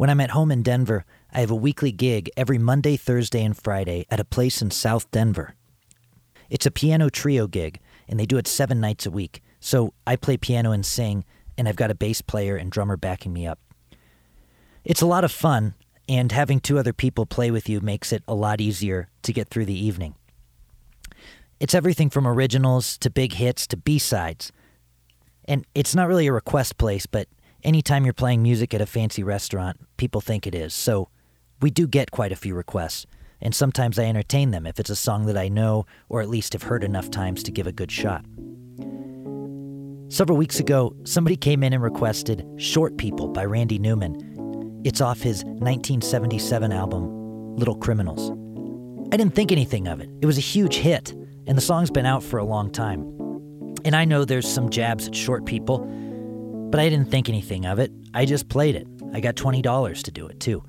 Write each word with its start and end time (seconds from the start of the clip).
When 0.00 0.08
I'm 0.08 0.22
at 0.22 0.30
home 0.30 0.50
in 0.50 0.62
Denver, 0.62 1.04
I 1.30 1.40
have 1.40 1.50
a 1.50 1.54
weekly 1.54 1.92
gig 1.92 2.30
every 2.34 2.56
Monday, 2.56 2.96
Thursday, 2.96 3.44
and 3.44 3.54
Friday 3.54 4.06
at 4.10 4.18
a 4.18 4.24
place 4.24 4.62
in 4.62 4.70
South 4.70 5.10
Denver. 5.10 5.56
It's 6.48 6.64
a 6.64 6.70
piano 6.70 7.10
trio 7.10 7.46
gig, 7.46 7.80
and 8.08 8.18
they 8.18 8.24
do 8.24 8.38
it 8.38 8.48
seven 8.48 8.80
nights 8.80 9.04
a 9.04 9.10
week. 9.10 9.42
So 9.60 9.92
I 10.06 10.16
play 10.16 10.38
piano 10.38 10.72
and 10.72 10.86
sing, 10.86 11.26
and 11.58 11.68
I've 11.68 11.76
got 11.76 11.90
a 11.90 11.94
bass 11.94 12.22
player 12.22 12.56
and 12.56 12.72
drummer 12.72 12.96
backing 12.96 13.34
me 13.34 13.46
up. 13.46 13.58
It's 14.86 15.02
a 15.02 15.06
lot 15.06 15.22
of 15.22 15.32
fun, 15.32 15.74
and 16.08 16.32
having 16.32 16.60
two 16.60 16.78
other 16.78 16.94
people 16.94 17.26
play 17.26 17.50
with 17.50 17.68
you 17.68 17.82
makes 17.82 18.10
it 18.10 18.22
a 18.26 18.34
lot 18.34 18.58
easier 18.58 19.10
to 19.24 19.34
get 19.34 19.50
through 19.50 19.66
the 19.66 19.78
evening. 19.78 20.14
It's 21.60 21.74
everything 21.74 22.08
from 22.08 22.26
originals 22.26 22.96
to 23.00 23.10
big 23.10 23.34
hits 23.34 23.66
to 23.66 23.76
B 23.76 23.98
sides. 23.98 24.50
And 25.44 25.66
it's 25.74 25.94
not 25.94 26.08
really 26.08 26.26
a 26.26 26.32
request 26.32 26.78
place, 26.78 27.04
but 27.04 27.28
anytime 27.62 28.04
you're 28.04 28.14
playing 28.14 28.42
music 28.42 28.74
at 28.74 28.80
a 28.80 28.86
fancy 28.86 29.22
restaurant, 29.22 29.78
people 29.96 30.20
think 30.20 30.46
it 30.46 30.54
is. 30.54 30.74
So 30.74 31.08
we 31.60 31.70
do 31.70 31.86
get 31.86 32.10
quite 32.10 32.32
a 32.32 32.36
few 32.36 32.54
requests, 32.54 33.06
and 33.40 33.54
sometimes 33.54 33.98
I 33.98 34.04
entertain 34.04 34.50
them 34.50 34.66
if 34.66 34.78
it's 34.78 34.90
a 34.90 34.96
song 34.96 35.26
that 35.26 35.36
I 35.36 35.48
know 35.48 35.86
or 36.08 36.20
at 36.20 36.28
least 36.28 36.52
have 36.52 36.64
heard 36.64 36.84
enough 36.84 37.10
times 37.10 37.42
to 37.44 37.50
give 37.50 37.66
a 37.66 37.72
good 37.72 37.90
shot. 37.92 38.24
Several 40.08 40.36
weeks 40.36 40.58
ago, 40.58 40.96
somebody 41.04 41.36
came 41.36 41.62
in 41.62 41.72
and 41.72 41.82
requested 41.82 42.44
Short 42.56 42.96
People 42.96 43.28
by 43.28 43.44
Randy 43.44 43.78
Newman. 43.78 44.80
It's 44.84 45.00
off 45.00 45.20
his 45.20 45.44
1977 45.44 46.72
album, 46.72 47.56
Little 47.56 47.76
Criminals. 47.76 48.30
I 49.12 49.16
didn't 49.16 49.34
think 49.34 49.52
anything 49.52 49.86
of 49.86 50.00
it. 50.00 50.08
It 50.20 50.26
was 50.26 50.38
a 50.38 50.40
huge 50.40 50.76
hit, 50.76 51.12
and 51.46 51.56
the 51.56 51.62
song's 51.62 51.90
been 51.90 52.06
out 52.06 52.22
for 52.22 52.38
a 52.38 52.44
long 52.44 52.70
time. 52.70 53.02
And 53.84 53.94
I 53.94 54.04
know 54.04 54.24
there's 54.24 54.48
some 54.48 54.70
jabs 54.70 55.06
at 55.06 55.14
short 55.14 55.46
people, 55.46 55.88
but 56.70 56.80
I 56.80 56.88
didn't 56.88 57.10
think 57.10 57.28
anything 57.28 57.66
of 57.66 57.78
it. 57.78 57.92
I 58.14 58.24
just 58.24 58.48
played 58.48 58.74
it. 58.76 58.86
I 59.12 59.20
got 59.20 59.34
$20 59.34 60.02
to 60.02 60.10
do 60.10 60.26
it, 60.26 60.40
too. 60.40 60.62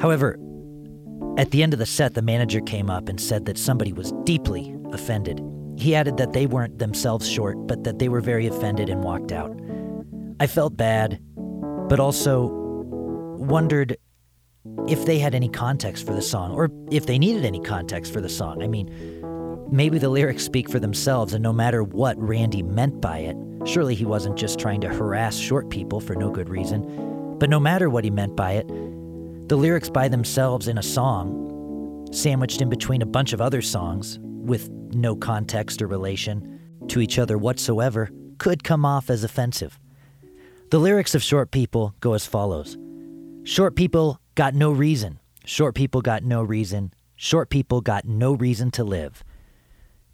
However, 0.00 0.38
at 1.38 1.50
the 1.50 1.62
end 1.62 1.72
of 1.72 1.78
the 1.78 1.86
set, 1.86 2.14
the 2.14 2.22
manager 2.22 2.60
came 2.60 2.90
up 2.90 3.08
and 3.08 3.20
said 3.20 3.46
that 3.46 3.58
somebody 3.58 3.92
was 3.92 4.12
deeply 4.24 4.76
offended 4.92 5.40
he 5.76 5.94
added 5.94 6.16
that 6.18 6.32
they 6.32 6.46
weren't 6.46 6.78
themselves 6.78 7.28
short, 7.28 7.66
but 7.66 7.84
that 7.84 7.98
they 7.98 8.08
were 8.08 8.20
very 8.20 8.46
offended 8.46 8.88
and 8.88 9.02
walked 9.02 9.32
out. 9.32 9.52
I 10.38 10.46
felt 10.46 10.76
bad, 10.76 11.20
but 11.88 11.98
also 11.98 12.48
wondered 13.38 13.96
if 14.88 15.04
they 15.06 15.18
had 15.18 15.34
any 15.34 15.48
context 15.48 16.06
for 16.06 16.12
the 16.12 16.22
song, 16.22 16.52
or 16.52 16.70
if 16.90 17.06
they 17.06 17.18
needed 17.18 17.44
any 17.44 17.60
context 17.60 18.12
for 18.12 18.20
the 18.20 18.28
song. 18.28 18.62
I 18.62 18.68
mean, 18.68 18.90
maybe 19.70 19.98
the 19.98 20.08
lyrics 20.08 20.44
speak 20.44 20.70
for 20.70 20.78
themselves, 20.78 21.34
and 21.34 21.42
no 21.42 21.52
matter 21.52 21.82
what 21.82 22.16
Randy 22.18 22.62
meant 22.62 23.00
by 23.00 23.18
it, 23.18 23.36
surely 23.64 23.94
he 23.94 24.04
wasn't 24.04 24.36
just 24.36 24.58
trying 24.58 24.80
to 24.80 24.88
harass 24.88 25.36
short 25.36 25.70
people 25.70 26.00
for 26.00 26.14
no 26.14 26.30
good 26.30 26.48
reason. 26.48 27.36
But 27.38 27.50
no 27.50 27.60
matter 27.60 27.90
what 27.90 28.04
he 28.04 28.10
meant 28.10 28.36
by 28.36 28.52
it, 28.52 28.68
the 29.48 29.56
lyrics 29.56 29.90
by 29.90 30.08
themselves 30.08 30.68
in 30.68 30.78
a 30.78 30.82
song, 30.82 32.08
sandwiched 32.12 32.60
in 32.60 32.68
between 32.68 33.02
a 33.02 33.06
bunch 33.06 33.32
of 33.32 33.40
other 33.40 33.62
songs 33.62 34.18
with 34.20 34.70
no 34.70 35.14
context 35.14 35.82
or 35.82 35.86
relation 35.86 36.60
to 36.88 37.00
each 37.00 37.18
other 37.18 37.38
whatsoever, 37.38 38.10
could 38.38 38.64
come 38.64 38.84
off 38.84 39.10
as 39.10 39.24
offensive. 39.24 39.78
The 40.70 40.78
lyrics 40.78 41.14
of 41.14 41.22
Short 41.22 41.50
People 41.50 41.94
go 42.00 42.14
as 42.14 42.26
follows 42.26 42.76
Short 43.44 43.74
people 43.76 44.20
got 44.34 44.54
no 44.54 44.70
reason. 44.70 45.18
Short 45.44 45.74
people 45.74 46.00
got 46.00 46.22
no 46.22 46.42
reason. 46.42 46.94
Short 47.16 47.50
people 47.50 47.80
got 47.80 48.04
no 48.04 48.32
reason 48.32 48.70
to 48.72 48.84
live. 48.84 49.24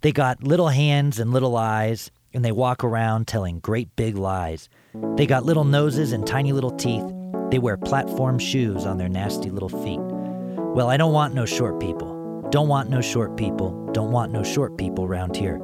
They 0.00 0.12
got 0.12 0.42
little 0.42 0.68
hands 0.68 1.18
and 1.18 1.32
little 1.32 1.56
eyes, 1.56 2.10
and 2.34 2.44
they 2.44 2.52
walk 2.52 2.84
around 2.84 3.26
telling 3.26 3.60
great 3.60 3.94
big 3.96 4.16
lies. 4.16 4.68
They 5.16 5.26
got 5.26 5.44
little 5.44 5.64
noses 5.64 6.12
and 6.12 6.26
tiny 6.26 6.52
little 6.52 6.70
teeth. 6.70 7.04
They 7.50 7.58
wear 7.58 7.76
platform 7.76 8.38
shoes 8.38 8.84
on 8.84 8.98
their 8.98 9.08
nasty 9.08 9.50
little 9.50 9.68
feet. 9.68 10.00
Well, 10.00 10.88
I 10.90 10.96
don't 10.96 11.12
want 11.12 11.34
no 11.34 11.46
short 11.46 11.80
people. 11.80 12.46
Don't 12.50 12.68
want 12.68 12.90
no 12.90 13.00
short 13.00 13.36
people. 13.36 13.90
Don't 13.92 14.12
want 14.12 14.32
no 14.32 14.42
short 14.42 14.76
people 14.76 15.08
round 15.08 15.36
here. 15.36 15.58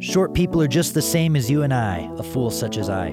Short 0.00 0.32
people 0.32 0.62
are 0.62 0.68
just 0.68 0.94
the 0.94 1.02
same 1.02 1.34
as 1.34 1.50
you 1.50 1.62
and 1.62 1.74
I, 1.74 2.08
a 2.18 2.22
fool 2.22 2.50
such 2.50 2.76
as 2.76 2.88
I. 2.88 3.10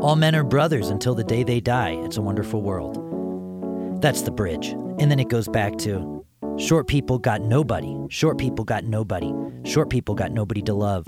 All 0.00 0.16
men 0.16 0.34
are 0.34 0.42
brothers 0.42 0.88
until 0.90 1.14
the 1.14 1.22
day 1.22 1.44
they 1.44 1.60
die. 1.60 1.92
It's 2.02 2.16
a 2.16 2.22
wonderful 2.22 2.62
world. 2.62 4.02
That's 4.02 4.22
the 4.22 4.32
bridge. 4.32 4.70
And 4.98 5.08
then 5.08 5.20
it 5.20 5.28
goes 5.28 5.46
back 5.46 5.78
to 5.78 6.11
short 6.58 6.86
people 6.86 7.18
got 7.18 7.40
nobody. 7.42 7.96
Short 8.08 8.38
people 8.38 8.64
got 8.64 8.84
nobody. 8.84 9.32
Short 9.64 9.90
people 9.90 10.14
got 10.14 10.32
nobody 10.32 10.62
to 10.62 10.74
love. 10.74 11.06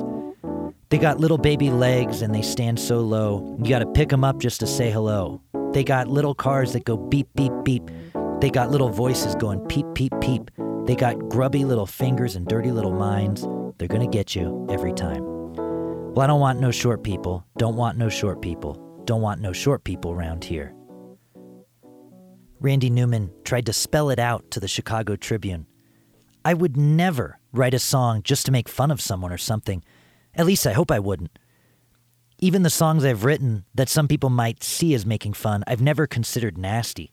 They 0.91 0.99
got 0.99 1.19
little 1.19 1.39
baby 1.39 1.71
legs 1.71 2.23
and 2.23 2.35
they 2.35 2.43
stand 2.43 2.79
so 2.79 3.01
low. 3.01 3.57
You 3.59 3.69
gotta 3.69 3.87
pick 3.87 4.09
them 4.09 4.25
up 4.25 4.39
just 4.39 4.61
to 4.61 4.67
say 4.67 4.91
hello. 4.91 5.41
They 5.73 5.83
got 5.83 6.09
little 6.09 6.35
cars 6.35 6.73
that 6.75 6.85
go 6.85 6.97
beep, 6.97 7.29
beep, 7.35 7.53
beep. 7.65 7.91
They 8.41 8.51
got 8.51 8.71
little 8.71 8.91
voices 8.91 9.35
going 9.35 9.61
peep, 9.67 9.87
peep, 9.95 10.13
peep. 10.21 10.51
They 10.85 10.95
got 10.95 11.19
grubby 11.29 11.65
little 11.65 11.87
fingers 11.87 12.37
and 12.37 12.47
dirty 12.47 12.71
little 12.71 12.93
minds. 12.93 13.47
They're 13.79 13.89
gonna 13.89 14.07
get 14.07 14.37
you 14.37 14.67
every 14.71 14.93
time. 14.93 15.25
Well, 16.15 16.21
I 16.21 16.27
don't 16.29 16.41
want 16.41 16.61
no 16.61 16.71
short 16.71 17.03
people. 17.03 17.45
Don't 17.59 17.75
want 17.75 17.99
no 17.99 18.09
short 18.09 18.41
people. 18.41 19.03
Don't 19.05 19.21
want 19.21 19.41
no 19.41 19.53
short 19.53 19.83
people 19.83 20.13
around 20.13 20.45
here. 20.45 20.75
Randy 22.65 22.89
Newman 22.89 23.31
tried 23.45 23.67
to 23.67 23.75
spell 23.75 24.09
it 24.09 24.19
out 24.19 24.51
to 24.53 24.59
the 24.59 24.69
Chicago 24.69 25.17
Tribune. 25.17 25.67
I 26.47 26.55
would 26.55 26.79
never 26.79 27.39
write 27.53 27.75
a 27.75 27.79
song 27.79 28.23
just 28.23 28.47
to 28.47 28.53
make 28.53 28.71
fun 28.71 28.91
of 28.91 29.03
someone 29.03 29.31
or 29.31 29.37
something. 29.37 29.85
At 30.35 30.47
least 30.47 30.67
I 30.67 30.73
hope 30.73 30.91
I 30.91 30.99
wouldn't. 30.99 31.39
Even 32.39 32.63
the 32.63 32.71
songs 32.71 33.05
I've 33.05 33.23
written 33.23 33.67
that 33.75 33.91
some 33.91 34.09
people 34.09 34.31
might 34.31 34.63
see 34.63 34.95
as 34.95 35.05
making 35.05 35.35
fun, 35.35 35.63
I've 35.67 35.83
never 35.83 36.07
considered 36.07 36.57
nasty. 36.57 37.13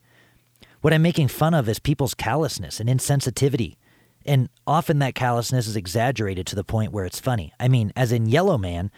What 0.79 0.93
I'm 0.93 1.01
making 1.01 1.27
fun 1.27 1.53
of 1.53 1.67
is 1.67 1.79
people's 1.79 2.13
callousness 2.13 2.79
and 2.79 2.87
insensitivity. 2.87 3.75
And 4.25 4.47
often 4.65 4.99
that 4.99 5.15
callousness 5.15 5.67
is 5.67 5.75
exaggerated 5.75 6.47
to 6.47 6.55
the 6.55 6.63
point 6.63 6.93
where 6.93 7.03
it's 7.03 7.19
funny. 7.19 7.51
I 7.59 7.67
mean, 7.67 7.91
as 7.97 8.13
in 8.13 8.25
Yellow 8.25 8.57
Man, 8.57 8.89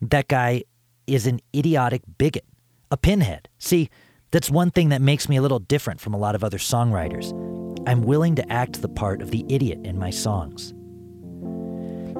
that 0.00 0.28
guy 0.28 0.64
is 1.06 1.26
an 1.26 1.40
idiotic 1.54 2.00
bigot, 2.16 2.46
a 2.90 2.96
pinhead. 2.96 3.50
See, 3.58 3.90
that's 4.30 4.50
one 4.50 4.70
thing 4.70 4.90
that 4.90 5.00
makes 5.00 5.28
me 5.28 5.36
a 5.36 5.42
little 5.42 5.58
different 5.58 6.00
from 6.00 6.14
a 6.14 6.18
lot 6.18 6.34
of 6.34 6.44
other 6.44 6.58
songwriters. 6.58 7.32
I'm 7.88 8.02
willing 8.02 8.34
to 8.36 8.52
act 8.52 8.82
the 8.82 8.88
part 8.88 9.22
of 9.22 9.30
the 9.30 9.44
idiot 9.48 9.80
in 9.84 9.98
my 9.98 10.10
songs. 10.10 10.72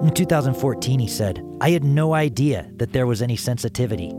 In 0.03 0.13
2014, 0.15 1.01
he 1.01 1.09
said, 1.09 1.45
I 1.61 1.71
had 1.71 1.85
no 1.85 2.15
idea 2.15 2.71
that 2.77 2.93
there 2.93 3.07
was 3.07 3.21
any 3.21 3.37
sensitivity. 3.37 4.13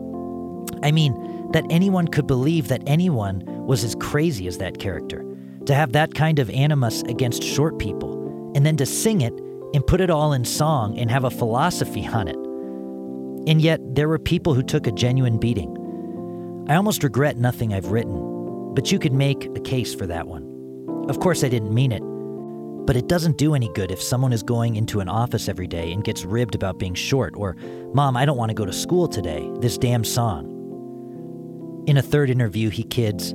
I 0.83 0.91
mean, 0.91 1.51
that 1.51 1.65
anyone 1.69 2.07
could 2.07 2.27
believe 2.27 2.67
that 2.67 2.83
anyone 2.85 3.43
was 3.65 3.83
as 3.83 3.95
crazy 3.95 4.45
as 4.47 4.59
that 4.59 4.79
character. 4.79 5.25
To 5.65 5.73
have 5.73 5.93
that 5.93 6.13
kind 6.13 6.37
of 6.39 6.49
animus 6.49 7.01
against 7.03 7.43
short 7.43 7.79
people, 7.79 8.51
and 8.55 8.65
then 8.65 8.77
to 8.77 8.85
sing 8.85 9.21
it 9.21 9.33
and 9.73 9.85
put 9.85 10.01
it 10.01 10.09
all 10.09 10.33
in 10.33 10.45
song 10.45 10.97
and 10.97 11.09
have 11.09 11.23
a 11.23 11.31
philosophy 11.31 12.05
on 12.05 12.27
it. 12.27 12.35
And 13.49 13.61
yet, 13.61 13.79
there 13.95 14.09
were 14.09 14.19
people 14.19 14.53
who 14.53 14.63
took 14.63 14.85
a 14.85 14.91
genuine 14.91 15.39
beating. 15.39 15.78
I 16.69 16.75
almost 16.75 17.03
regret 17.03 17.35
nothing 17.35 17.73
I've 17.73 17.87
written, 17.87 18.75
but 18.75 18.91
you 18.91 18.99
could 18.99 19.11
make 19.11 19.45
a 19.55 19.59
case 19.59 19.95
for 19.95 20.05
that 20.05 20.27
one. 20.27 20.43
Of 21.09 21.19
course, 21.19 21.43
I 21.43 21.49
didn't 21.49 21.73
mean 21.73 21.91
it, 21.91 22.03
but 22.85 22.95
it 22.95 23.07
doesn't 23.07 23.39
do 23.39 23.55
any 23.55 23.71
good 23.73 23.89
if 23.89 23.99
someone 23.99 24.31
is 24.31 24.43
going 24.43 24.75
into 24.75 24.99
an 24.99 25.09
office 25.09 25.49
every 25.49 25.65
day 25.65 25.91
and 25.91 26.03
gets 26.03 26.25
ribbed 26.25 26.53
about 26.53 26.77
being 26.77 26.93
short, 26.93 27.33
or, 27.35 27.55
Mom, 27.95 28.15
I 28.15 28.23
don't 28.23 28.37
want 28.37 28.51
to 28.51 28.53
go 28.53 28.65
to 28.65 28.71
school 28.71 29.07
today, 29.07 29.49
this 29.61 29.79
damn 29.79 30.03
song. 30.03 30.45
In 31.87 31.97
a 31.97 32.03
third 32.03 32.29
interview, 32.29 32.69
he 32.69 32.83
kids, 32.83 33.33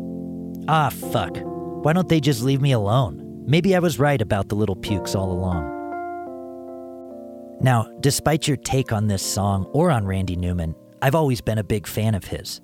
Ah, 0.69 0.91
fuck. 0.91 1.37
Why 1.83 1.93
don't 1.93 2.09
they 2.09 2.21
just 2.21 2.41
leave 2.41 2.61
me 2.61 2.71
alone? 2.71 3.43
Maybe 3.47 3.75
I 3.75 3.81
was 3.81 3.99
right 3.99 4.23
about 4.23 4.49
the 4.49 4.55
little 4.55 4.77
pukes 4.77 5.17
all 5.17 5.33
along. 5.33 5.73
Now, 7.61 7.89
despite 7.99 8.47
your 8.47 8.59
take 8.59 8.93
on 8.93 9.09
this 9.09 9.23
song 9.23 9.65
or 9.73 9.91
on 9.91 10.07
Randy 10.07 10.37
Newman, 10.37 10.77
I've 11.03 11.17
always 11.17 11.41
been 11.41 11.59
a 11.59 11.65
big 11.65 11.89
fan 11.89 12.15
of 12.15 12.25
his. 12.25 12.61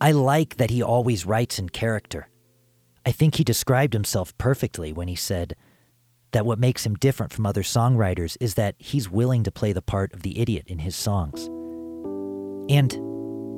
I 0.00 0.12
like 0.12 0.56
that 0.56 0.70
he 0.70 0.82
always 0.82 1.26
writes 1.26 1.58
in 1.58 1.68
character. 1.68 2.28
I 3.04 3.12
think 3.12 3.36
he 3.36 3.44
described 3.44 3.92
himself 3.92 4.36
perfectly 4.38 4.92
when 4.92 5.08
he 5.08 5.16
said 5.16 5.54
that 6.32 6.46
what 6.46 6.58
makes 6.58 6.86
him 6.86 6.94
different 6.94 7.32
from 7.32 7.44
other 7.44 7.62
songwriters 7.62 8.36
is 8.40 8.54
that 8.54 8.76
he's 8.78 9.10
willing 9.10 9.42
to 9.44 9.50
play 9.50 9.72
the 9.72 9.82
part 9.82 10.12
of 10.12 10.22
the 10.22 10.38
idiot 10.40 10.64
in 10.68 10.78
his 10.78 10.96
songs. 10.96 11.46
And 12.72 12.92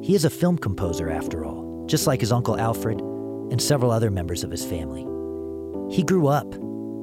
he 0.05 0.15
is 0.15 0.25
a 0.25 0.31
film 0.31 0.59
composer, 0.59 1.11
after 1.11 1.45
all, 1.45 1.85
just 1.87 2.07
like 2.07 2.21
his 2.21 2.33
uncle 2.33 2.59
Alfred 2.59 3.01
and 3.01 3.61
several 3.61 3.91
other 3.93 4.11
members 4.11 4.43
of 4.43 4.51
his 4.51 4.65
family. 4.65 5.07
He 5.95 6.03
grew 6.03 6.29
up 6.29 6.51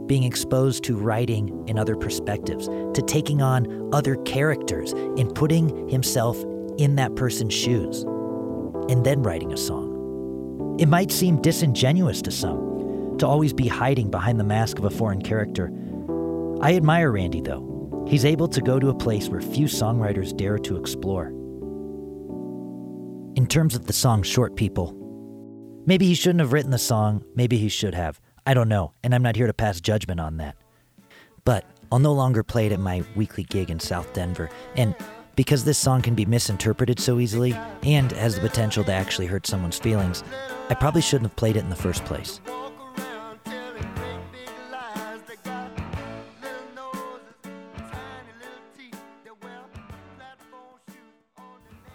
being 0.08 0.24
exposed 0.24 0.84
to 0.84 0.98
writing 0.98 1.64
in 1.68 1.78
other 1.78 1.96
perspectives, 1.96 2.68
to 2.68 3.02
taking 3.06 3.42
on 3.42 3.90
other 3.94 4.16
characters 4.24 4.92
and 4.92 5.34
putting 5.36 5.88
himself 5.88 6.44
in 6.80 6.96
that 6.96 7.16
person's 7.16 7.54
shoes, 7.54 8.04
and 8.90 9.06
then 9.06 9.24
writing 9.24 9.54
a 9.54 9.58
song. 9.58 10.78
It 10.80 10.88
might 10.90 11.12
seem 11.12 11.42
disingenuous 11.42 12.22
to 12.24 12.32
some 12.32 13.16
to 13.20 13.28
always 13.28 13.54
be 13.54 13.68
hiding 13.68 14.12
behind 14.12 14.40
the 14.40 14.44
mask 14.46 14.80
of 14.80 14.86
a 14.86 14.90
foreign 14.90 15.22
character. 15.22 15.72
I 16.62 16.76
admire 16.76 17.12
Randy, 17.12 17.42
though. 17.42 18.06
He's 18.08 18.26
able 18.26 18.48
to 18.50 18.62
go 18.62 18.80
to 18.80 18.90
a 18.90 18.96
place 18.96 19.30
where 19.30 19.42
few 19.42 19.68
songwriters 19.68 20.36
dare 20.36 20.58
to 20.60 20.78
explore. 20.78 21.34
in 23.36 23.48
terms 23.48 23.76
of 23.76 23.88
the 23.88 23.94
song 23.94 24.24
Short 24.24 24.56
People. 24.58 24.94
Maybe 25.86 26.06
he 26.06 26.14
shouldn't 26.16 26.42
have 26.42 26.54
written 26.54 26.72
the 26.72 26.78
song, 26.78 27.24
maybe 27.36 27.58
he 27.58 27.70
should 27.70 27.94
have. 27.94 28.20
I 28.46 28.54
don't 28.54 28.70
know, 28.70 28.94
and 29.04 29.16
I'm 29.16 29.24
not 29.24 29.38
here 29.38 29.48
to 29.48 29.54
pass 29.54 29.80
judgment 29.80 30.20
on 30.20 30.38
that. 30.38 30.58
But 31.46 31.66
I'll 31.92 32.00
no 32.00 32.14
longer 32.14 32.44
play 32.44 32.66
it 32.66 32.72
at 32.74 32.82
my 32.82 33.04
weekly 33.16 33.44
gig 33.44 33.70
in 33.70 33.80
South 33.80 34.12
Denver, 34.14 34.50
and 34.76 34.94
because 35.40 35.64
this 35.64 35.78
song 35.78 36.02
can 36.02 36.16
be 36.16 36.26
misinterpreted 36.26 37.00
so 37.00 37.18
easily 37.18 37.54
and 37.84 38.12
has 38.12 38.36
the 38.36 38.42
potential 38.42 38.84
to 38.84 38.92
actually 38.92 39.26
hurt 39.26 39.48
someone's 39.48 39.80
feelings, 39.80 40.22
I 40.70 40.74
probably 40.74 41.00
shouldn't 41.00 41.30
have 41.30 41.38
played 41.38 41.56
it 41.56 41.62
in 41.62 41.70
the 41.70 41.78
first 41.78 42.04
place. 42.04 42.42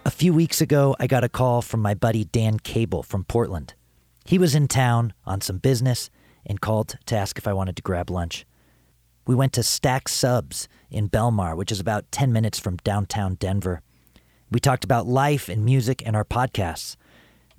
A 0.05 0.09
few 0.09 0.33
weeks 0.33 0.59
ago, 0.59 0.95
I 0.99 1.05
got 1.05 1.23
a 1.23 1.29
call 1.29 1.61
from 1.61 1.83
my 1.83 1.93
buddy 1.93 2.23
Dan 2.23 2.57
Cable 2.57 3.03
from 3.03 3.25
Portland. 3.25 3.75
He 4.25 4.39
was 4.39 4.55
in 4.55 4.67
town 4.67 5.13
on 5.23 5.41
some 5.41 5.59
business 5.59 6.09
and 6.47 6.59
called 6.59 6.97
to 7.05 7.15
ask 7.15 7.37
if 7.37 7.47
I 7.47 7.53
wanted 7.53 7.75
to 7.75 7.83
grab 7.83 8.09
lunch. 8.09 8.47
We 9.27 9.35
went 9.35 9.53
to 9.53 9.61
Stack 9.61 10.07
Subs 10.07 10.67
in 10.95 11.09
Belmar, 11.09 11.55
which 11.55 11.71
is 11.71 11.79
about 11.79 12.11
10 12.11 12.31
minutes 12.31 12.57
from 12.57 12.77
downtown 12.77 13.35
Denver. 13.35 13.81
We 14.49 14.59
talked 14.59 14.83
about 14.83 15.05
life 15.05 15.49
and 15.49 15.65
music 15.65 16.01
and 16.05 16.15
our 16.15 16.23
podcasts. 16.23 16.95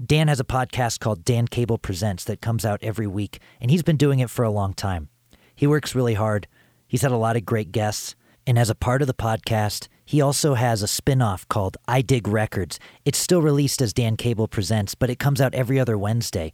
Dan 0.05 0.29
has 0.29 0.41
a 0.41 0.45
podcast 0.45 1.01
called 1.01 1.25
Dan 1.25 1.47
Cable 1.47 1.79
Presents 1.79 2.25
that 2.25 2.41
comes 2.41 2.65
out 2.65 2.83
every 2.83 3.07
week, 3.07 3.39
and 3.61 3.71
he's 3.71 3.83
been 3.83 3.97
doing 3.97 4.21
it 4.21 4.31
for 4.31 4.45
a 4.45 4.51
long 4.51 4.73
time. 4.73 5.09
He 5.55 5.67
works 5.67 5.95
really 5.95 6.15
hard. 6.15 6.47
He's 6.89 7.03
had 7.03 7.13
a 7.13 7.17
lot 7.17 7.37
of 7.37 7.45
great 7.45 7.73
guests, 7.73 8.15
and 8.47 8.59
as 8.59 8.71
a 8.71 8.75
part 8.75 9.03
of 9.03 9.09
the 9.09 9.15
podcast, 9.15 9.89
he 10.05 10.21
also 10.21 10.55
has 10.55 10.83
a 10.83 10.89
spin 10.89 11.21
off 11.21 11.49
called 11.49 11.77
I 11.89 12.01
Dig 12.01 12.29
Records. 12.29 12.79
It's 13.05 13.19
still 13.19 13.43
released 13.43 13.83
as 13.83 13.93
Dan 13.93 14.17
Cable 14.17 14.49
Presents, 14.49 14.95
but 14.95 15.11
it 15.11 15.19
comes 15.19 15.41
out 15.41 15.55
every 15.55 15.81
other 15.81 15.99
Wednesday, 15.99 16.53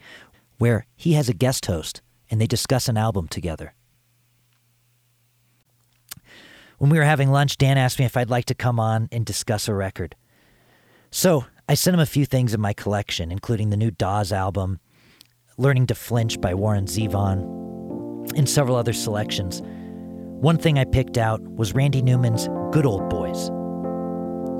where 0.59 0.87
he 0.97 1.13
has 1.13 1.29
a 1.29 1.35
guest 1.35 1.67
host 1.67 2.01
and 2.31 2.41
they 2.41 2.47
discuss 2.47 2.89
an 2.89 2.97
album 2.97 3.29
together. 3.29 3.75
When 6.83 6.91
we 6.91 6.99
were 6.99 7.05
having 7.05 7.31
lunch, 7.31 7.59
Dan 7.59 7.79
asked 7.79 8.01
me 8.01 8.07
if 8.07 8.17
I'd 8.17 8.29
like 8.29 8.47
to 8.47 8.57
come 8.57 8.81
on 8.81 9.09
and 9.13 9.25
discuss 9.25 9.69
a 9.69 9.73
record. 9.73 10.17
So 11.13 11.45
I 11.69 11.75
sent 11.75 11.95
him 11.95 12.01
a 12.01 12.07
few 12.07 12.27
things 12.27 12.55
in 12.55 12.61
my 12.61 12.73
collection, 12.73 13.31
including 13.31 13.71
the 13.71 13.77
new 13.77 13.93
Dawes 13.93 14.33
album, 14.33 14.81
Learning 15.57 15.87
to 15.87 15.95
Flinch 15.95 16.41
by 16.41 16.55
Warren 16.55 16.87
Zevon, 16.87 18.37
and 18.37 18.49
several 18.49 18.75
other 18.75 18.93
selections. 18.93 19.63
One 19.63 20.59
thing 20.59 20.77
I 20.77 20.85
picked 20.85 21.19
out 21.19 21.41
was 21.41 21.73
Randy 21.73 22.03
Newman's 22.03 22.49
Good 22.73 22.85
Old 22.85 23.09
Boys. 23.09 23.49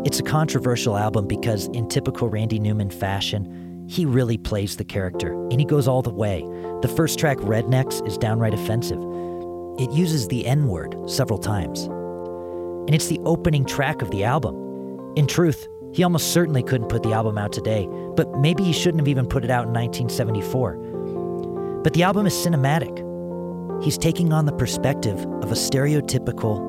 It's 0.07 0.21
a 0.21 0.23
controversial 0.23 0.97
album 0.97 1.27
because, 1.27 1.67
in 1.73 1.89
typical 1.89 2.29
Randy 2.29 2.61
Newman 2.61 2.91
fashion, 2.91 3.85
he 3.89 4.07
really 4.07 4.39
plays 4.39 4.77
the 4.77 4.85
character 4.85 5.33
and 5.51 5.59
he 5.59 5.67
goes 5.67 5.89
all 5.89 6.03
the 6.03 6.15
way. 6.15 6.43
The 6.83 6.95
first 6.97 7.19
track, 7.19 7.39
Rednecks, 7.39 8.07
is 8.07 8.17
downright 8.17 8.55
offensive. 8.55 9.03
It 9.81 9.91
uses 9.91 10.29
the 10.29 10.47
N 10.47 10.69
word 10.69 10.95
several 11.11 11.41
times. 11.41 11.89
And 12.87 12.95
it's 12.95 13.09
the 13.09 13.21
opening 13.25 13.65
track 13.65 14.03
of 14.03 14.11
the 14.11 14.25
album. 14.25 14.55
In 15.17 15.27
truth, 15.27 15.67
he 15.93 16.03
almost 16.03 16.33
certainly 16.33 16.63
couldn't 16.63 16.89
put 16.89 17.03
the 17.03 17.13
album 17.13 17.39
out 17.39 17.53
today, 17.53 17.87
but 18.17 18.39
maybe 18.39 18.65
he 18.65 18.73
shouldn't 18.73 19.01
have 19.01 19.09
even 19.09 19.27
put 19.27 19.45
it 19.45 19.51
out 19.51 19.67
in 19.67 19.73
1974. 19.73 20.77
But 21.83 21.95
the 21.95 22.03
album 22.03 22.27
is 22.27 22.33
cinematic. 22.33 23.03
He's 23.83 23.99
taking 23.99 24.33
on 24.33 24.47
the 24.47 24.53
perspective 24.53 25.19
of 25.43 25.53
a 25.53 25.55
stereotypical 25.55 26.61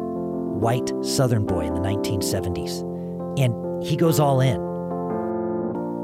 white 0.59 0.91
Southern 1.03 1.45
boy 1.45 1.61
in 1.61 1.73
the 1.73 1.81
1970s. 1.81 2.81
And 3.39 3.83
he 3.83 3.95
goes 3.95 4.19
all 4.19 4.41
in. 4.41 4.61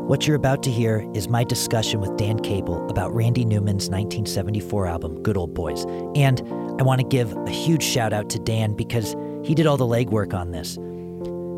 What 0.08 0.26
you're 0.26 0.36
about 0.36 0.64
to 0.64 0.72
hear 0.72 1.08
is 1.14 1.30
my 1.30 1.44
discussion 1.44 2.02
with 2.02 2.18
Dan 2.18 2.40
Cable 2.40 2.90
about 2.90 3.14
Randy 3.14 3.46
Newman's 3.46 3.90
1974 3.90 4.88
album, 4.88 5.22
Good 5.22 5.38
Old 5.38 5.54
Boys. 5.54 5.86
And 6.16 6.42
I 6.80 6.84
want 6.84 7.00
to 7.00 7.08
give 7.08 7.32
a 7.46 7.52
huge 7.52 7.84
shout 7.84 8.12
out 8.12 8.28
to 8.32 8.40
Dan 8.40 8.74
because 8.74 9.16
he 9.44 9.56
did 9.56 9.68
all 9.68 9.78
the 9.78 9.86
legwork 9.86 10.34
on 10.34 10.52
this. 10.52 10.78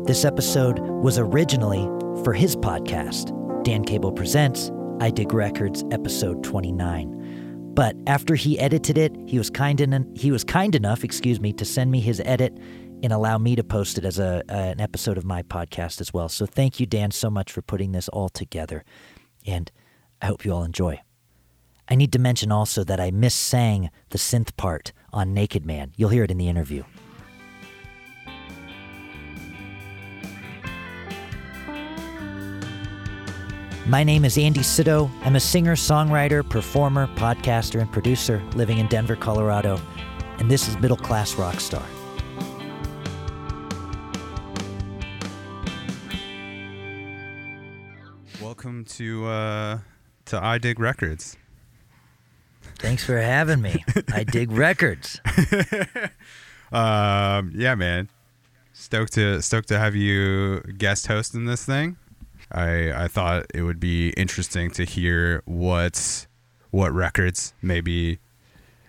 This 0.06 0.24
episode 0.24 0.78
was 0.80 1.18
originally 1.18 1.84
for 2.24 2.32
his 2.32 2.56
podcast, 2.56 3.32
Dan 3.64 3.84
Cable 3.84 4.12
Presents 4.12 4.70
I 5.00 5.10
Dig 5.10 5.32
Records, 5.32 5.84
episode 5.90 6.44
29. 6.44 7.72
But 7.74 7.96
after 8.06 8.34
he 8.34 8.58
edited 8.58 8.98
it, 8.98 9.16
he 9.26 9.38
was 9.38 9.50
kind 9.50 9.80
en- 9.80 10.12
he 10.14 10.30
was 10.30 10.44
kind 10.44 10.74
enough, 10.74 11.02
excuse 11.04 11.40
me, 11.40 11.52
to 11.54 11.64
send 11.64 11.90
me 11.90 12.00
his 12.00 12.20
edit 12.24 12.56
and 13.02 13.12
allow 13.12 13.38
me 13.38 13.56
to 13.56 13.64
post 13.64 13.98
it 13.98 14.04
as 14.04 14.18
a, 14.18 14.42
uh, 14.48 14.52
an 14.52 14.80
episode 14.80 15.18
of 15.18 15.24
my 15.24 15.42
podcast 15.42 16.00
as 16.00 16.12
well. 16.12 16.28
So 16.28 16.46
thank 16.46 16.78
you, 16.78 16.86
Dan, 16.86 17.10
so 17.10 17.30
much 17.30 17.50
for 17.50 17.62
putting 17.62 17.92
this 17.92 18.08
all 18.08 18.28
together, 18.28 18.84
and 19.46 19.72
I 20.20 20.26
hope 20.26 20.44
you 20.44 20.52
all 20.52 20.62
enjoy. 20.62 21.00
I 21.88 21.94
need 21.96 22.12
to 22.12 22.18
mention 22.18 22.52
also 22.52 22.84
that 22.84 23.00
I 23.00 23.10
missang 23.10 23.88
the 24.10 24.18
synth 24.18 24.56
part 24.56 24.92
on 25.12 25.34
Naked 25.34 25.66
Man. 25.66 25.92
You'll 25.96 26.10
hear 26.10 26.24
it 26.24 26.30
in 26.30 26.38
the 26.38 26.48
interview. 26.48 26.84
My 33.86 34.04
name 34.04 34.24
is 34.24 34.38
Andy 34.38 34.62
Sydow. 34.62 35.10
I'm 35.22 35.34
a 35.34 35.40
singer, 35.40 35.74
songwriter, 35.74 36.48
performer, 36.48 37.08
podcaster, 37.16 37.80
and 37.80 37.90
producer 37.90 38.40
living 38.54 38.78
in 38.78 38.86
Denver, 38.86 39.16
Colorado. 39.16 39.80
And 40.38 40.48
this 40.48 40.68
is 40.68 40.78
Middle 40.78 40.96
Class 40.96 41.34
Rockstar. 41.34 41.82
Welcome 48.40 48.84
to 48.84 49.26
uh, 49.26 49.78
to 50.26 50.44
I 50.44 50.58
Dig 50.58 50.78
Records. 50.78 51.36
Thanks 52.78 53.04
for 53.04 53.18
having 53.20 53.60
me. 53.60 53.84
I 54.12 54.24
dig 54.24 54.52
records. 54.52 55.20
Um, 56.72 57.52
yeah, 57.54 57.74
man. 57.74 58.08
Stoked 58.72 59.12
to 59.12 59.42
stoked 59.42 59.68
to 59.68 59.78
have 59.78 59.94
you 59.94 60.60
guest 60.78 61.06
hosting 61.06 61.44
this 61.44 61.66
thing. 61.66 61.98
I 62.52 63.04
I 63.04 63.08
thought 63.08 63.46
it 63.54 63.62
would 63.62 63.80
be 63.80 64.10
interesting 64.10 64.70
to 64.72 64.84
hear 64.84 65.42
what 65.46 66.26
what 66.70 66.92
records 66.92 67.54
maybe 67.62 68.18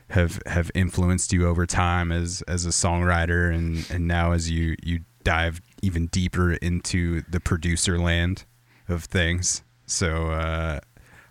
have 0.10 0.42
have 0.46 0.70
influenced 0.76 1.34
you 1.34 1.48
over 1.48 1.66
time 1.66 2.12
as 2.12 2.44
as 2.48 2.66
a 2.66 2.70
songwriter 2.70 3.54
and 3.54 3.90
and 3.90 4.08
now 4.08 4.32
as 4.32 4.52
you 4.52 4.76
you 4.84 5.02
dive 5.24 5.62
even 5.82 6.08
deeper 6.08 6.54
into 6.54 7.22
the 7.30 7.40
producer 7.40 7.98
land 7.98 8.44
of 8.90 9.06
things. 9.06 9.64
So 9.86 10.28
uh, 10.28 10.80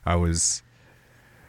I 0.04 0.16
was 0.16 0.62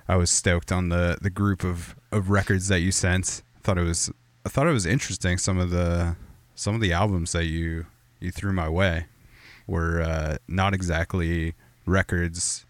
I 0.08 0.18
was 0.18 0.30
stoked 0.30 0.72
on 0.72 0.90
the 0.90 1.18
the 1.22 1.30
group 1.30 1.64
of 1.64 1.96
of 2.12 2.30
records 2.30 2.68
that 2.68 2.82
you 2.82 2.92
sent. 2.92 3.42
I 3.58 3.60
thought 3.62 3.78
it 3.78 3.84
was 3.84 4.12
I 4.46 4.50
thought 4.50 4.68
it 4.68 4.72
was 4.72 4.86
interesting 4.86 5.38
some 5.38 5.58
of 5.58 5.70
the 5.70 6.16
some 6.56 6.76
of 6.76 6.82
the 6.82 6.92
albums 6.92 7.32
that 7.32 7.46
you 7.46 7.86
you 8.20 8.32
threw 8.32 8.54
my 8.54 8.70
way 8.70 9.06
were 9.68 10.02
uh, 10.02 10.38
not 10.48 10.74
exactly 10.74 11.54
records 11.86 12.66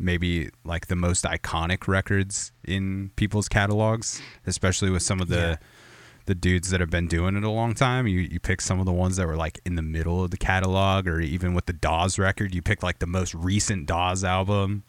maybe 0.00 0.48
like 0.64 0.86
the 0.86 0.96
most 0.96 1.24
iconic 1.24 1.88
records 1.88 2.52
in 2.64 3.10
people's 3.16 3.48
catalogs 3.48 4.22
especially 4.46 4.90
with 4.90 5.02
some 5.02 5.20
of 5.20 5.28
the 5.28 5.36
Yeah. 5.36 5.56
the 6.26 6.34
dudes 6.34 6.70
that 6.70 6.80
have 6.80 6.90
been 6.90 7.08
doing 7.08 7.36
it 7.36 7.42
a 7.44 7.50
long 7.50 7.74
time 7.74 8.06
you 8.06 8.20
you 8.20 8.38
pick 8.38 8.60
some 8.60 8.78
of 8.78 8.86
the 8.86 8.92
ones 8.92 9.16
that 9.16 9.26
were 9.26 9.36
like 9.36 9.60
in 9.64 9.74
the 9.74 9.82
middle 9.82 10.22
of 10.22 10.30
the 10.30 10.36
catalog 10.36 11.08
or 11.08 11.20
even 11.20 11.52
with 11.54 11.66
the 11.66 11.72
Dawes 11.72 12.18
record 12.18 12.54
you 12.54 12.62
picked 12.62 12.82
like 12.82 12.98
the 13.00 13.06
most 13.06 13.34
recent 13.34 13.86
Dawes 13.86 14.22
album 14.24 14.84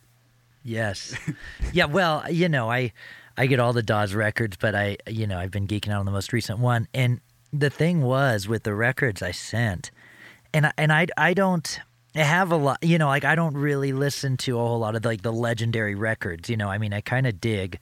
Yes. 0.62 1.16
yeah, 1.74 1.86
well, 1.86 2.24
you 2.30 2.50
know, 2.50 2.70
I 2.70 2.92
I 3.38 3.48
get 3.48 3.62
all 3.62 3.72
the 3.72 3.82
Dawes 3.82 4.14
records, 4.14 4.58
but 4.58 4.76
I 4.76 4.98
you 5.08 5.26
know, 5.26 5.40
I've 5.40 5.52
been 5.52 5.68
geeking 5.68 5.90
out 5.90 6.02
on 6.02 6.06
the 6.06 6.12
most 6.12 6.34
recent 6.34 6.60
one. 6.60 6.88
And 6.94 7.22
the 7.54 7.70
thing 7.70 8.02
was 8.02 8.48
with 8.48 8.64
the 8.64 8.76
records 8.76 9.22
I 9.22 9.32
sent, 9.32 9.90
and 10.54 10.68
I, 10.68 10.74
and 10.78 10.92
I 10.92 11.08
I 11.18 11.34
don't 11.34 11.80
have 12.16 12.52
a 12.52 12.56
lot, 12.56 12.84
you 12.84 12.98
know, 12.98 13.08
like 13.08 13.24
I 13.24 13.36
don't 13.36 13.56
really 13.56 13.94
listen 13.94 14.38
to 14.38 14.58
a 14.60 14.60
whole 14.60 14.80
lot 14.80 14.96
of 14.96 15.06
like 15.06 15.22
the 15.22 15.34
legendary 15.34 15.96
records, 15.96 16.50
you 16.50 16.58
know. 16.58 16.70
I 16.70 16.78
mean, 16.78 16.94
I 16.94 17.02
kind 17.02 17.28
of 17.28 17.40
dig 17.40 17.80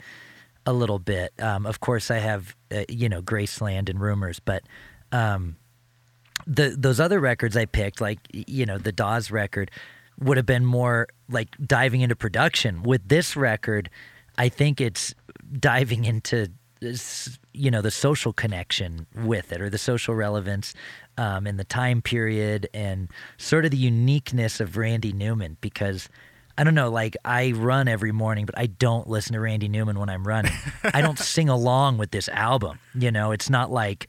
a 0.65 0.73
little 0.73 0.99
bit. 0.99 1.33
Um, 1.39 1.65
of 1.65 1.79
course, 1.79 2.11
I 2.11 2.17
have 2.17 2.55
uh, 2.71 2.83
you 2.89 3.09
know 3.09 3.21
Graceland 3.21 3.89
and 3.89 3.99
Rumours, 3.99 4.39
but 4.39 4.63
um, 5.11 5.55
the 6.45 6.75
those 6.77 6.99
other 6.99 7.19
records 7.19 7.55
I 7.55 7.65
picked, 7.65 8.01
like 8.01 8.19
you 8.31 8.65
know 8.65 8.77
the 8.77 8.91
Dawes 8.91 9.31
record, 9.31 9.71
would 10.19 10.37
have 10.37 10.45
been 10.45 10.65
more 10.65 11.07
like 11.29 11.55
diving 11.65 12.01
into 12.01 12.15
production. 12.15 12.83
With 12.83 13.07
this 13.07 13.35
record, 13.35 13.89
I 14.37 14.49
think 14.49 14.81
it's 14.81 15.15
diving 15.59 16.05
into 16.05 16.49
you 17.53 17.71
know 17.71 17.81
the 17.81 17.91
social 17.91 18.33
connection 18.33 19.07
with 19.15 19.51
it 19.51 19.61
or 19.61 19.69
the 19.69 19.77
social 19.77 20.15
relevance 20.15 20.73
um, 21.17 21.47
and 21.47 21.59
the 21.59 21.63
time 21.63 22.01
period 22.01 22.69
and 22.73 23.09
sort 23.37 23.65
of 23.65 23.71
the 23.71 23.77
uniqueness 23.77 24.59
of 24.59 24.77
Randy 24.77 25.13
Newman 25.13 25.57
because. 25.61 26.09
I 26.59 26.63
don't 26.63 26.73
know, 26.73 26.89
like 26.89 27.15
I 27.23 27.51
run 27.51 27.87
every 27.87 28.11
morning, 28.11 28.47
but 28.47 28.57
I 28.57 28.65
don't 28.65 29.07
listen 29.07 29.33
to 29.33 29.39
Randy 29.39 29.67
Newman 29.67 29.99
when 29.99 30.09
I'm 30.09 30.27
running. 30.27 30.53
I 30.83 31.01
don't 31.01 31.19
sing 31.19 31.49
along 31.49 31.99
with 31.99 32.09
this 32.09 32.27
album. 32.29 32.79
You 32.95 33.11
know, 33.11 33.31
it's 33.31 33.47
not 33.47 33.69
like 33.69 34.07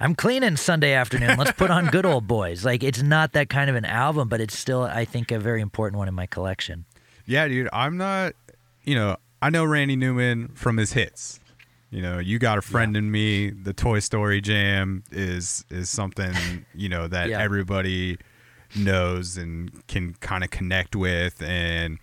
I'm 0.00 0.14
cleaning 0.14 0.56
Sunday 0.56 0.94
afternoon. 0.94 1.36
Let's 1.36 1.52
put 1.52 1.70
on 1.70 1.88
Good 1.88 2.06
Old 2.06 2.26
Boys. 2.26 2.64
Like 2.64 2.82
it's 2.82 3.02
not 3.02 3.32
that 3.32 3.50
kind 3.50 3.68
of 3.68 3.76
an 3.76 3.84
album, 3.84 4.28
but 4.30 4.40
it's 4.40 4.58
still 4.58 4.82
I 4.84 5.04
think 5.04 5.30
a 5.30 5.38
very 5.38 5.60
important 5.60 5.98
one 5.98 6.08
in 6.08 6.14
my 6.14 6.24
collection. 6.24 6.86
Yeah, 7.26 7.46
dude. 7.48 7.68
I'm 7.70 7.98
not. 7.98 8.32
You 8.84 8.94
know, 8.94 9.16
I 9.42 9.50
know 9.50 9.64
Randy 9.64 9.96
Newman 9.96 10.48
from 10.54 10.76
his 10.78 10.92
hits. 10.94 11.39
You 11.90 12.02
know, 12.02 12.18
you 12.20 12.38
got 12.38 12.56
a 12.56 12.62
friend 12.62 12.96
in 12.96 13.10
me. 13.10 13.50
The 13.50 13.72
Toy 13.72 13.98
Story 13.98 14.40
Jam 14.40 15.02
is 15.10 15.64
is 15.70 15.90
something 15.90 16.32
you 16.74 16.88
know 16.88 17.08
that 17.08 17.28
Yeah. 17.30 17.40
everybody 17.40 18.16
knows 18.76 19.36
and 19.36 19.86
can 19.88 20.14
kind 20.20 20.44
of 20.44 20.50
connect 20.50 20.94
with. 20.94 21.42
And 21.42 21.98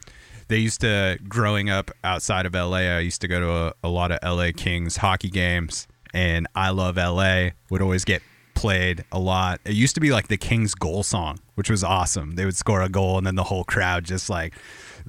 they 0.49 0.57
used 0.57 0.81
to 0.81 1.17
growing 1.27 1.69
up 1.69 1.91
outside 2.03 2.45
of 2.45 2.53
LA. 2.53 2.77
I 2.77 2.99
used 2.99 3.21
to 3.21 3.27
go 3.27 3.39
to 3.39 3.51
a, 3.51 3.73
a 3.83 3.89
lot 3.89 4.11
of 4.11 4.19
LA 4.23 4.49
Kings 4.55 4.97
hockey 4.97 5.29
games, 5.29 5.87
and 6.13 6.47
I 6.55 6.69
love 6.71 6.97
LA 6.97 7.49
would 7.69 7.81
always 7.81 8.03
get 8.05 8.21
played 8.55 9.05
a 9.11 9.19
lot. 9.19 9.59
It 9.65 9.73
used 9.73 9.95
to 9.95 10.01
be 10.01 10.11
like 10.11 10.27
the 10.29 10.37
Kings 10.37 10.73
goal 10.73 11.03
song, 11.03 11.39
which 11.55 11.69
was 11.69 11.83
awesome. 11.83 12.31
They 12.35 12.43
would 12.45 12.55
score 12.57 12.81
a 12.81 12.89
goal, 12.89 13.17
and 13.17 13.25
then 13.27 13.35
the 13.35 13.43
whole 13.43 13.63
crowd 13.63 14.03
just 14.03 14.29
like 14.29 14.53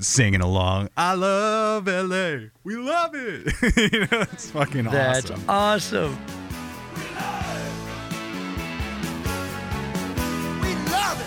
singing 0.01 0.41
along. 0.41 0.89
I 0.97 1.15
love 1.15 1.87
LA. 1.87 2.49
We 2.65 2.77
love 2.77 3.13
it. 3.15 3.93
you 3.93 4.01
know, 4.01 4.23
it's 4.33 4.51
fucking 4.51 4.85
That's 4.85 5.31
awesome. 5.31 5.45
awesome. 5.49 6.19
We 10.63 10.75
love 10.91 11.21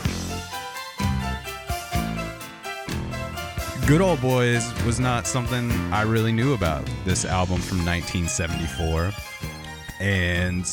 it. 3.82 3.88
Good 3.88 4.02
Old 4.02 4.22
Boys 4.22 4.72
was 4.86 5.00
not 5.00 5.28
something 5.28 5.72
I 5.94 6.04
really 6.04 6.32
knew 6.32 6.54
about 6.54 6.86
this 7.06 7.26
album 7.26 7.60
from 7.60 7.80
1974. 7.86 9.12
And 10.00 10.66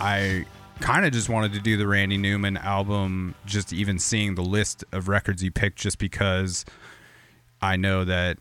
I 0.00 0.44
kind 0.80 1.04
of 1.04 1.12
just 1.12 1.28
wanted 1.28 1.52
to 1.54 1.60
do 1.60 1.76
the 1.76 1.86
Randy 1.86 2.16
Newman 2.16 2.56
album, 2.56 3.34
just 3.44 3.72
even 3.72 3.98
seeing 3.98 4.34
the 4.34 4.42
list 4.42 4.84
of 4.92 5.08
records 5.08 5.42
he 5.42 5.50
picked, 5.50 5.78
just 5.78 5.98
because 5.98 6.64
I 7.60 7.76
know 7.76 8.04
that 8.04 8.38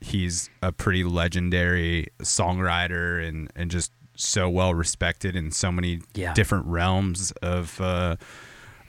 he's 0.00 0.50
a 0.62 0.70
pretty 0.72 1.02
legendary 1.04 2.08
songwriter 2.20 3.26
and, 3.26 3.50
and 3.56 3.70
just 3.70 3.90
so 4.16 4.48
well 4.48 4.74
respected 4.74 5.34
in 5.34 5.50
so 5.50 5.72
many 5.72 6.00
Yeah. 6.14 6.34
different 6.34 6.66
realms 6.66 7.32
of 7.42 7.80
uh, 7.80 8.16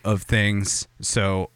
of 0.04 0.22
things. 0.24 0.88
So 1.02 1.50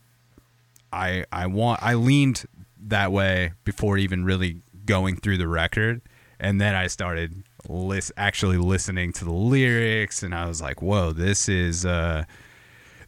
I 0.92 1.26
I 1.32 1.48
want 1.48 1.82
I 1.84 1.94
leaned 1.94 2.46
that 2.88 3.12
way 3.12 3.52
before 3.66 3.98
even 3.98 4.24
really 4.26 4.62
going 4.86 5.18
through 5.18 5.38
the 5.38 5.48
record, 5.48 6.02
and 6.40 6.60
then 6.60 6.74
I 6.74 6.88
started 6.88 7.44
lis- 7.68 8.12
actually 8.18 8.58
listening 8.58 9.14
to 9.14 9.26
the 9.26 9.32
lyrics, 9.34 10.24
and 10.24 10.34
I 10.34 10.48
was 10.48 10.62
like, 10.62 10.82
"Whoa, 10.82 11.12
this 11.12 11.48
is 11.48 11.86
uh, 11.86 12.24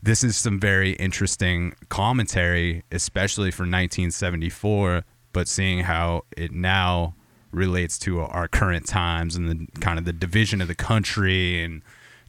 this 0.03 0.23
is 0.23 0.35
some 0.37 0.59
very 0.59 0.93
interesting 0.93 1.73
commentary, 1.89 2.83
especially 2.91 3.51
for 3.51 3.63
1974." 3.63 5.03
But 5.33 5.47
seeing 5.47 5.79
how 5.79 6.23
it 6.35 6.51
now 6.51 7.15
relates 7.51 7.97
to 7.99 8.19
our 8.21 8.47
current 8.47 8.85
times 8.87 9.35
and 9.35 9.49
the 9.49 9.79
kind 9.79 9.97
of 9.99 10.05
the 10.05 10.13
division 10.13 10.61
of 10.61 10.67
the 10.67 10.75
country 10.75 11.63
and 11.63 11.81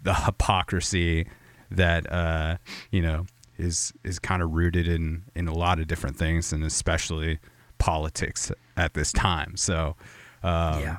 the 0.03 0.15
hypocrisy 0.15 1.27
that 1.71 2.11
uh, 2.13 2.57
you 2.91 3.03
know 3.03 3.27
is 3.59 3.93
is 4.05 4.19
kind 4.19 4.43
of 4.43 4.53
rooted 4.53 4.87
in 4.87 5.25
in 5.35 5.49
a 5.49 5.53
lot 5.55 5.79
of 5.81 5.87
different 5.89 6.17
things 6.17 6.53
and 6.53 6.63
especially 6.65 7.39
politics 7.79 8.53
at 8.77 8.95
this 8.95 9.13
time. 9.13 9.57
So 9.57 9.97
um, 10.45 10.81
Yeah. 10.81 10.97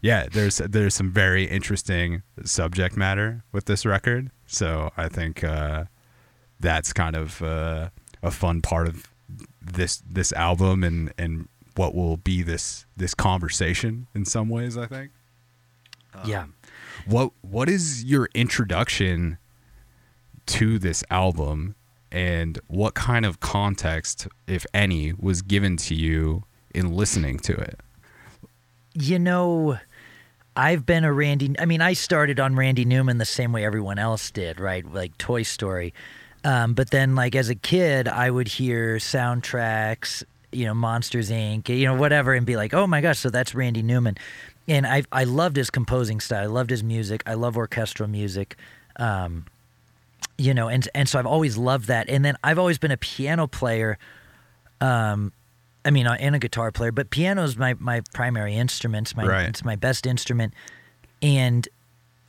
yeah, 0.00 0.26
there's 0.32 0.56
there's 0.58 0.94
some 0.94 1.10
very 1.12 1.44
interesting 1.44 2.22
subject 2.44 2.96
matter 2.96 3.44
with 3.52 3.66
this 3.66 3.84
record. 3.84 4.30
So 4.46 4.90
I 4.96 5.08
think 5.08 5.44
uh, 5.44 5.84
that's 6.62 6.92
kind 6.92 7.16
of 7.16 7.42
uh, 7.42 7.90
a 8.22 8.30
fun 8.30 8.62
part 8.62 8.88
of 8.88 9.06
this 9.60 10.02
this 10.08 10.32
album 10.32 10.82
and 10.82 11.12
and 11.18 11.48
what 11.76 11.94
will 11.94 12.16
be 12.16 12.42
this 12.42 12.86
this 12.96 13.14
conversation 13.14 14.06
in 14.14 14.24
some 14.24 14.48
ways. 14.48 14.78
I 14.78 14.86
think. 14.86 15.10
yeah. 16.24 16.46
What 17.06 17.32
what 17.42 17.68
is 17.68 18.04
your 18.04 18.28
introduction 18.34 19.38
to 20.46 20.78
this 20.78 21.04
album 21.10 21.74
and 22.10 22.58
what 22.68 22.94
kind 22.94 23.24
of 23.24 23.40
context 23.40 24.28
if 24.46 24.66
any 24.72 25.12
was 25.12 25.42
given 25.42 25.76
to 25.78 25.94
you 25.94 26.44
in 26.74 26.94
listening 26.94 27.38
to 27.40 27.52
it? 27.52 27.80
You 28.94 29.18
know, 29.18 29.78
I've 30.54 30.84
been 30.84 31.04
a 31.04 31.12
Randy. 31.12 31.54
I 31.58 31.64
mean, 31.64 31.80
I 31.80 31.94
started 31.94 32.38
on 32.38 32.54
Randy 32.54 32.84
Newman 32.84 33.18
the 33.18 33.24
same 33.24 33.52
way 33.52 33.64
everyone 33.64 33.98
else 33.98 34.30
did, 34.30 34.60
right? 34.60 34.84
Like 34.84 35.16
Toy 35.16 35.42
Story. 35.42 35.94
Um, 36.44 36.74
but 36.74 36.90
then, 36.90 37.14
like 37.14 37.34
as 37.36 37.48
a 37.48 37.54
kid, 37.54 38.08
I 38.08 38.30
would 38.30 38.48
hear 38.48 38.96
soundtracks, 38.96 40.24
you 40.50 40.64
know, 40.66 40.74
Monsters 40.74 41.30
Inc., 41.30 41.68
you 41.68 41.86
know, 41.86 41.94
whatever, 41.94 42.34
and 42.34 42.44
be 42.44 42.56
like, 42.56 42.74
"Oh 42.74 42.86
my 42.86 43.00
gosh, 43.00 43.18
so 43.18 43.30
that's 43.30 43.54
Randy 43.54 43.82
Newman." 43.82 44.16
And 44.68 44.86
I 44.86 45.04
I 45.12 45.24
loved 45.24 45.56
his 45.56 45.70
composing 45.70 46.20
style. 46.20 46.42
I 46.42 46.46
loved 46.46 46.70
his 46.70 46.82
music. 46.82 47.22
I 47.26 47.34
love 47.34 47.56
orchestral 47.56 48.08
music. 48.08 48.56
Um, 48.96 49.46
you 50.38 50.52
know, 50.54 50.68
and 50.68 50.88
and 50.94 51.08
so 51.08 51.18
I've 51.18 51.26
always 51.26 51.56
loved 51.56 51.86
that. 51.86 52.08
And 52.08 52.24
then 52.24 52.36
I've 52.42 52.58
always 52.58 52.78
been 52.78 52.90
a 52.90 52.96
piano 52.96 53.46
player. 53.46 53.98
Um, 54.80 55.32
I 55.84 55.90
mean, 55.90 56.06
uh, 56.06 56.16
and 56.18 56.34
a 56.34 56.38
guitar 56.38 56.70
player, 56.72 56.90
but 56.92 57.10
piano 57.10 57.42
is 57.44 57.56
my 57.56 57.74
my 57.78 58.02
primary 58.14 58.54
instrument. 58.54 59.08
It's 59.08 59.16
my 59.16 59.26
Right. 59.26 59.48
it's 59.48 59.64
my 59.64 59.76
best 59.76 60.06
instrument, 60.06 60.54
and 61.22 61.68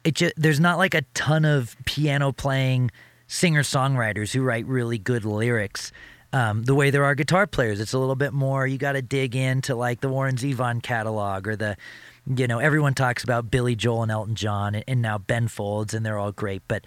it 0.03 0.15
just 0.15 0.34
there's 0.38 0.60
not 0.60 0.77
like 0.77 0.93
a 0.93 1.01
ton 1.13 1.46
of 1.46 1.75
piano 1.86 2.32
playing 2.32 2.91
singer 3.27 3.63
songwriters 3.63 4.34
who 4.34 4.42
write 4.42 4.65
really 4.65 4.98
good 4.98 5.25
lyrics. 5.25 5.92
Um, 6.32 6.63
the 6.63 6.74
way 6.74 6.89
there 6.89 7.06
are 7.06 7.13
guitar 7.13 7.46
players, 7.46 7.80
it's 7.80 7.94
a 7.94 8.00
little 8.00 8.15
bit 8.15 8.34
more. 8.34 8.65
You 8.65 8.77
got 8.77 8.94
to 8.94 9.01
dig 9.01 9.36
into 9.36 9.75
like 9.75 10.01
the 10.01 10.10
Warren 10.10 10.36
Zevon 10.36 10.82
catalog 10.82 11.48
or 11.48 11.56
the, 11.56 11.77
you 12.25 12.48
know, 12.48 12.58
everyone 12.58 12.96
talks 12.96 13.24
about 13.24 13.51
Billy 13.51 13.75
Joel 13.75 14.03
and 14.03 14.12
Elton 14.12 14.36
John 14.36 14.74
and, 14.74 14.84
and 14.88 15.01
now 15.01 15.20
Ben 15.20 15.48
Folds, 15.48 15.94
and 15.94 16.06
they're 16.06 16.18
all 16.18 16.32
great. 16.32 16.63
But 16.68 16.86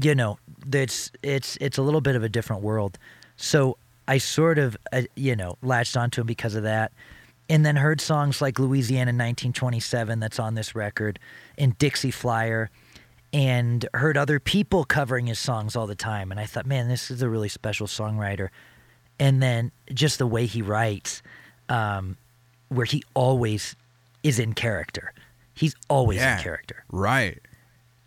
you 0.00 0.14
know, 0.14 0.38
it's 0.72 1.10
it's 1.22 1.56
it's 1.60 1.78
a 1.78 1.82
little 1.82 2.00
bit 2.00 2.16
of 2.16 2.22
a 2.22 2.28
different 2.28 2.62
world. 2.62 2.98
So 3.36 3.78
I 4.08 4.18
sort 4.18 4.58
of 4.58 4.76
uh, 4.92 5.02
you 5.14 5.36
know 5.36 5.56
latched 5.62 5.96
onto 5.96 6.20
him 6.20 6.26
because 6.26 6.54
of 6.54 6.64
that, 6.64 6.92
and 7.48 7.64
then 7.64 7.76
heard 7.76 8.00
songs 8.00 8.40
like 8.40 8.58
Louisiana 8.58 9.10
1927 9.10 10.20
that's 10.20 10.38
on 10.38 10.54
this 10.54 10.74
record, 10.74 11.18
and 11.56 11.76
Dixie 11.78 12.10
Flyer, 12.10 12.70
and 13.36 13.86
heard 13.92 14.16
other 14.16 14.40
people 14.40 14.84
covering 14.86 15.26
his 15.26 15.38
songs 15.38 15.76
all 15.76 15.86
the 15.86 15.94
time, 15.94 16.30
and 16.30 16.40
I 16.40 16.46
thought, 16.46 16.64
man, 16.64 16.88
this 16.88 17.10
is 17.10 17.20
a 17.20 17.28
really 17.28 17.50
special 17.50 17.86
songwriter, 17.86 18.48
and 19.20 19.42
then 19.42 19.72
just 19.92 20.18
the 20.18 20.26
way 20.26 20.46
he 20.46 20.62
writes, 20.62 21.20
um, 21.68 22.16
where 22.70 22.86
he 22.86 23.02
always 23.12 23.76
is 24.22 24.38
in 24.38 24.54
character. 24.54 25.12
He's 25.52 25.74
always 25.90 26.22
in 26.38 26.38
character 26.38 26.84
Right. 26.90 27.38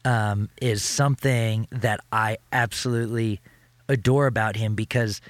um, 0.04 0.50
is 0.60 0.82
something 0.84 1.68
that 1.72 2.00
I 2.12 2.38
absolutely 2.52 3.40
adore 3.88 4.26
about 4.26 4.56
him 4.56 4.74
because 4.74 5.22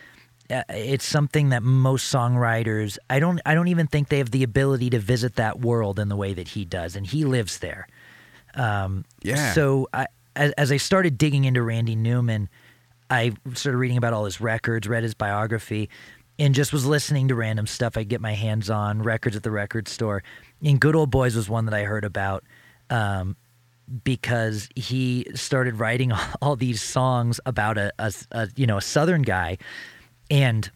uh, 0.50 0.64
it's 0.70 1.06
something 1.06 1.50
that 1.50 1.62
most 1.64 2.14
songwriters 2.14 2.98
I 3.10 3.20
don't 3.20 3.40
I 3.46 3.54
don't 3.54 3.68
even 3.68 3.88
think 3.88 4.08
they 4.10 4.18
have 4.20 4.32
the 4.32 4.44
ability 4.44 4.90
to 4.92 5.00
visit 5.00 5.36
that 5.36 5.60
world 5.60 6.00
in 6.00 6.08
the 6.10 6.16
way 6.16 6.34
that 6.34 6.50
he 6.50 6.64
does, 6.66 6.96
and 6.96 7.06
he 7.06 7.24
lives 7.26 7.60
there. 7.60 7.88
Um, 8.56 9.06
Yeah. 9.22 9.54
So 9.54 9.88
I, 9.94 10.08
as, 10.36 10.52
as 10.54 10.72
I 10.72 10.78
started 10.78 11.18
digging 11.18 11.46
into 11.46 11.62
Randy 11.62 11.96
Newman, 11.96 12.50
I 13.10 13.34
started 13.54 13.78
reading 13.78 13.98
about 13.98 14.14
all 14.14 14.26
his 14.26 14.40
records, 14.40 14.88
read 14.88 15.04
his 15.04 15.14
biography, 15.14 15.90
and 16.38 16.56
just 16.56 16.72
was 16.72 16.86
listening 16.86 17.28
to 17.28 17.36
random 17.36 17.68
stuff 17.68 17.98
I'd 17.98 18.08
get 18.08 18.22
my 18.22 18.34
hands 18.34 18.70
on, 18.70 19.02
records 19.02 19.36
at 19.36 19.44
the 19.44 19.52
record 19.52 19.88
store. 19.88 20.24
And 20.64 20.80
Good 20.80 20.96
Old 20.96 21.12
Boys 21.12 21.36
was 21.36 21.50
one 21.50 21.66
that 21.66 21.74
I 21.74 21.84
heard 21.84 22.06
about 22.06 22.44
um, 22.90 23.36
because 24.04 24.70
he 24.76 25.28
started 25.36 25.80
writing 25.80 26.12
all 26.42 26.56
these 26.56 26.82
songs 26.82 27.40
about 27.46 27.78
a, 27.78 27.92
a, 28.00 28.14
a 28.32 28.48
you 28.56 28.68
know 28.68 28.78
a 28.78 28.82
Southern 28.82 29.24
guy, 29.24 29.58
and 30.30 30.70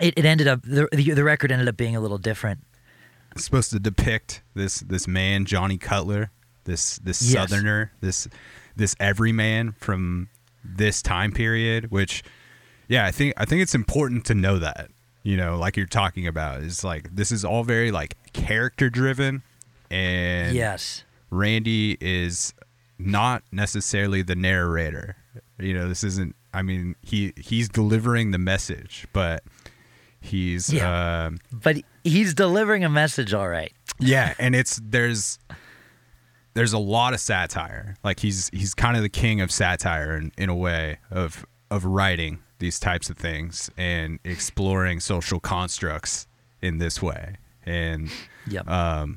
it, 0.00 0.14
it 0.16 0.24
ended 0.24 0.48
up 0.48 0.62
the, 0.62 0.86
the 0.90 1.24
record 1.24 1.50
ended 1.52 1.68
up 1.68 1.76
being 1.76 1.96
a 1.96 2.00
little 2.00 2.18
different. 2.18 2.60
It's 3.32 3.44
supposed 3.44 3.70
to 3.70 3.80
depict 3.80 4.42
this 4.54 4.80
this 4.80 5.08
man 5.08 5.44
Johnny 5.44 5.78
Cutler, 5.78 6.30
this 6.64 6.98
this 6.98 7.20
Yes. 7.22 7.32
southerner, 7.50 7.92
this 8.00 8.28
this 8.76 8.94
everyman 9.00 9.72
from 9.72 10.28
this 10.64 11.02
time 11.02 11.32
period, 11.32 11.90
which 11.90 12.22
yeah, 12.88 13.06
I 13.06 13.10
think 13.12 13.34
I 13.36 13.44
think 13.44 13.62
it's 13.62 13.74
important 13.74 14.24
to 14.26 14.34
know 14.34 14.58
that. 14.58 14.90
You 15.22 15.36
know, 15.38 15.56
like 15.56 15.76
you're 15.76 15.86
talking 15.86 16.26
about, 16.26 16.60
is 16.62 16.84
like 16.84 17.14
this 17.16 17.32
is 17.32 17.44
all 17.44 17.64
very 17.64 17.90
like 17.90 18.16
character 18.32 18.90
driven 18.90 19.42
and 19.90 20.54
yes. 20.54 21.04
Randy 21.30 21.96
is 22.00 22.52
not 22.98 23.42
necessarily 23.50 24.22
the 24.22 24.34
narrator. 24.36 25.16
You 25.58 25.74
know, 25.74 25.88
this 25.88 26.04
isn't. 26.04 26.36
I 26.52 26.62
mean, 26.62 26.94
he 27.02 27.32
he's 27.36 27.68
delivering 27.68 28.30
the 28.32 28.38
message, 28.38 29.06
but 29.12 29.42
he's 30.20 30.72
Yeah. 30.72 31.26
um 31.26 31.38
But 31.52 31.78
he's 32.04 32.34
delivering 32.34 32.84
a 32.84 32.88
message 32.90 33.32
all 33.34 33.48
right. 33.48 33.72
yeah, 33.98 34.34
and 34.38 34.54
it's 34.54 34.80
there's 34.84 35.38
there's 36.54 36.72
a 36.72 36.78
lot 36.78 37.12
of 37.14 37.20
satire. 37.20 37.96
Like 38.02 38.20
he's 38.20 38.48
he's 38.52 38.74
kind 38.74 38.96
of 38.96 39.02
the 39.02 39.08
king 39.08 39.40
of 39.40 39.50
satire 39.50 40.16
in, 40.16 40.32
in 40.38 40.48
a 40.48 40.54
way 40.54 40.98
of 41.10 41.44
of 41.70 41.84
writing 41.84 42.38
these 42.60 42.78
types 42.78 43.10
of 43.10 43.16
things 43.16 43.70
and 43.76 44.18
exploring 44.24 45.00
social 45.00 45.40
constructs 45.40 46.26
in 46.62 46.78
this 46.78 47.02
way. 47.02 47.34
And 47.66 48.10
Yep. 48.46 48.68
um, 48.68 49.16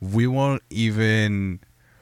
we 0.00 0.26
won't 0.26 0.62
even 0.70 1.60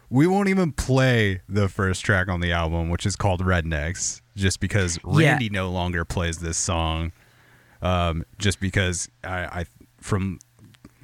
we 0.08 0.26
won't 0.26 0.48
even 0.48 0.70
play 0.72 1.40
the 1.48 1.68
first 1.68 2.04
track 2.04 2.28
on 2.28 2.40
the 2.40 2.52
album, 2.52 2.88
which 2.90 3.04
is 3.06 3.16
called 3.16 3.42
Rednecks, 3.42 4.20
just 4.36 4.60
because 4.60 4.98
Yeah. 5.04 5.30
Randy 5.30 5.48
no 5.50 5.70
longer 5.70 6.04
plays 6.04 6.38
this 6.38 6.56
song. 6.56 7.12
Um, 7.82 8.24
just 8.38 8.60
because 8.60 9.08
I, 9.24 9.60
I 9.60 9.66
from 10.00 10.38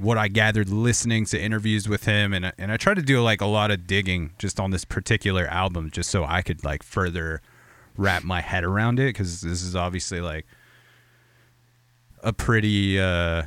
what 0.02 0.18
I 0.18 0.28
gathered 0.28 0.68
listening 0.68 1.26
to 1.26 1.40
interviews 1.40 1.88
with 1.88 2.04
him 2.04 2.32
and 2.34 2.52
and 2.58 2.72
I 2.72 2.76
tried 2.76 2.96
to 2.96 3.02
do 3.02 3.22
like 3.22 3.40
a 3.40 3.46
lot 3.46 3.70
of 3.70 3.86
digging 3.86 4.32
just 4.38 4.58
on 4.58 4.72
this 4.72 4.84
particular 4.84 5.46
album 5.46 5.90
just 5.90 6.10
so 6.10 6.24
I 6.24 6.42
could 6.42 6.64
like 6.64 6.82
further 6.82 7.40
wrap 7.96 8.24
my 8.24 8.40
head 8.40 8.64
around 8.64 8.98
it 8.98 9.12
cuz 9.12 9.42
this 9.42 9.62
is 9.62 9.76
obviously 9.76 10.20
like 10.20 10.46
a 12.22 12.32
pretty 12.32 12.98
uh 13.00 13.44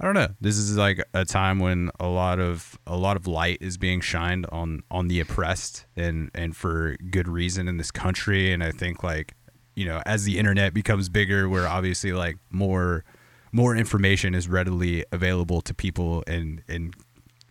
I 0.00 0.04
don't 0.06 0.14
know. 0.14 0.34
This 0.40 0.58
is 0.58 0.76
like 0.76 1.02
a 1.14 1.24
time 1.24 1.60
when 1.60 1.90
a 2.00 2.08
lot 2.08 2.40
of 2.40 2.78
a 2.86 2.96
lot 2.96 3.16
of 3.16 3.26
light 3.26 3.58
is 3.60 3.78
being 3.78 4.00
shined 4.00 4.44
on 4.50 4.82
on 4.90 5.08
the 5.08 5.20
oppressed 5.20 5.86
and 5.96 6.30
and 6.34 6.56
for 6.56 6.96
good 7.10 7.28
reason 7.28 7.68
in 7.68 7.76
this 7.76 7.90
country 7.90 8.52
and 8.52 8.62
I 8.62 8.72
think 8.72 9.02
like 9.02 9.34
you 9.76 9.86
know 9.86 10.02
as 10.04 10.24
the 10.24 10.38
internet 10.38 10.74
becomes 10.74 11.08
bigger 11.08 11.48
we're 11.48 11.68
obviously 11.68 12.12
like 12.12 12.36
more 12.50 13.04
more 13.54 13.76
information 13.76 14.34
is 14.34 14.48
readily 14.48 15.04
available 15.12 15.60
to 15.62 15.72
people 15.72 16.24
and 16.26 16.60
and 16.68 16.94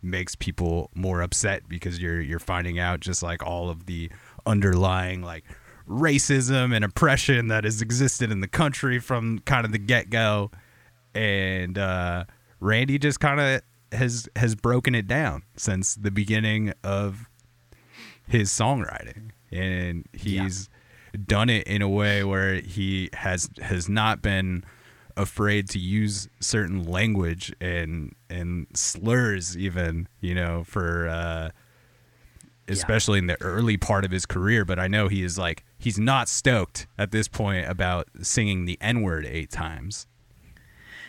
makes 0.02 0.34
people 0.36 0.90
more 0.94 1.22
upset 1.22 1.66
because 1.66 1.98
you're 1.98 2.20
you're 2.20 2.38
finding 2.38 2.78
out 2.78 3.00
just 3.00 3.22
like 3.22 3.42
all 3.42 3.70
of 3.70 3.86
the 3.86 4.10
underlying 4.44 5.22
like 5.22 5.44
racism 5.88 6.76
and 6.76 6.84
oppression 6.84 7.48
that 7.48 7.64
has 7.64 7.80
existed 7.80 8.30
in 8.30 8.40
the 8.40 8.46
country 8.48 8.98
from 8.98 9.38
kind 9.40 9.64
of 9.64 9.72
the 9.72 9.78
get-go. 9.78 10.50
And 11.14 11.78
uh, 11.78 12.24
Randy 12.60 12.98
just 12.98 13.18
kind 13.18 13.40
of 13.40 13.62
has 13.98 14.28
has 14.36 14.54
broken 14.54 14.94
it 14.94 15.06
down 15.06 15.42
since 15.56 15.94
the 15.94 16.10
beginning 16.10 16.74
of 16.84 17.30
his 18.28 18.50
songwriting, 18.50 19.30
and 19.50 20.06
he's 20.12 20.68
done 21.26 21.48
it 21.48 21.66
in 21.66 21.80
a 21.80 21.88
way 21.88 22.24
where 22.24 22.56
he 22.56 23.08
has 23.14 23.48
has 23.62 23.88
not 23.88 24.20
been 24.20 24.64
afraid 25.16 25.68
to 25.70 25.78
use 25.78 26.28
certain 26.40 26.84
language 26.84 27.54
and 27.60 28.14
and 28.28 28.66
slurs 28.74 29.56
even 29.56 30.08
you 30.20 30.34
know 30.34 30.64
for 30.64 31.08
uh 31.08 31.50
especially 32.66 33.18
in 33.18 33.26
the 33.26 33.40
early 33.42 33.76
part 33.76 34.04
of 34.04 34.10
his 34.10 34.26
career 34.26 34.64
but 34.64 34.78
i 34.78 34.88
know 34.88 35.06
he 35.08 35.22
is 35.22 35.38
like 35.38 35.64
he's 35.78 35.98
not 35.98 36.28
stoked 36.28 36.86
at 36.98 37.10
this 37.12 37.28
point 37.28 37.68
about 37.68 38.08
singing 38.22 38.64
the 38.64 38.76
n-word 38.80 39.24
eight 39.26 39.50
times 39.50 40.06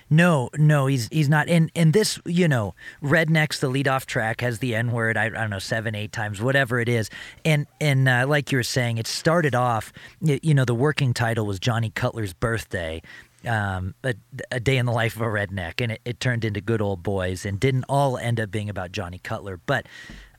No, 0.07 0.50
no, 0.55 0.85
he's 0.85 1.07
he's 1.12 1.29
not. 1.29 1.50
And 1.50 1.71
and 1.75 1.91
this, 1.91 2.19
you 2.25 2.47
know, 2.47 2.75
Rednecks, 3.01 3.59
the 3.59 3.71
leadoff 3.71 4.05
track 4.05 4.41
has 4.41 4.59
the 4.59 4.75
N 4.75 4.91
word. 4.91 5.17
I, 5.17 5.25
I 5.25 5.29
don't 5.29 5.50
know, 5.50 5.57
seven, 5.57 5.95
eight 5.95 6.12
times, 6.12 6.39
whatever 6.39 6.79
it 6.79 6.88
is. 6.88 7.09
And 7.43 7.65
and 7.81 8.07
uh, 8.07 8.27
like 8.27 8.51
you 8.51 8.59
were 8.59 8.63
saying, 8.63 9.00
it 9.00 9.07
started 9.07 9.55
off. 9.55 9.91
You 10.21 10.53
know, 10.53 10.63
the 10.63 10.75
working 10.75 11.12
title 11.15 11.47
was 11.47 11.59
Johnny 11.59 11.89
Cutler's 11.89 12.33
birthday. 12.33 13.01
Um, 13.47 13.93
a, 14.03 14.15
a 14.51 14.59
day 14.59 14.77
in 14.77 14.85
the 14.85 14.91
life 14.91 15.15
of 15.15 15.21
a 15.21 15.25
redneck, 15.25 15.79
and 15.79 15.91
it, 15.91 16.01
it 16.03 16.19
turned 16.19 16.43
into 16.43 16.61
good 16.61 16.81
old 16.81 17.03
boys, 17.03 17.45
and 17.45 17.59
didn't 17.59 17.85
all 17.87 18.17
end 18.17 18.39
up 18.39 18.49
being 18.49 18.69
about 18.69 18.91
Johnny 18.91 19.19
Cutler. 19.19 19.59
But 19.65 19.85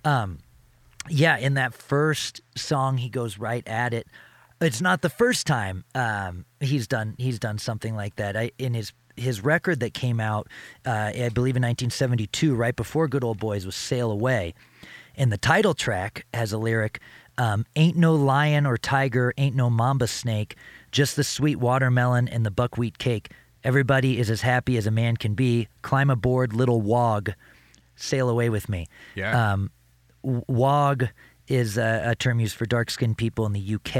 um, 0.04 0.38
yeah, 1.08 1.36
in 1.36 1.54
that 1.54 1.74
first 1.74 2.40
song, 2.56 2.98
he 2.98 3.08
goes 3.08 3.38
right 3.38 3.66
at 3.66 3.92
it. 3.92 4.06
It's 4.60 4.80
not 4.80 5.02
the 5.02 5.10
first 5.10 5.46
time 5.46 5.84
um, 5.94 6.46
he's 6.60 6.86
done 6.86 7.14
he's 7.18 7.38
done 7.38 7.58
something 7.58 7.94
like 7.94 8.16
that. 8.16 8.36
I, 8.36 8.52
in 8.58 8.74
his 8.74 8.92
his 9.16 9.42
record 9.42 9.80
that 9.80 9.94
came 9.94 10.20
out, 10.20 10.48
uh, 10.84 11.10
I 11.14 11.30
believe 11.32 11.56
in 11.56 11.62
1972, 11.62 12.54
right 12.54 12.76
before 12.76 13.08
Good 13.08 13.24
Old 13.24 13.38
Boys, 13.38 13.66
was 13.66 13.76
"Sail 13.76 14.10
Away," 14.10 14.54
and 15.16 15.30
the 15.30 15.38
title 15.38 15.74
track 15.74 16.24
has 16.32 16.52
a 16.52 16.58
lyric: 16.58 17.00
um, 17.36 17.66
"Ain't 17.76 17.96
no 17.96 18.14
lion 18.14 18.66
or 18.66 18.78
tiger, 18.78 19.34
ain't 19.36 19.56
no 19.56 19.68
mamba 19.68 20.06
snake, 20.06 20.56
just 20.96 21.14
the 21.14 21.24
sweet 21.24 21.56
watermelon 21.56 22.26
and 22.26 22.44
the 22.46 22.50
buckwheat 22.50 22.96
cake. 22.96 23.30
Everybody 23.62 24.18
is 24.18 24.30
as 24.30 24.40
happy 24.40 24.78
as 24.78 24.86
a 24.86 24.90
man 24.90 25.18
can 25.18 25.34
be. 25.34 25.68
Climb 25.82 26.08
aboard, 26.08 26.54
little 26.54 26.80
wog, 26.80 27.32
sail 27.96 28.30
away 28.30 28.48
with 28.48 28.68
me." 28.68 28.88
Yeah. 29.14 29.52
Um, 29.52 29.70
wog 30.22 31.08
is 31.48 31.76
a, 31.76 32.02
a 32.06 32.14
term 32.14 32.40
used 32.40 32.56
for 32.56 32.64
dark-skinned 32.64 33.18
people 33.18 33.44
in 33.46 33.52
the 33.52 33.74
UK. 33.74 33.96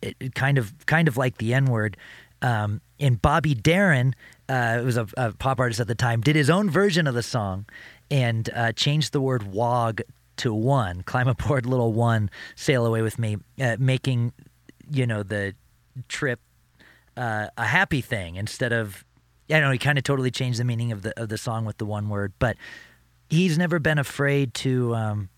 It, 0.00 0.16
it 0.20 0.34
kind 0.34 0.56
of, 0.56 0.72
kind 0.86 1.08
of 1.08 1.16
like 1.16 1.36
the 1.36 1.52
N-word. 1.52 1.96
Um, 2.40 2.80
and 2.98 3.20
Bobby 3.20 3.54
Darin, 3.54 4.14
uh, 4.48 4.78
who 4.78 4.84
was 4.86 4.96
a, 4.96 5.06
a 5.16 5.32
pop 5.32 5.60
artist 5.60 5.80
at 5.80 5.88
the 5.88 5.94
time, 5.94 6.20
did 6.22 6.36
his 6.36 6.48
own 6.48 6.70
version 6.70 7.06
of 7.06 7.14
the 7.14 7.22
song 7.22 7.66
and 8.10 8.48
uh, 8.54 8.72
changed 8.72 9.12
the 9.12 9.20
word 9.20 9.42
wog 9.42 10.00
to 10.38 10.54
one. 10.54 11.02
Climb 11.02 11.28
aboard, 11.28 11.66
little 11.66 11.92
one, 11.92 12.30
sail 12.54 12.86
away 12.86 13.02
with 13.02 13.18
me, 13.18 13.36
uh, 13.60 13.76
making 13.78 14.32
you 14.90 15.06
know 15.06 15.22
the 15.22 15.54
trip 16.08 16.40
uh, 17.16 17.48
a 17.56 17.64
happy 17.64 18.00
thing 18.00 18.36
instead 18.36 18.72
of. 18.72 19.04
I 19.48 19.54
don't 19.54 19.62
know. 19.62 19.70
He 19.70 19.78
kind 19.78 19.96
of 19.96 20.02
totally 20.02 20.32
changed 20.32 20.58
the 20.58 20.64
meaning 20.64 20.90
of 20.90 21.02
the 21.02 21.18
of 21.20 21.28
the 21.28 21.38
song 21.38 21.64
with 21.64 21.78
the 21.78 21.86
one 21.86 22.08
word, 22.08 22.32
but 22.38 22.56
he's 23.30 23.56
never 23.56 23.78
been 23.78 23.98
afraid 23.98 24.54
to 24.54 24.94
um, 24.94 25.28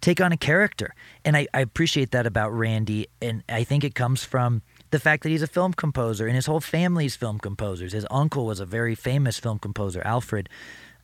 take 0.00 0.20
on 0.20 0.32
a 0.32 0.36
character, 0.36 0.94
and 1.24 1.36
I, 1.36 1.46
I 1.52 1.60
appreciate 1.60 2.10
that 2.12 2.26
about 2.26 2.50
Randy, 2.50 3.08
and 3.20 3.42
I 3.48 3.64
think 3.64 3.84
it 3.84 3.94
comes 3.94 4.24
from 4.24 4.62
the 4.90 4.98
fact 4.98 5.22
that 5.22 5.28
he's 5.28 5.42
a 5.42 5.46
film 5.46 5.72
composer, 5.74 6.26
and 6.26 6.34
his 6.34 6.46
whole 6.46 6.60
family's 6.60 7.16
film 7.16 7.38
composers. 7.38 7.92
His 7.92 8.06
uncle 8.10 8.46
was 8.46 8.60
a 8.60 8.66
very 8.66 8.94
famous 8.94 9.38
film 9.38 9.58
composer, 9.58 10.02
Alfred. 10.04 10.48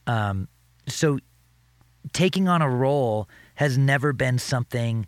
Um, 0.07 0.49
so 0.88 1.19
taking 2.12 2.49
on 2.49 2.62
a 2.62 2.71
role 2.71 3.29
has 3.57 3.77
never 3.77 4.12
been 4.12 4.38
something 4.38 5.07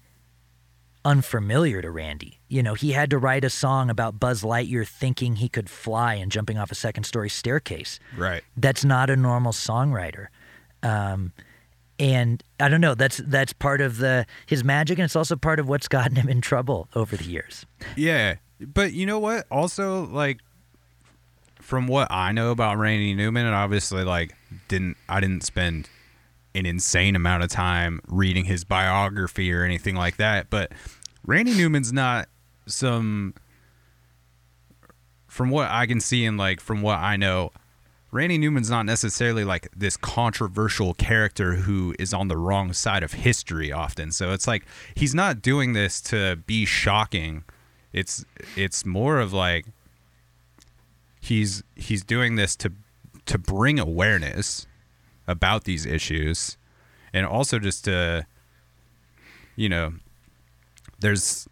unfamiliar 1.09 1.81
to 1.81 1.91
Randy. 1.91 2.39
You 2.49 2.63
know, 2.63 2.75
he 2.75 2.93
had 2.93 3.09
to 3.11 3.19
write 3.19 3.43
a 3.43 3.51
song 3.51 3.89
about 3.89 4.21
Buzz 4.21 4.43
Lightyear 4.43 4.87
thinking 4.87 5.37
he 5.37 5.49
could 5.49 5.71
fly 5.71 6.15
and 6.15 6.31
jumping 6.31 6.59
off 6.59 6.71
a 6.71 6.75
second 6.75 7.05
story 7.05 7.31
staircase. 7.31 7.99
right 8.17 8.45
That's 8.57 8.85
not 8.85 9.09
a 9.09 9.17
normal 9.17 9.53
songwriter. 9.53 10.27
Um, 10.83 11.33
and 11.99 12.45
I 12.61 12.69
don't 12.69 12.83
know. 12.83 12.95
That's 12.95 13.17
that's 13.17 13.53
part 13.55 13.81
of 13.81 13.97
the 13.97 14.27
his 14.47 14.63
magic, 14.63 14.99
and 14.99 15.05
it's 15.07 15.17
also 15.17 15.35
part 15.35 15.59
of 15.59 15.69
what's 15.69 15.89
gotten 15.89 16.15
him 16.15 16.29
in 16.29 16.41
trouble 16.41 16.89
over 16.95 17.17
the 17.17 17.25
years. 17.25 17.67
Yeah, 17.97 18.37
but 18.61 18.93
you 18.93 19.07
know 19.07 19.19
what? 19.19 19.47
Also, 19.51 20.07
like 20.07 20.39
from 21.61 21.89
what 21.89 22.07
I 22.13 22.31
know 22.33 22.51
about 22.51 22.77
Randy 22.77 23.15
Newman, 23.15 23.47
and 23.47 23.55
obviously, 23.55 24.05
like 24.05 24.37
didn't 24.69 24.97
I 25.09 25.21
didn't 25.21 25.43
spend 25.43 25.89
an 26.55 26.67
insane 26.67 27.15
amount 27.15 27.43
of 27.43 27.51
time 27.51 28.01
reading 28.09 28.45
his 28.45 28.65
biography 28.65 29.53
or 29.53 29.65
anything 29.65 29.95
like 29.95 30.17
that. 30.17 30.51
But 30.51 30.73
Randy 31.29 31.53
Newman's 31.53 31.93
not 31.93 32.27
some. 32.67 33.35
From 35.27 35.51
what 35.51 35.69
I 35.71 35.85
can 35.87 36.01
see 36.01 36.25
and 36.25 36.39
like 36.39 36.59
from 36.59 36.81
what 36.81 36.99
I 37.01 37.17
know, 37.17 37.53
Randy 38.11 38.39
Newman's 38.39 38.71
not 38.71 38.87
necessarily 38.87 39.45
like 39.45 39.69
this 39.77 39.99
controversial 39.99 40.95
character 40.95 41.57
who 41.57 41.95
is 41.99 42.15
on 42.15 42.29
the 42.29 42.39
wrong 42.39 42.73
side 42.73 43.03
of 43.03 43.13
history 43.13 43.71
often. 43.71 44.11
So 44.11 44.33
it's 44.33 44.49
like 44.49 44.65
he's 44.95 45.15
not 45.15 45.43
doing 45.43 45.75
this 45.75 46.01
to 46.03 46.37
be 46.37 46.65
shocking. 46.65 47.45
It's 47.93 48.25
it's 48.57 48.87
more 48.87 49.21
of 49.21 49.35
like 49.35 49.67
he's 51.21 51.63
he's 51.77 52.03
doing 52.03 52.37
this 52.37 52.57
to 52.57 52.73
to 53.27 53.37
bring 53.37 53.79
awareness 53.79 54.67
about 55.27 55.65
these 55.65 55.85
issues 55.85 56.57
and 57.13 57.27
also 57.27 57.59
just 57.59 57.85
to 57.85 58.27
you 59.57 59.69
know 59.69 59.93
there's 60.99 61.49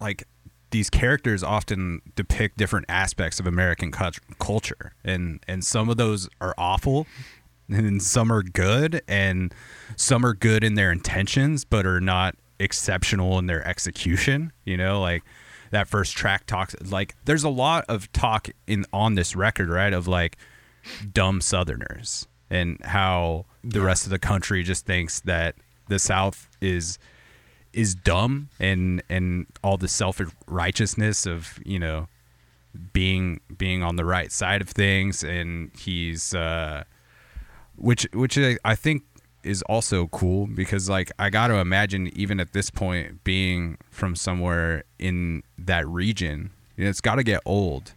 like 0.00 0.24
these 0.70 0.90
characters 0.90 1.42
often 1.42 2.00
depict 2.16 2.56
different 2.56 2.86
aspects 2.88 3.38
of 3.38 3.46
American 3.46 3.92
cult- 3.92 4.20
culture, 4.38 4.94
and 5.04 5.40
and 5.46 5.64
some 5.64 5.88
of 5.88 5.96
those 5.96 6.28
are 6.40 6.54
awful, 6.58 7.06
and 7.68 8.02
some 8.02 8.32
are 8.32 8.42
good, 8.42 9.02
and 9.06 9.54
some 9.96 10.24
are 10.24 10.34
good 10.34 10.64
in 10.64 10.74
their 10.74 10.90
intentions, 10.90 11.64
but 11.64 11.86
are 11.86 12.00
not 12.00 12.34
exceptional 12.58 13.38
in 13.38 13.46
their 13.46 13.66
execution. 13.66 14.52
You 14.64 14.76
know, 14.76 15.00
like 15.00 15.22
that 15.70 15.88
first 15.88 16.16
track 16.16 16.46
talks 16.46 16.74
like 16.90 17.14
there's 17.24 17.44
a 17.44 17.50
lot 17.50 17.84
of 17.88 18.10
talk 18.12 18.48
in 18.66 18.84
on 18.92 19.14
this 19.14 19.36
record, 19.36 19.68
right? 19.68 19.92
Of 19.92 20.08
like 20.08 20.36
dumb 21.12 21.40
Southerners 21.40 22.26
and 22.50 22.78
how 22.84 23.46
the 23.62 23.80
rest 23.80 24.04
of 24.04 24.10
the 24.10 24.18
country 24.18 24.62
just 24.62 24.84
thinks 24.84 25.20
that 25.20 25.54
the 25.88 25.98
South 25.98 26.48
is 26.60 26.98
is 27.72 27.94
dumb 27.94 28.48
and 28.60 29.02
and 29.08 29.46
all 29.64 29.76
the 29.76 29.88
self 29.88 30.20
righteousness 30.46 31.26
of 31.26 31.58
you 31.64 31.78
know 31.78 32.08
being 32.92 33.40
being 33.56 33.82
on 33.82 33.96
the 33.96 34.04
right 34.04 34.32
side 34.32 34.60
of 34.62 34.68
things 34.68 35.22
and 35.22 35.70
he's 35.78 36.34
uh 36.34 36.84
which 37.76 38.06
which 38.12 38.38
I, 38.38 38.74
think 38.74 39.02
is 39.42 39.62
also 39.62 40.06
cool 40.08 40.46
because 40.46 40.88
like 40.88 41.10
I 41.18 41.30
got 41.30 41.48
to 41.48 41.54
imagine 41.56 42.08
even 42.16 42.38
at 42.40 42.52
this 42.52 42.70
point 42.70 43.24
being 43.24 43.76
from 43.90 44.14
somewhere 44.14 44.84
in 44.98 45.42
that 45.58 45.86
region, 45.88 46.50
you 46.76 46.84
know, 46.84 46.90
it's 46.90 47.00
got 47.00 47.16
to 47.16 47.22
get 47.24 47.40
old. 47.44 47.94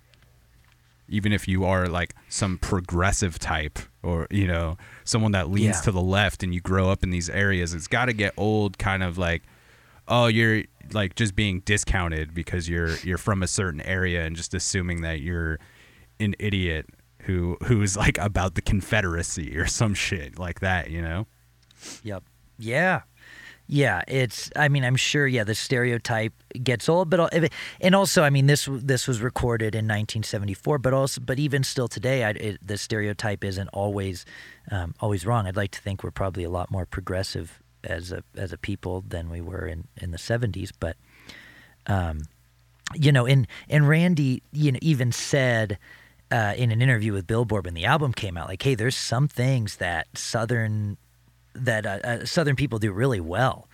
Even 1.08 1.32
if 1.34 1.48
you 1.48 1.66
are 1.66 1.88
like 1.88 2.16
some 2.30 2.58
progressive 2.58 3.38
type 3.38 3.78
or 4.02 4.28
you 4.32 4.48
know 4.48 4.78
someone 5.04 5.34
that 5.34 5.50
leans 5.52 5.76
Yeah. 5.78 5.82
to 5.82 5.92
the 5.92 6.02
left 6.02 6.42
and 6.42 6.54
you 6.54 6.62
grow 6.62 6.90
up 6.90 7.04
in 7.04 7.12
these 7.12 7.30
areas, 7.30 7.74
it's 7.76 7.88
got 7.88 8.06
to 8.06 8.14
get 8.14 8.34
old. 8.38 8.78
Kind 8.80 9.04
of 9.04 9.18
like, 9.18 9.44
oh, 10.08 10.28
you're 10.28 10.64
like 10.94 11.16
just 11.16 11.36
being 11.36 11.62
discounted 11.62 12.34
because 12.34 12.70
you're 12.70 12.96
you're 12.98 13.18
from 13.18 13.44
a 13.44 13.48
certain 13.48 13.82
area 13.82 14.24
and 14.24 14.36
just 14.36 14.54
assuming 14.54 15.02
that 15.02 15.22
you're 15.22 15.60
an 16.20 16.36
idiot 16.40 16.88
who 17.22 17.58
who 17.64 17.82
is 17.82 17.98
like 17.98 18.18
about 18.18 18.56
the 18.56 18.62
Confederacy 18.62 19.58
or 19.58 19.68
some 19.68 19.94
shit 19.94 20.40
like 20.40 20.60
that, 20.60 20.90
you 20.90 21.02
know? 21.02 21.28
Yep. 22.04 22.24
Yeah. 22.58 23.02
Yeah, 23.68 24.04
it's. 24.08 24.52
I 24.56 24.70
mean, 24.70 24.84
I'm 24.86 24.96
sure. 24.96 25.26
Yeah, 25.26 25.44
the 25.44 25.56
stereotype 25.56 26.34
gets 26.64 26.88
old, 26.88 27.10
but 27.10 27.52
and 27.82 27.96
also, 27.96 28.22
I 28.22 28.30
mean, 28.30 28.46
this 28.46 28.70
this 28.72 29.08
was 29.08 29.22
recorded 29.22 29.74
in 29.74 29.86
1974, 29.86 30.78
but 30.78 30.94
also, 30.94 31.20
but 31.20 31.40
even 31.40 31.64
still 31.64 31.88
today, 31.88 32.24
I, 32.24 32.30
it, 32.30 32.60
the 32.66 32.78
stereotype 32.78 33.44
isn't 33.44 33.68
always 33.70 34.24
um, 34.70 34.94
always 35.00 35.26
wrong. 35.26 35.48
I'd 35.48 35.56
like 35.56 35.72
to 35.72 35.82
think 35.82 36.04
we're 36.04 36.12
probably 36.12 36.44
a 36.44 36.50
lot 36.50 36.70
more 36.70 36.86
progressive 36.86 37.60
as 37.86 38.12
a 38.12 38.24
as 38.36 38.52
a 38.52 38.58
people 38.58 39.04
than 39.08 39.30
we 39.30 39.42
were 39.42 39.66
in 39.66 39.88
in 39.98 40.12
the 40.12 40.18
70s, 40.18 40.72
but 40.80 40.98
um, 41.88 42.24
you 42.94 43.12
know, 43.12 43.26
and 43.26 43.48
and 43.70 43.88
Randy, 43.88 44.44
you 44.52 44.72
know, 44.72 44.80
even 44.82 45.12
said 45.12 45.78
uh, 46.32 46.54
in 46.58 46.72
an 46.72 46.82
interview 46.82 47.14
with 47.14 47.28
Billboard 47.28 47.66
when 47.66 47.74
the 47.74 47.86
album 47.86 48.14
came 48.14 48.38
out, 48.38 48.48
like, 48.48 48.62
hey, 48.62 48.76
there's 48.76 48.96
some 48.96 49.28
things 49.28 49.78
that 49.78 50.08
Southern 50.18 50.98
that 51.54 51.86
uh, 51.86 52.00
uh, 52.04 52.26
Southern 52.26 52.56
people 52.56 52.80
do 52.80 52.92
really 52.92 53.20
well. 53.20 53.68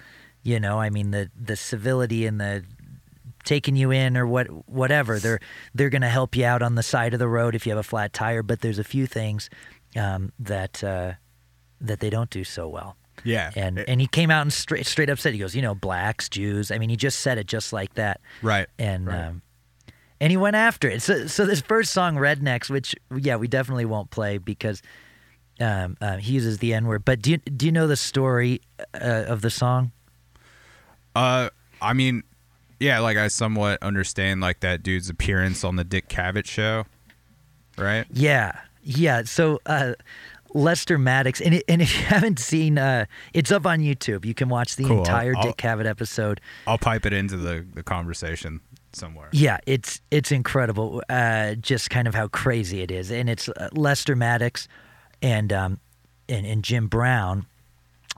You 0.44 0.60
know, 0.60 0.80
I 0.80 0.90
mean 0.90 1.12
the 1.12 1.30
the 1.40 1.56
civility 1.56 2.26
and 2.26 2.40
the 2.40 2.64
taking 3.44 3.76
you 3.76 3.92
in 3.92 4.18
or 4.18 4.28
what 4.28 4.48
whatever 4.70 5.20
they're 5.20 5.40
they're 5.74 5.90
going 5.90 6.02
to 6.04 6.10
help 6.10 6.36
you 6.36 6.46
out 6.46 6.62
on 6.62 6.76
the 6.76 6.84
side 6.84 7.14
of 7.14 7.20
the 7.20 7.28
road 7.28 7.56
if 7.56 7.66
you 7.66 7.72
have 7.72 7.80
a 7.80 7.84
flat 7.84 8.14
tire. 8.14 8.44
But 8.44 8.62
there's 8.62 8.80
a 8.80 8.84
few 8.84 9.08
things 9.08 9.50
um, 9.96 10.32
that 10.40 10.84
uh, 10.84 11.14
that 11.80 12.00
they 12.00 12.10
don't 12.10 12.30
do 12.30 12.44
so 12.44 12.68
well. 12.68 12.96
Yeah. 13.24 13.52
And 13.56 13.80
It- 13.80 13.90
and 13.90 14.02
he 14.02 14.08
came 14.08 14.32
out 14.32 14.42
and 14.42 14.52
straight 14.54 14.86
straight 14.86 15.10
up 15.10 15.20
said 15.20 15.34
he 15.34 15.40
goes, 15.40 15.56
you 15.56 15.62
know, 15.62 15.76
blacks, 15.76 16.28
Jews. 16.30 16.72
I 16.72 16.78
mean, 16.78 16.90
he 16.90 16.96
just 16.96 17.20
said 17.20 17.38
it 17.38 17.48
just 17.48 17.72
like 17.74 17.94
that 17.96 18.22
right. 18.42 18.68
and 18.80 19.08
Right. 19.08 19.26
um, 19.28 19.42
and 20.20 20.30
he 20.32 20.38
went 20.38 20.56
after 20.56 20.88
it. 20.88 21.02
So 21.02 21.28
so 21.28 21.46
this 21.46 21.62
first 21.62 21.92
song, 21.92 22.16
Rednecks, 22.16 22.70
which 22.70 22.96
yeah, 23.16 23.36
we 23.38 23.48
definitely 23.48 23.86
won't 23.86 24.10
play 24.12 24.38
because 24.38 24.82
um, 25.60 25.98
uh, 26.02 26.18
he 26.18 26.34
uses 26.34 26.58
the 26.60 26.74
N 26.74 26.86
word. 26.86 27.06
But 27.06 27.22
do 27.22 27.32
you 27.32 27.38
do 27.38 27.66
you 27.66 27.72
know 27.72 27.88
the 27.88 27.96
story 27.98 28.62
uh, 28.94 29.26
of 29.28 29.42
the 29.42 29.50
song? 29.50 29.92
Uh, 31.16 31.50
I 31.82 31.94
mean, 31.94 32.24
yeah, 32.80 33.00
like 33.00 33.18
I 33.18 33.28
somewhat 33.28 33.82
understand 33.84 34.42
like 34.42 34.62
that 34.62 34.82
dude's 34.84 35.10
appearance 35.10 35.64
on 35.64 35.76
the 35.76 35.84
Dick 35.84 36.08
Cavett 36.08 36.46
show, 36.46 36.86
right? 37.78 38.06
Yeah, 38.12 38.54
yeah. 38.84 39.24
So 39.24 39.60
uh, 39.66 39.94
Lester 40.54 40.98
Maddox, 40.98 41.42
and 41.42 41.56
it, 41.56 41.64
and 41.68 41.82
if 41.82 41.96
you 41.98 42.04
haven't 42.06 42.40
seen, 42.40 42.78
uh, 42.78 43.06
it's 43.34 43.52
up 43.52 43.66
on 43.66 43.80
YouTube. 43.80 44.26
You 44.26 44.34
can 44.34 44.50
watch 44.50 44.76
the 44.76 44.84
Cool. 44.86 45.00
Entire 45.00 45.34
I'll- 45.36 45.44
Dick 45.44 45.58
Cavett 45.58 45.86
episode. 45.86 46.42
I'll 46.68 46.78
pipe 46.78 47.06
it 47.06 47.14
into 47.14 47.38
the 47.38 47.66
the 47.74 47.84
conversation 47.84 48.62
somewhere. 48.94 49.30
Yeah, 49.32 49.58
it's 49.66 50.02
it's 50.12 50.32
incredible. 50.32 51.02
Uh, 51.10 51.56
just 51.56 51.90
kind 51.90 52.08
of 52.08 52.16
how 52.16 52.28
crazy 52.28 52.82
it 52.82 52.92
is, 52.92 53.12
and 53.12 53.30
it's 53.30 53.48
uh, 53.50 53.70
Lester 53.74 54.16
Maddox 54.16 54.68
and 55.22 55.52
um, 55.54 55.80
and, 56.28 56.46
and 56.46 56.64
Jim 56.64 56.88
Brown, 56.88 57.46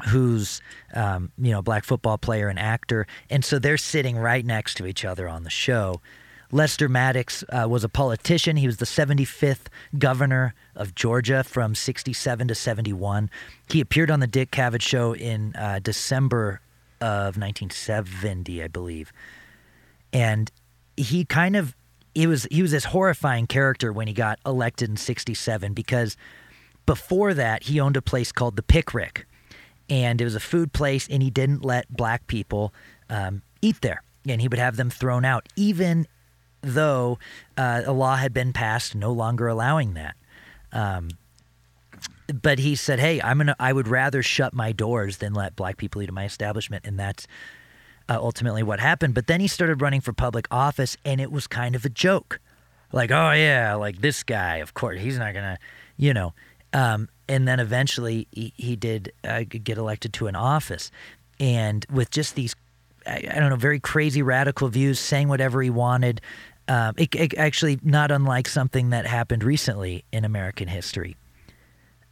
who's 0.10 0.62
um, 0.96 1.32
you 1.38 1.52
know 1.52 1.60
a 1.60 1.64
black 1.64 1.84
football 1.84 2.18
player 2.18 2.48
and 2.50 2.58
actor, 2.60 3.06
and 3.30 3.44
so 3.46 3.60
they're 3.60 3.78
sitting 3.78 4.18
right 4.18 4.46
next 4.46 4.76
to 4.78 4.86
each 4.86 5.06
other 5.06 5.28
on 5.28 5.44
the 5.44 5.50
show. 5.50 6.02
Lester 6.54 6.88
Maddox 6.88 7.44
uh, 7.50 7.68
was 7.68 7.84
a 7.84 7.90
politician. 7.90 8.58
He 8.58 8.68
was 8.68 8.78
the 8.78 8.86
75th 8.86 9.68
governor 9.98 10.54
of 10.76 10.96
Georgia 10.96 11.44
from 11.44 11.76
67 11.76 12.48
to 12.48 12.56
71. 12.56 13.30
He 13.70 13.82
appeared 13.82 14.12
on 14.12 14.20
the 14.20 14.28
Dick 14.28 14.52
Cavett 14.52 14.82
show 14.82 15.14
in 15.14 15.56
uh, 15.56 15.80
December 15.82 16.62
of 17.02 17.38
1970, 17.38 18.64
I 18.64 18.68
believe 18.68 19.12
and 20.14 20.52
he 20.96 21.26
kind 21.26 21.56
of 21.56 21.76
he 22.14 22.28
was 22.28 22.48
he 22.52 22.62
was 22.62 22.72
this 22.72 22.86
horrifying 22.86 23.48
character 23.48 23.92
when 23.92 24.08
he 24.08 24.14
got 24.14 24.40
elected 24.46 24.90
in 24.90 24.96
67 24.96 25.74
because 25.74 26.16
before 26.86 27.34
that 27.34 27.64
he 27.64 27.80
owned 27.80 27.98
a 27.98 28.02
place 28.02 28.32
called 28.32 28.56
the 28.56 28.62
Pickrick 28.64 29.26
and 29.90 30.22
it 30.22 30.24
was 30.24 30.36
a 30.36 30.40
food 30.40 30.72
place 30.72 31.08
and 31.10 31.24
he 31.24 31.32
didn't 31.32 31.66
let 31.66 31.92
black 31.92 32.28
people 32.28 32.74
um, 33.10 33.42
eat 33.62 33.82
there 33.82 34.04
and 34.28 34.40
he 34.40 34.48
would 34.48 34.60
have 34.60 34.78
them 34.78 34.92
thrown 34.92 35.26
out 35.26 35.50
even 35.56 36.06
though 36.64 37.20
uh, 37.58 37.82
a 37.86 37.92
law 37.92 38.16
had 38.16 38.34
been 38.34 38.54
passed 38.54 38.96
no 38.96 39.12
longer 39.12 39.48
allowing 39.48 39.94
that 39.94 40.16
um, 40.72 41.10
but 42.42 42.58
he 42.58 42.76
said 42.76 43.00
hey 43.00 43.22
i'm 43.22 43.38
gonna 43.38 43.56
i 43.60 43.72
would 43.72 43.88
rather 43.88 44.24
shut 44.24 44.54
my 44.54 44.72
doors 44.72 45.18
than 45.18 45.34
let 45.34 45.56
black 45.56 45.78
people 45.78 46.02
into 46.02 46.14
my 46.14 46.26
establishment 46.26 46.86
and 46.86 46.98
that's 46.98 47.28
uh, 48.10 48.18
ultimately 48.20 48.64
what 48.64 48.80
happened. 48.80 49.14
But 49.14 49.28
then 49.28 49.40
he 49.40 49.48
started 49.48 49.82
running 49.82 50.02
for 50.02 50.14
public 50.14 50.48
office, 50.52 50.98
and 51.06 51.22
it 51.22 51.32
was 51.32 51.48
kind 51.48 51.76
of 51.76 51.86
a 51.86 51.90
joke. 51.90 52.40
Like, 52.92 53.12
oh, 53.12 53.32
yeah, 53.32 53.74
like 53.76 54.02
this 54.02 54.24
guy, 54.24 54.58
of 54.58 54.74
course, 54.74 55.00
he's 55.00 55.18
not 55.18 55.34
to, 55.34 55.58
you 55.98 56.14
know. 56.14 56.34
Um, 56.74 57.10
and 57.28 57.48
then 57.48 57.60
eventually 57.60 58.28
he, 58.32 58.54
he 58.56 58.76
did 58.76 59.12
uh, 59.24 59.44
get 59.44 59.78
elected 59.78 60.14
to 60.14 60.28
an 60.28 60.36
office. 60.36 60.92
And 61.40 61.86
with 61.92 62.12
just 62.12 62.36
these, 62.36 62.56
I 63.08 63.20
don't 63.22 63.50
know, 63.50 63.56
very 63.56 63.80
crazy 63.80 64.22
radical 64.22 64.68
views, 64.70 65.00
saying 65.00 65.28
whatever 65.28 65.62
he 65.62 65.70
wanted. 65.70 66.22
Um, 66.68 66.96
it, 66.98 67.14
it 67.16 67.38
actually 67.38 67.80
not 67.84 68.12
unlike 68.12 68.48
something 68.48 68.92
that 68.92 69.06
happened 69.06 69.44
recently 69.44 70.06
in 70.12 70.24
American 70.24 70.68
history. 70.68 71.18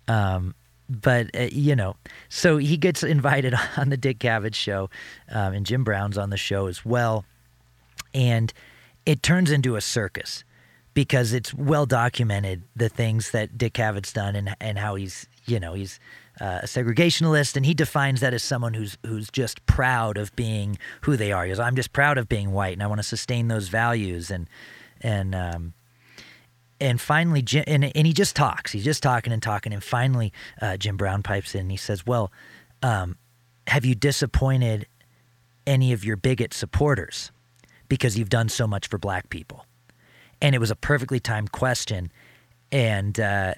Um, 0.08 0.56
but 0.90 1.34
uh, 1.36 1.48
you 1.52 1.76
know, 1.76 1.96
so 2.28 2.58
he 2.58 2.78
gets 2.78 3.04
invited 3.04 3.54
on 3.78 3.90
the 3.90 3.98
Dick 3.98 4.20
Cavett 4.20 4.56
show, 4.56 4.90
um, 5.30 5.54
and 5.54 5.66
Jim 5.66 5.84
Brown's 5.84 6.18
on 6.18 6.30
the 6.30 6.38
show 6.38 6.68
as 6.68 6.86
well, 6.86 7.24
and 8.14 8.52
it 9.06 9.24
turns 9.24 9.52
into 9.52 9.76
a 9.76 9.82
circus 9.82 10.44
because 10.94 11.34
it's 11.34 11.54
well 11.54 11.86
documented 11.86 12.64
the 12.76 12.90
things 12.90 13.32
that 13.32 13.58
Dick 13.58 13.74
Cavett's 13.74 14.12
done 14.12 14.36
and 14.36 14.56
and 14.60 14.78
how 14.78 14.96
he's 14.96 15.28
you 15.46 15.60
know 15.60 15.74
he's 15.74 16.00
uh, 16.42 16.62
a 16.64 16.66
segregationalist 16.66 17.56
and 17.56 17.66
he 17.66 17.74
defines 17.76 18.20
that 18.20 18.34
as 18.34 18.42
someone 18.42 18.74
who's 18.74 18.98
who's 19.06 19.30
just 19.30 19.64
proud 19.68 20.18
of 20.18 20.36
being 20.36 20.78
who 21.02 21.16
they 21.16 21.32
are. 21.32 21.44
He 21.44 21.50
goes, 21.52 21.60
I'm 21.60 21.76
just 21.76 21.94
proud 21.94 22.18
of 22.18 22.28
being 22.28 22.52
white 22.52 22.74
and 22.74 22.82
I 22.82 22.88
want 22.88 23.00
to 23.00 23.08
sustain 23.08 23.48
those 23.48 23.68
values 23.68 24.32
and 24.32 24.50
and 25.02 25.36
um, 25.36 25.74
and 26.82 27.00
finally, 27.00 27.44
Jim, 27.44 27.64
and, 27.68 27.96
and 27.96 28.08
he 28.08 28.12
just 28.12 28.36
talks. 28.36 28.72
He's 28.72 28.84
just 28.84 29.04
talking 29.04 29.32
and 29.32 29.42
talking. 29.42 29.72
And 29.72 29.84
finally, 29.84 30.34
uh, 30.60 30.78
Jim 30.78 30.98
Brown 30.98 31.22
pipes 31.22 31.54
in 31.54 31.62
and 31.62 31.72
he 31.72 31.78
says, 31.78 32.08
Well, 32.08 32.32
um, 32.82 33.18
have 33.68 33.86
you 33.86 33.94
disappointed 33.94 34.88
any 35.68 35.94
of 35.94 36.04
your 36.04 36.18
bigot 36.18 36.56
supporters 36.56 37.32
because 37.88 38.18
you've 38.18 38.30
done 38.30 38.50
so 38.50 38.66
much 38.66 38.88
for 38.88 38.98
black 38.98 39.30
people? 39.30 39.68
And 40.42 40.56
it 40.56 40.58
was 40.58 40.72
a 40.72 40.76
perfectly 40.76 41.20
timed 41.20 41.52
question. 41.52 42.12
And 42.72 43.20
uh, 43.20 43.54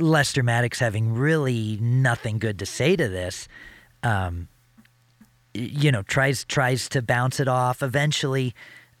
Lester 0.00 0.42
Maddox, 0.42 0.78
having 0.78 1.14
really 1.14 1.78
nothing 1.80 2.38
good 2.38 2.58
to 2.58 2.66
say 2.66 2.96
to 2.96 3.08
this, 3.08 3.48
um, 4.02 4.48
you 5.54 5.92
know, 5.92 6.02
tries 6.02 6.44
tries 6.44 6.88
to 6.90 7.02
bounce 7.02 7.40
it 7.40 7.48
off. 7.48 7.82
Eventually, 7.82 8.54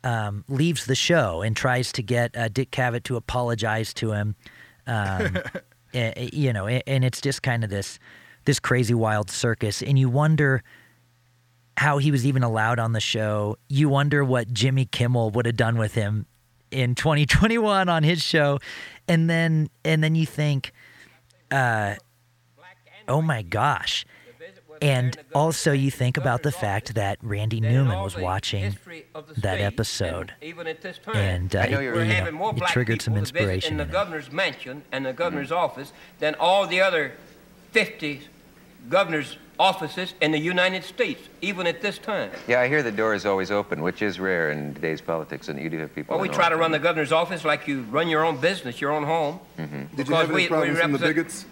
um, 0.04 0.44
leaves 0.48 0.86
the 0.86 0.94
show 0.94 1.42
and 1.42 1.56
tries 1.56 1.92
to 1.92 2.02
get 2.02 2.36
uh, 2.36 2.48
Dick 2.48 2.70
Cavett 2.70 3.04
to 3.04 3.16
apologize 3.16 3.94
to 3.94 4.12
him. 4.12 4.34
Um, 4.86 5.38
eh, 5.94 6.28
you 6.32 6.52
know, 6.52 6.66
and 6.66 7.04
it's 7.04 7.20
just 7.20 7.42
kind 7.42 7.64
of 7.64 7.70
this 7.70 7.98
this 8.44 8.58
crazy 8.58 8.94
wild 8.94 9.30
circus, 9.30 9.82
and 9.82 9.98
you 9.98 10.08
wonder 10.08 10.62
how 11.76 11.98
he 11.98 12.10
was 12.10 12.26
even 12.26 12.42
allowed 12.42 12.78
on 12.78 12.92
the 12.92 13.00
show. 13.00 13.56
You 13.68 13.88
wonder 13.88 14.24
what 14.24 14.52
Jimmy 14.52 14.86
Kimmel 14.86 15.30
would 15.30 15.46
have 15.46 15.56
done 15.56 15.78
with 15.78 15.94
him 15.94 16.26
in 16.70 16.94
2021 16.94 17.88
on 17.88 18.02
his 18.02 18.22
show, 18.22 18.58
and 19.08 19.28
then 19.28 19.68
and 19.84 20.02
then 20.02 20.14
you 20.14 20.26
think, 20.26 20.72
uh, 21.50 21.96
oh 23.08 23.22
my 23.22 23.42
gosh. 23.42 24.04
And 24.82 25.14
also, 25.34 25.72
you 25.72 25.90
think 25.90 26.16
about 26.16 26.42
the 26.42 26.52
fact 26.52 26.94
that 26.94 27.18
Randy 27.20 27.60
Newman 27.60 28.00
was 28.00 28.16
watching 28.16 28.78
that 29.36 29.60
episode, 29.60 30.32
even 30.40 30.66
at 30.66 30.80
this 30.80 30.98
time. 30.98 31.16
and 31.16 31.54
uh, 31.54 31.58
it, 31.58 31.70
you 31.70 31.76
know, 32.32 32.50
it 32.56 32.62
triggered 32.68 33.02
some 33.02 33.12
people 33.12 33.26
to 33.26 33.32
visit 33.32 33.42
inspiration. 33.42 33.72
in 33.72 33.76
the 33.76 33.92
governor's 33.92 34.32
mansion 34.32 34.82
and 34.90 35.04
the 35.04 35.12
governor's 35.12 35.52
office 35.52 35.92
than 36.18 36.34
all 36.36 36.66
the 36.66 36.80
other 36.80 37.12
50 37.72 38.22
governor's 38.88 39.36
offices 39.70 40.14
in 40.22 40.32
the 40.32 40.38
United 40.38 40.82
States, 40.82 41.28
even 41.42 41.66
at 41.66 41.82
this 41.82 41.98
time. 41.98 42.30
Yeah, 42.48 42.60
I 42.62 42.68
hear 42.68 42.82
the 42.82 42.90
door 42.90 43.14
is 43.14 43.26
always 43.26 43.50
open, 43.50 43.82
which 43.82 44.00
is 44.00 44.18
rare 44.18 44.50
in 44.50 44.74
today's 44.74 45.02
politics, 45.02 45.48
and 45.48 45.60
you 45.60 45.68
do 45.68 45.78
have 45.78 45.94
people. 45.94 46.14
Well, 46.16 46.22
we 46.22 46.28
try 46.28 46.48
to 46.48 46.54
office. 46.54 46.58
run 46.60 46.72
the 46.72 46.78
governor's 46.78 47.12
office 47.12 47.44
like 47.44 47.68
you 47.68 47.82
run 47.90 48.08
your 48.08 48.24
own 48.24 48.38
business, 48.40 48.80
your 48.80 48.90
own 48.90 49.04
home. 49.04 49.38
Did 49.94 50.08
you 50.08 50.14
have 50.14 50.24
any 50.30 50.34
we- 50.34 50.42
we 50.42 50.48
problems 50.48 50.80
from 50.80 50.92
the 50.92 50.98
represent- 50.98 51.16
bigots 51.16 51.44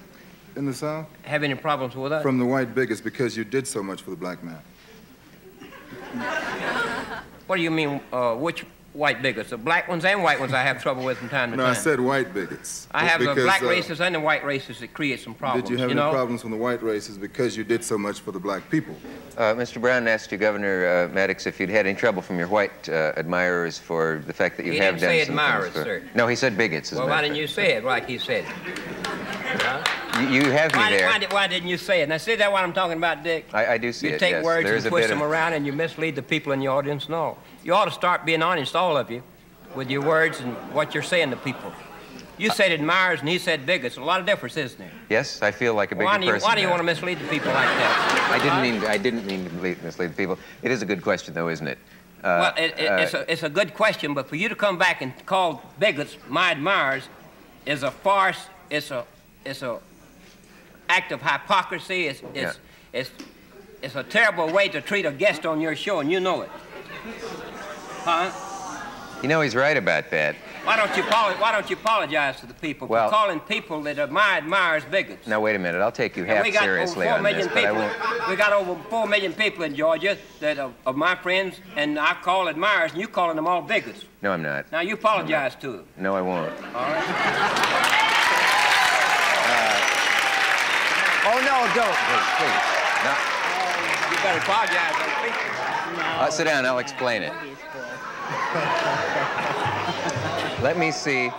in 0.57 0.65
the 0.67 0.73
South? 0.75 1.07
have 1.23 1.43
any 1.43 1.55
problems 1.55 1.95
with 1.95 2.11
us? 2.13 2.23
From 2.23 2.39
the 2.39 2.47
white 2.47 2.75
bigots 2.75 3.03
because 3.03 3.37
you 3.37 3.45
did 3.45 3.67
so 3.69 3.83
much 3.83 4.01
for 4.03 4.11
the 4.11 4.17
black 4.17 4.43
man. 4.43 4.59
what 7.47 7.57
do 7.57 7.63
you 7.63 7.71
mean, 7.71 8.01
uh, 8.13 8.35
which 8.35 8.65
white 8.99 9.23
bigots? 9.23 9.51
The 9.51 9.57
black 9.57 9.89
ones 9.89 10.05
and 10.05 10.23
white 10.23 10.41
ones 10.41 10.53
I 10.53 10.63
have 10.63 10.83
trouble 10.83 11.05
with 11.05 11.19
from 11.19 11.29
time 11.29 11.53
to 11.53 11.57
No, 11.57 11.63
time. 11.63 11.71
I 11.73 11.75
said 11.75 12.01
white 12.01 12.35
bigots. 12.35 12.89
I 12.91 13.05
It's 13.05 13.13
have 13.13 13.21
the 13.25 13.43
black 13.43 13.63
uh, 13.63 13.69
races 13.69 14.01
and 14.01 14.15
the 14.15 14.21
white 14.21 14.43
racists 14.43 14.81
that 14.81 14.93
create 14.93 15.21
some 15.21 15.35
problems. 15.35 15.69
Did 15.69 15.73
you 15.73 15.79
have 15.79 15.91
any 15.91 16.01
know? 16.01 16.11
problems 16.11 16.43
from 16.43 16.51
the 16.51 16.57
white 16.57 16.83
races 16.83 17.17
because 17.17 17.57
you 17.57 17.65
did 17.65 17.85
so 17.85 17.97
much 17.97 18.21
for 18.21 18.33
the 18.33 18.41
black 18.41 18.69
people? 18.69 18.97
Uh, 19.37 19.55
Mr. 19.55 19.81
Brown 19.81 20.09
asked 20.09 20.33
you, 20.33 20.39
Governor 20.39 21.07
uh, 21.09 21.15
Maddox, 21.15 21.47
if 21.47 21.61
you'd 21.61 21.71
had 21.71 21.87
any 21.87 21.97
trouble 21.97 22.21
from 22.21 22.39
your 22.39 22.49
white 22.49 22.89
uh, 22.89 23.13
admirers 23.17 23.79
for 23.79 24.23
the 24.27 24.33
fact 24.33 24.57
that 24.57 24.67
you 24.67 24.73
He 24.73 24.79
have 24.79 24.97
didn't 24.97 25.03
done 25.03 25.11
say 25.11 25.25
some 25.25 25.39
admirers, 25.39 25.73
for... 25.73 25.85
sir. 25.85 26.03
No, 26.17 26.27
he 26.27 26.35
said 26.35 26.59
bigots. 26.59 26.93
as 26.93 26.99
Well, 26.99 27.09
why 27.09 27.23
didn't 27.23 27.37
of 27.37 27.41
you 27.41 27.47
say 27.47 27.75
it 27.75 27.85
like 27.85 28.07
he 28.07 28.19
said? 28.19 28.45
it? 28.45 29.89
You, 30.21 30.29
you 30.29 30.51
have 30.51 30.73
me 30.73 30.79
Why, 30.79 30.91
there. 30.91 31.07
why, 31.07 31.19
did- 31.19 31.33
why 31.33 31.47
didn't 31.47 31.69
you 31.69 31.77
say 31.77 32.03
it? 32.03 32.09
Now, 32.09 32.17
see 32.17 32.35
that 32.35 32.51
what 32.51 32.65
I'm 32.65 32.73
talking 32.73 32.97
about, 32.97 33.23
Dick? 33.23 33.47
I, 33.53 33.75
I 33.75 33.79
do 33.79 33.93
see 33.93 34.09
you 34.09 34.15
it, 34.15 34.19
take 34.19 34.33
yes. 34.33 34.45
words 34.45 34.65
There 34.67 34.75
is 34.75 34.85
and 34.85 34.93
a 34.93 34.97
push 34.97 35.05
bit 35.05 35.09
them 35.11 35.23
of... 35.23 35.31
around 35.31 35.53
and 35.53 35.65
you 35.65 35.73
mislead 35.73 36.17
the 36.17 36.23
people 36.23 36.53
in 36.53 36.59
the 36.59 36.67
audience. 36.67 37.09
No. 37.09 37.39
You 37.69 37.75
ought 37.75 37.85
to 37.85 37.91
start 37.91 38.25
being 38.25 38.43
honest, 38.43 38.75
all 38.75 38.97
of 38.97 39.11
you, 39.11 39.23
with 39.75 39.91
your 39.91 40.01
words 40.01 40.41
and 40.41 40.55
what 40.73 40.95
you're 40.95 41.03
saying 41.03 41.29
to 41.33 41.37
people. 41.37 41.71
You 42.39 42.49
said 42.49 42.73
admirers 42.73 43.21
and 43.21 43.29
he 43.29 43.37
said 43.37 43.67
bigots. 43.67 43.99
A 43.99 44.03
lot 44.03 44.21
of 44.21 44.27
difference, 44.27 44.57
isn't 44.57 44.79
there? 44.79 44.91
Yes, 45.11 45.43
I 45.43 45.51
feel 45.51 45.75
like 45.75 45.93
a 45.93 45.95
bigger 45.95 46.07
Why 46.07 46.17
do 46.17 46.25
you, 46.25 46.33
person 46.33 46.49
why 46.49 46.55
do 46.55 46.63
you 46.63 46.69
want 46.71 46.81
to 46.81 46.85
mislead 46.85 47.19
the 47.19 47.29
people 47.29 47.53
like 47.53 47.67
that? 47.67 48.31
I 48.33 48.39
didn't 48.43 48.63
mean 48.63 48.91
I 48.91 48.97
didn't 48.97 49.27
mean 49.27 49.45
to 49.45 49.51
mislead, 49.53 49.83
mislead 49.83 50.17
people. 50.17 50.39
It 50.63 50.71
is 50.71 50.81
a 50.81 50.87
good 50.87 51.03
question, 51.03 51.35
though, 51.35 51.51
isn't 51.51 51.69
it? 51.69 51.77
Uh, 52.25 52.25
Well, 52.25 52.55
it, 52.57 52.71
it, 52.79 53.01
it's, 53.03 53.13
uh, 53.13 53.27
a, 53.29 53.33
it's 53.33 53.43
a 53.43 53.51
good 53.51 53.75
question, 53.75 54.15
but 54.15 54.31
for 54.31 54.37
you 54.37 54.49
to 54.49 54.57
come 54.57 54.79
back 54.79 55.03
and 55.03 55.13
call 55.27 55.63
bigots 55.79 56.17
my 56.27 56.53
admirers 56.53 57.07
is 57.67 57.83
a 57.83 57.91
farce. 57.91 58.47
It's 58.71 58.91
a, 58.91 59.05
it's 59.45 59.61
a 59.61 59.79
act 60.89 61.13
of 61.13 61.21
hypocrisy. 61.21 62.07
It's, 62.07 62.23
it's, 62.33 62.59
it's, 62.95 63.11
it's 63.83 63.95
a 63.95 64.05
terrible 64.05 64.51
way 64.51 64.71
to 64.71 64.81
treat 64.81 65.05
a 65.05 65.13
guest 65.13 65.45
on 65.45 65.61
your 65.61 65.77
show, 65.77 66.01
and 66.01 66.11
you 66.11 66.19
know 66.19 66.41
it. 66.41 66.51
Huh? 68.11 69.21
you 69.23 69.29
know, 69.29 69.43
he's 69.43 69.55
right 69.55 69.77
about 69.77 70.11
that. 70.13 70.35
Why 70.65 70.77
don't 70.77 70.97
you 70.97 71.03
Why 71.03 71.53
don't 71.53 71.69
you 71.69 71.77
apologize 71.77 72.41
to 72.41 72.47
the 72.47 72.55
people 72.55 72.89
Well- 72.89 73.11
for 73.11 73.15
calling 73.15 73.39
people 73.41 73.83
that 73.83 73.99
are 73.99 74.07
my 74.07 74.39
admirers 74.39 74.85
bigots? 74.87 75.27
Now, 75.27 75.41
wait 75.41 75.57
a 75.57 75.59
minute. 75.59 75.83
I'll 75.83 75.93
take 75.93 76.17
you 76.17 76.25
half 76.25 76.43
we 76.43 76.51
got 76.51 76.63
seriously 76.63 77.05
over 77.07 77.11
four 77.11 77.17
on 77.19 77.23
million 77.23 77.49
this, 77.49 77.55
people. 77.55 77.91
We 78.31 78.37
got 78.37 78.55
over 78.55 78.77
four 78.89 79.07
million 79.07 79.35
people 79.35 79.65
in 79.65 79.75
Georgia 79.75 80.17
that 80.41 80.59
are, 80.59 80.73
of 80.87 80.97
my 80.97 81.17
friends, 81.17 81.61
and 81.77 81.99
I 81.99 82.15
call 82.15 82.49
admirers, 82.49 82.93
and 82.93 83.01
you're 83.01 83.11
calling 83.11 83.37
them 83.37 83.47
all 83.47 83.61
bigots. 83.61 84.07
No, 84.23 84.33
I'm 84.33 84.43
not. 84.43 84.73
Now 84.73 84.81
you 84.81 84.95
apologize 84.95 85.55
to 85.57 85.73
them. 85.73 85.85
No, 85.99 86.17
I 86.17 86.23
won't. 86.23 86.51
All 86.75 86.91
right. 86.91 87.05
Oh, 91.31 91.39
no, 91.45 91.57
don't. 91.77 91.99
Please, 92.09 92.29
please. 92.41 92.65
No. 93.05 93.13
You 94.11 94.17
better 94.25 94.41
apologize 94.41 94.95
the. 94.97 95.09
Uh, 96.25 96.31
sit 96.31 96.45
down. 96.45 96.65
I'll 96.65 96.79
explain 96.79 97.23
it. 97.23 97.33
Let 100.63 100.77
me 100.79 100.91
see. 100.91 101.31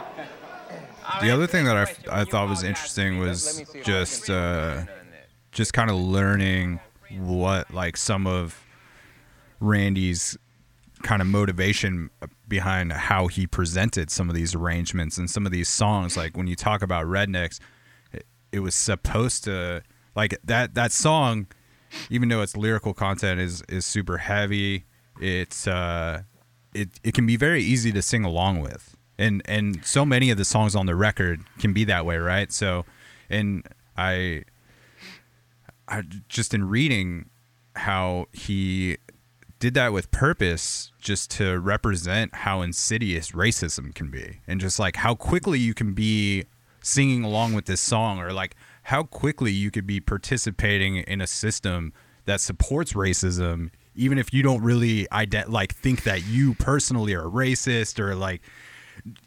The 1.21 1.31
other 1.31 1.47
thing 1.47 1.65
that 1.65 1.75
I, 1.75 2.21
I 2.21 2.23
thought 2.23 2.47
was 2.47 2.63
interesting 2.63 3.19
was 3.19 3.63
just 3.83 4.29
uh, 4.29 4.83
just 5.51 5.73
kind 5.73 5.89
of 5.89 5.97
learning 5.97 6.79
what 7.17 7.73
like 7.73 7.97
some 7.97 8.27
of 8.27 8.63
Randy's 9.59 10.37
kind 11.01 11.21
of 11.21 11.27
motivation 11.27 12.09
behind 12.47 12.91
how 12.91 13.27
he 13.27 13.47
presented 13.47 14.11
some 14.11 14.29
of 14.29 14.35
these 14.35 14.53
arrangements 14.53 15.17
and 15.17 15.29
some 15.29 15.45
of 15.45 15.51
these 15.51 15.69
songs. 15.69 16.15
Like 16.15 16.37
when 16.37 16.47
you 16.47 16.55
talk 16.55 16.81
about 16.81 17.05
rednecks, 17.05 17.59
it, 18.11 18.25
it 18.51 18.59
was 18.59 18.75
supposed 18.75 19.43
to 19.45 19.81
like 20.15 20.37
that 20.43 20.75
that 20.75 20.91
song, 20.91 21.47
even 22.09 22.29
though 22.29 22.41
its 22.41 22.55
lyrical 22.55 22.93
content 22.93 23.39
is 23.39 23.63
is 23.67 23.85
super 23.85 24.17
heavy, 24.17 24.85
it's 25.19 25.67
uh, 25.67 26.23
it 26.73 26.89
it 27.03 27.13
can 27.13 27.25
be 27.25 27.35
very 27.35 27.63
easy 27.63 27.91
to 27.91 28.01
sing 28.01 28.23
along 28.23 28.61
with. 28.61 28.95
And 29.17 29.41
and 29.45 29.83
so 29.85 30.05
many 30.05 30.29
of 30.29 30.37
the 30.37 30.45
songs 30.45 30.75
on 30.75 30.85
the 30.85 30.95
record 30.95 31.41
can 31.59 31.73
be 31.73 31.83
that 31.85 32.05
way, 32.05 32.17
right? 32.17 32.51
So, 32.51 32.85
and 33.29 33.67
I 33.97 34.43
I 35.87 36.03
just 36.27 36.53
in 36.53 36.69
reading 36.69 37.29
how 37.75 38.27
he 38.31 38.97
did 39.59 39.73
that 39.73 39.91
with 39.91 40.09
purpose 40.11 40.91
just 40.99 41.29
to 41.31 41.59
represent 41.59 42.33
how 42.33 42.61
insidious 42.61 43.31
racism 43.31 43.93
can 43.93 44.09
be 44.09 44.39
and 44.47 44.61
just 44.61 44.79
like 44.79 44.95
how 44.97 45.13
quickly 45.13 45.59
you 45.59 45.73
can 45.73 45.93
be 45.93 46.45
singing 46.81 47.23
along 47.23 47.53
with 47.53 47.65
this 47.65 47.81
song 47.81 48.19
or 48.19 48.31
like 48.31 48.55
how 48.83 49.03
quickly 49.03 49.51
you 49.51 49.69
could 49.69 49.85
be 49.85 49.99
participating 49.99 50.97
in 50.97 51.19
a 51.19 51.27
system 51.27 51.91
that 52.25 52.39
supports 52.39 52.93
racism 52.93 53.69
even 53.99 54.17
if 54.17 54.33
you 54.33 54.41
don't 54.41 54.61
really 54.63 55.05
ident- 55.11 55.49
like 55.49 55.75
think 55.75 56.03
that 56.03 56.25
you 56.25 56.53
personally 56.55 57.13
are 57.13 57.25
racist 57.25 57.99
or 57.99 58.15
like 58.15 58.41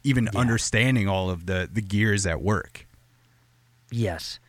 even 0.03 0.27
understanding 0.35 1.07
all 1.07 1.29
of 1.29 1.45
the 1.45 1.69
the 1.71 1.81
gears 1.81 2.25
at 2.25 2.41
work 2.41 2.85
Yes. 3.91 4.39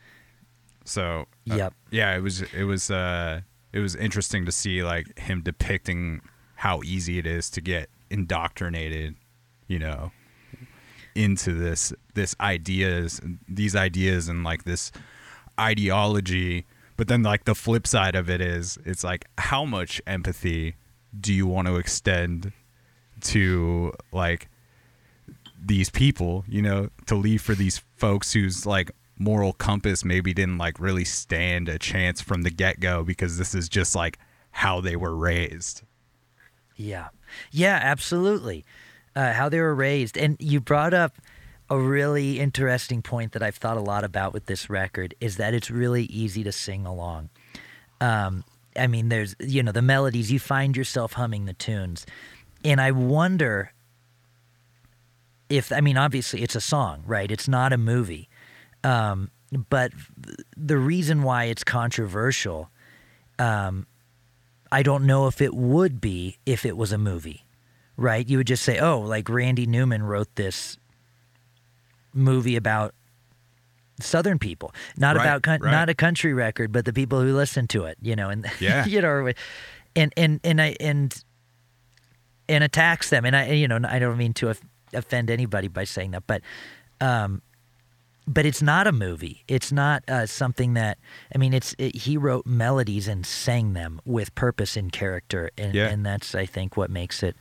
so 0.83 1.27
uh, 1.51 1.55
Yep. 1.55 1.73
yeah, 1.91 2.15
it 2.17 2.21
was 2.21 2.41
it 2.41 2.63
was 2.63 2.89
uh 2.91 3.41
it 3.71 3.79
was 3.79 3.95
interesting 3.95 4.45
to 4.45 4.51
see 4.51 4.83
like 4.83 5.17
him 5.19 5.41
depicting 5.41 6.21
how 6.55 6.81
easy 6.83 7.17
it 7.19 7.27
is 7.27 7.49
to 7.51 7.61
get 7.61 7.89
indoctrinated, 8.09 9.15
you 9.67 9.77
know, 9.79 10.11
into 11.13 11.53
this 11.53 11.93
this 12.13 12.35
ideas 12.39 13.21
these 13.47 13.75
ideas 13.75 14.27
and 14.29 14.43
like 14.43 14.63
this 14.63 14.91
ideology. 15.59 16.65
But 16.97 17.07
then 17.07 17.23
like 17.23 17.45
the 17.45 17.55
flip 17.55 17.87
side 17.87 18.15
of 18.15 18.29
it 18.29 18.41
is 18.41 18.77
it's 18.85 19.03
like 19.03 19.25
how 19.37 19.65
much 19.65 20.01
empathy 20.07 20.75
do 21.19 21.33
you 21.33 21.47
want 21.47 21.67
to 21.67 21.75
extend 21.75 22.51
to 23.21 23.93
like 24.11 24.49
these 25.61 25.89
people, 25.89 26.45
you 26.47 26.61
know, 26.61 26.89
to 27.07 27.15
leave 27.15 27.41
for 27.41 27.55
these 27.55 27.81
folks 27.97 28.33
whose 28.33 28.65
like 28.65 28.91
moral 29.17 29.53
compass 29.53 30.03
maybe 30.03 30.33
didn't 30.33 30.57
like 30.57 30.79
really 30.79 31.05
stand 31.05 31.69
a 31.69 31.79
chance 31.79 32.21
from 32.21 32.43
the 32.43 32.49
get 32.49 32.79
go 32.79 33.03
because 33.03 33.37
this 33.37 33.55
is 33.55 33.69
just 33.69 33.95
like 33.95 34.19
how 34.51 34.81
they 34.81 34.95
were 34.95 35.15
raised. 35.15 35.81
Yeah. 36.75 37.07
Yeah, 37.51 37.79
absolutely. 37.81 38.65
Uh, 39.15 39.33
how 39.33 39.49
they 39.49 39.59
were 39.59 39.75
raised. 39.75 40.17
And 40.17 40.37
you 40.39 40.59
brought 40.59 40.93
up 40.93 41.17
a 41.69 41.77
really 41.77 42.39
interesting 42.39 43.01
point 43.01 43.31
that 43.33 43.41
I've 43.41 43.55
thought 43.55 43.77
a 43.77 43.81
lot 43.81 44.03
about 44.03 44.33
with 44.33 44.45
this 44.45 44.69
record 44.69 45.15
is 45.19 45.37
that 45.37 45.53
it's 45.53 45.71
really 45.71 46.03
easy 46.05 46.43
to 46.43 46.51
sing 46.51 46.85
along. 46.85 47.29
Um, 47.99 48.43
I 48.75 48.87
mean, 48.87 49.09
there's, 49.09 49.35
you 49.39 49.63
know, 49.63 49.71
the 49.71 49.81
melodies, 49.81 50.31
you 50.31 50.39
find 50.39 50.75
yourself 50.75 51.13
humming 51.13 51.45
the 51.45 51.53
tunes. 51.53 52.05
And 52.63 52.79
I 52.79 52.91
wonder 52.91 53.71
if, 55.49 55.71
I 55.71 55.81
mean, 55.81 55.97
obviously 55.97 56.41
it's 56.41 56.55
a 56.55 56.61
song, 56.61 57.03
right? 57.05 57.31
It's 57.31 57.47
not 57.47 57.73
a 57.73 57.77
movie. 57.77 58.29
Um, 58.83 59.31
but 59.69 59.91
the 60.57 60.77
reason 60.77 61.23
why 61.23 61.45
it's 61.45 61.63
controversial 61.63 62.69
um, 63.39 63.87
I 64.71 64.83
don't 64.83 65.05
know 65.05 65.27
if 65.27 65.41
it 65.41 65.53
would 65.53 66.01
be 66.01 66.37
if 66.45 66.65
it 66.65 66.77
was 66.77 66.91
a 66.91 66.97
movie, 66.97 67.45
right? 67.97 68.27
You 68.27 68.37
would 68.37 68.47
just 68.47 68.63
say, 68.63 68.79
oh, 68.79 68.99
like 68.99 69.29
Randy 69.29 69.65
Newman 69.65 70.03
wrote 70.03 70.35
this 70.35 70.77
movie 72.15 72.55
about 72.55 72.95
Southern 73.99 74.39
people, 74.39 74.73
not 74.97 75.15
Right, 75.15 75.23
about 75.25 75.41
coun- 75.43 75.61
right. 75.61 75.71
not 75.71 75.89
a 75.89 75.93
country 75.93 76.33
record, 76.33 76.71
but 76.71 76.83
the 76.85 76.91
people 76.93 77.21
who 77.21 77.33
listen 77.35 77.67
to 77.67 77.85
it, 77.85 77.97
you 78.01 78.15
know, 78.15 78.29
and 78.29 78.45
Yeah. 78.59 78.85
you 78.85 79.01
know, 79.01 79.31
and 79.95 80.13
and 80.17 80.39
and 80.43 80.61
I 80.61 80.75
and 80.79 81.23
and 82.49 82.63
attacks 82.63 83.09
them, 83.09 83.25
and 83.25 83.35
I, 83.35 83.51
you 83.51 83.67
know, 83.67 83.79
I 83.87 83.99
don't 83.99 84.17
mean 84.17 84.33
to 84.33 84.49
off- 84.49 84.61
offend 84.93 85.29
anybody 85.31 85.67
by 85.67 85.83
saying 85.85 86.11
that, 86.11 86.23
but 86.27 86.41
um, 87.01 87.41
but 88.27 88.45
it's 88.45 88.61
not 88.61 88.85
a 88.87 88.91
movie. 88.91 89.43
It's 89.47 89.71
not 89.71 90.03
uh, 90.09 90.25
something 90.25 90.73
that 90.73 90.97
I 91.33 91.37
mean. 91.37 91.53
It's 91.53 91.73
it, 91.77 91.95
he 91.95 92.17
wrote 92.17 92.45
melodies 92.45 93.07
and 93.07 93.25
sang 93.25 93.73
them 93.73 94.01
with 94.03 94.35
purpose 94.35 94.75
and 94.75 94.91
character, 94.91 95.51
and, 95.57 95.73
Yeah. 95.73 95.87
and 95.87 96.05
that's 96.05 96.35
I 96.35 96.45
think 96.45 96.75
what 96.75 96.89
makes 96.89 97.23
it 97.23 97.35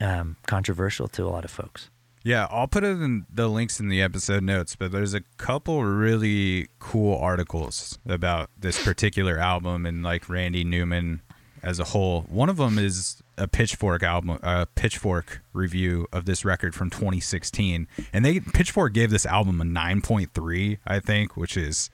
um, 0.00 0.36
controversial 0.46 1.08
to 1.08 1.24
a 1.24 1.30
lot 1.30 1.44
of 1.44 1.50
folks. 1.50 1.90
Yeah, 2.24 2.46
I'll 2.50 2.66
put 2.66 2.84
it 2.84 3.02
in 3.02 3.26
the 3.32 3.48
links 3.48 3.78
in 3.80 3.88
the 3.88 4.00
episode 4.00 4.42
notes, 4.42 4.76
but 4.76 4.90
there's 4.90 5.12
a 5.12 5.20
couple 5.36 5.84
really 5.84 6.68
cool 6.78 7.18
articles 7.18 7.98
about 8.06 8.48
this 8.58 8.82
particular 8.82 9.38
album 9.38 9.84
and 9.84 10.02
like 10.02 10.26
Randy 10.30 10.64
Newman 10.64 11.20
as 11.62 11.78
a 11.78 11.84
whole. 11.84 12.22
One 12.22 12.48
of 12.48 12.56
them 12.56 12.78
is 12.78 13.22
a 13.36 13.46
Pitchfork 13.46 14.02
album, 14.02 14.38
a 14.42 14.64
Pitchfork 14.74 15.42
review 15.52 16.06
of 16.14 16.24
this 16.24 16.46
record 16.46 16.74
from 16.74 16.88
2016, 16.88 17.86
and 18.14 18.24
they 18.24 18.40
Pitchfork 18.40 18.94
gave 18.94 19.10
this 19.10 19.26
album 19.26 19.60
a 19.60 19.64
9.3, 19.64 20.78
I 20.86 21.00
think, 21.00 21.36
which 21.36 21.58
is 21.58 21.90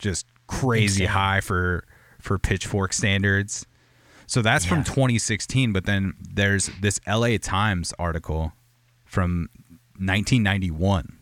just 0.00 0.26
crazy 0.48 1.04
Insane. 1.04 1.06
high 1.14 1.40
for 1.40 1.84
for 2.20 2.36
Pitchfork 2.36 2.92
standards. 2.92 3.64
So 4.26 4.42
that's 4.42 4.64
from 4.64 4.82
2016, 4.82 5.72
but 5.72 5.86
then 5.86 6.14
there's 6.20 6.68
this 6.80 7.00
LA 7.06 7.38
Times 7.40 7.94
article 7.98 8.52
from 9.06 9.48
1991, 9.98 11.18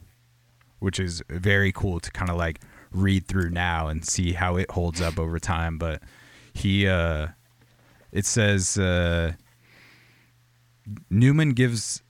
which 0.79 1.01
is 1.01 1.23
very 1.29 1.73
cool 1.73 2.01
to 2.01 2.11
kind 2.11 2.31
of 2.31 2.37
like 2.37 2.61
read 2.93 3.27
through 3.27 3.51
now 3.51 3.89
and 3.89 4.05
see 4.05 4.33
how 4.33 4.57
it 4.57 4.71
holds 4.71 5.01
up 5.01 5.19
over 5.19 5.39
time. 5.39 5.79
But 5.79 6.03
he, 6.53 6.87
uh, 6.87 7.29
it 8.12 8.25
says 8.25 8.79
uh, 8.79 9.33
Newman 11.11 11.51
gives 11.51 12.03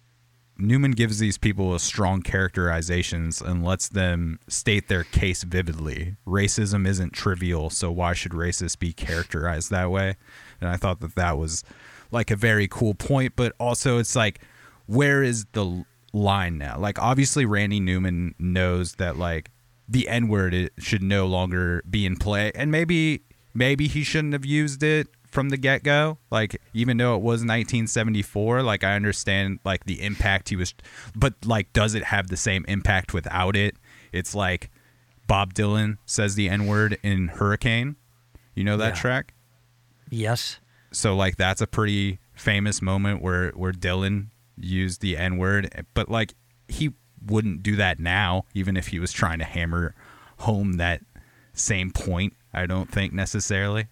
Newman 0.59 0.93
gives 0.93 1.19
these 1.19 1.37
people 1.37 1.75
a 1.75 1.81
strong 1.81 2.23
characterizations 2.23 3.43
and 3.43 3.63
lets 3.63 3.89
them 3.89 4.39
state 4.49 4.89
their 4.89 5.05
case 5.05 5.43
vividly. 5.43 6.17
Racism 6.27 6.87
isn't 6.87 7.13
trivial, 7.13 7.69
so 7.69 7.91
why 7.91 8.15
should 8.15 8.33
racists 8.33 8.79
be 8.79 8.95
characterized 8.95 9.71
that 9.71 9.91
way? 9.91 10.17
And 10.61 10.71
I 10.71 10.77
thought 10.77 11.01
that 11.01 11.15
that 11.15 11.37
was 11.37 11.63
like 12.11 12.31
a 12.31 12.37
very 12.37 12.69
cool 12.69 12.95
point, 12.95 13.35
but 13.37 13.55
also 13.61 13.99
it's 13.99 14.17
like, 14.17 14.41
where 14.87 15.23
is 15.23 15.45
the 15.53 15.85
line 16.17 16.59
now? 16.59 16.79
Like, 16.79 16.99
obviously, 16.99 17.45
Randy 17.45 17.81
Newman 17.81 18.35
knows 18.39 18.95
that 18.97 19.17
like 19.17 19.51
the 19.89 20.09
N 20.09 20.29
word 20.29 20.71
should 20.79 21.03
no 21.03 21.27
longer 21.27 21.83
be 21.89 22.07
in 22.07 22.17
play, 22.17 22.53
and 22.55 22.71
maybe 22.71 23.23
maybe 23.55 23.87
he 23.89 24.03
shouldn't 24.03 24.33
have 24.33 24.45
used 24.45 24.83
it 24.83 25.09
from 25.27 25.49
the 25.51 25.57
get 25.57 25.83
go. 25.83 26.19
Like 26.31 26.61
even 26.73 26.97
though 26.97 27.15
it 27.15 27.23
was 27.23 27.41
1974, 27.43 28.63
like 28.63 28.83
I 28.85 28.95
understand 28.97 29.59
like 29.65 29.85
the 29.85 30.03
impact 30.03 30.49
he 30.49 30.57
was, 30.57 30.75
but 31.15 31.35
like 31.45 31.73
does 31.73 31.95
it 31.95 32.05
have 32.05 32.29
the 32.29 32.37
same 32.37 32.65
impact 32.69 33.13
without 33.15 33.55
it? 33.57 33.77
It's 34.13 34.35
like 34.35 34.71
Bob 35.27 35.55
Dylan 35.55 35.99
says 36.07 36.35
the 36.37 36.49
N 36.49 36.67
word 36.67 36.99
in 37.03 37.29
Hurricane. 37.29 37.97
You 38.55 38.65
know 38.65 38.77
that 38.79 38.95
Yeah. 38.95 39.01
track? 39.01 39.35
Yes. 40.11 40.59
So 40.93 41.15
like 41.15 41.37
that's 41.37 41.61
a 41.61 41.67
pretty 41.67 42.19
famous 42.35 42.81
moment 42.81 43.23
where 43.23 43.51
where 43.51 43.73
Dylan 43.73 44.29
used 44.59 45.01
the 45.01 45.17
N 45.17 45.37
word, 45.39 45.85
but 45.95 46.09
like 46.11 46.35
he 46.69 46.93
wouldn't 47.25 47.63
do 47.63 47.77
that 47.77 47.99
now, 47.99 48.45
even 48.55 48.77
if 48.77 48.89
he 48.89 48.99
was 48.99 49.13
trying 49.13 49.39
to 49.39 49.45
hammer 49.45 49.95
home 50.39 50.75
that 50.75 51.01
same 51.55 51.91
point. 51.91 52.35
I 52.53 52.67
don't 52.67 52.91
think 52.91 53.13
necessarily. 53.13 53.87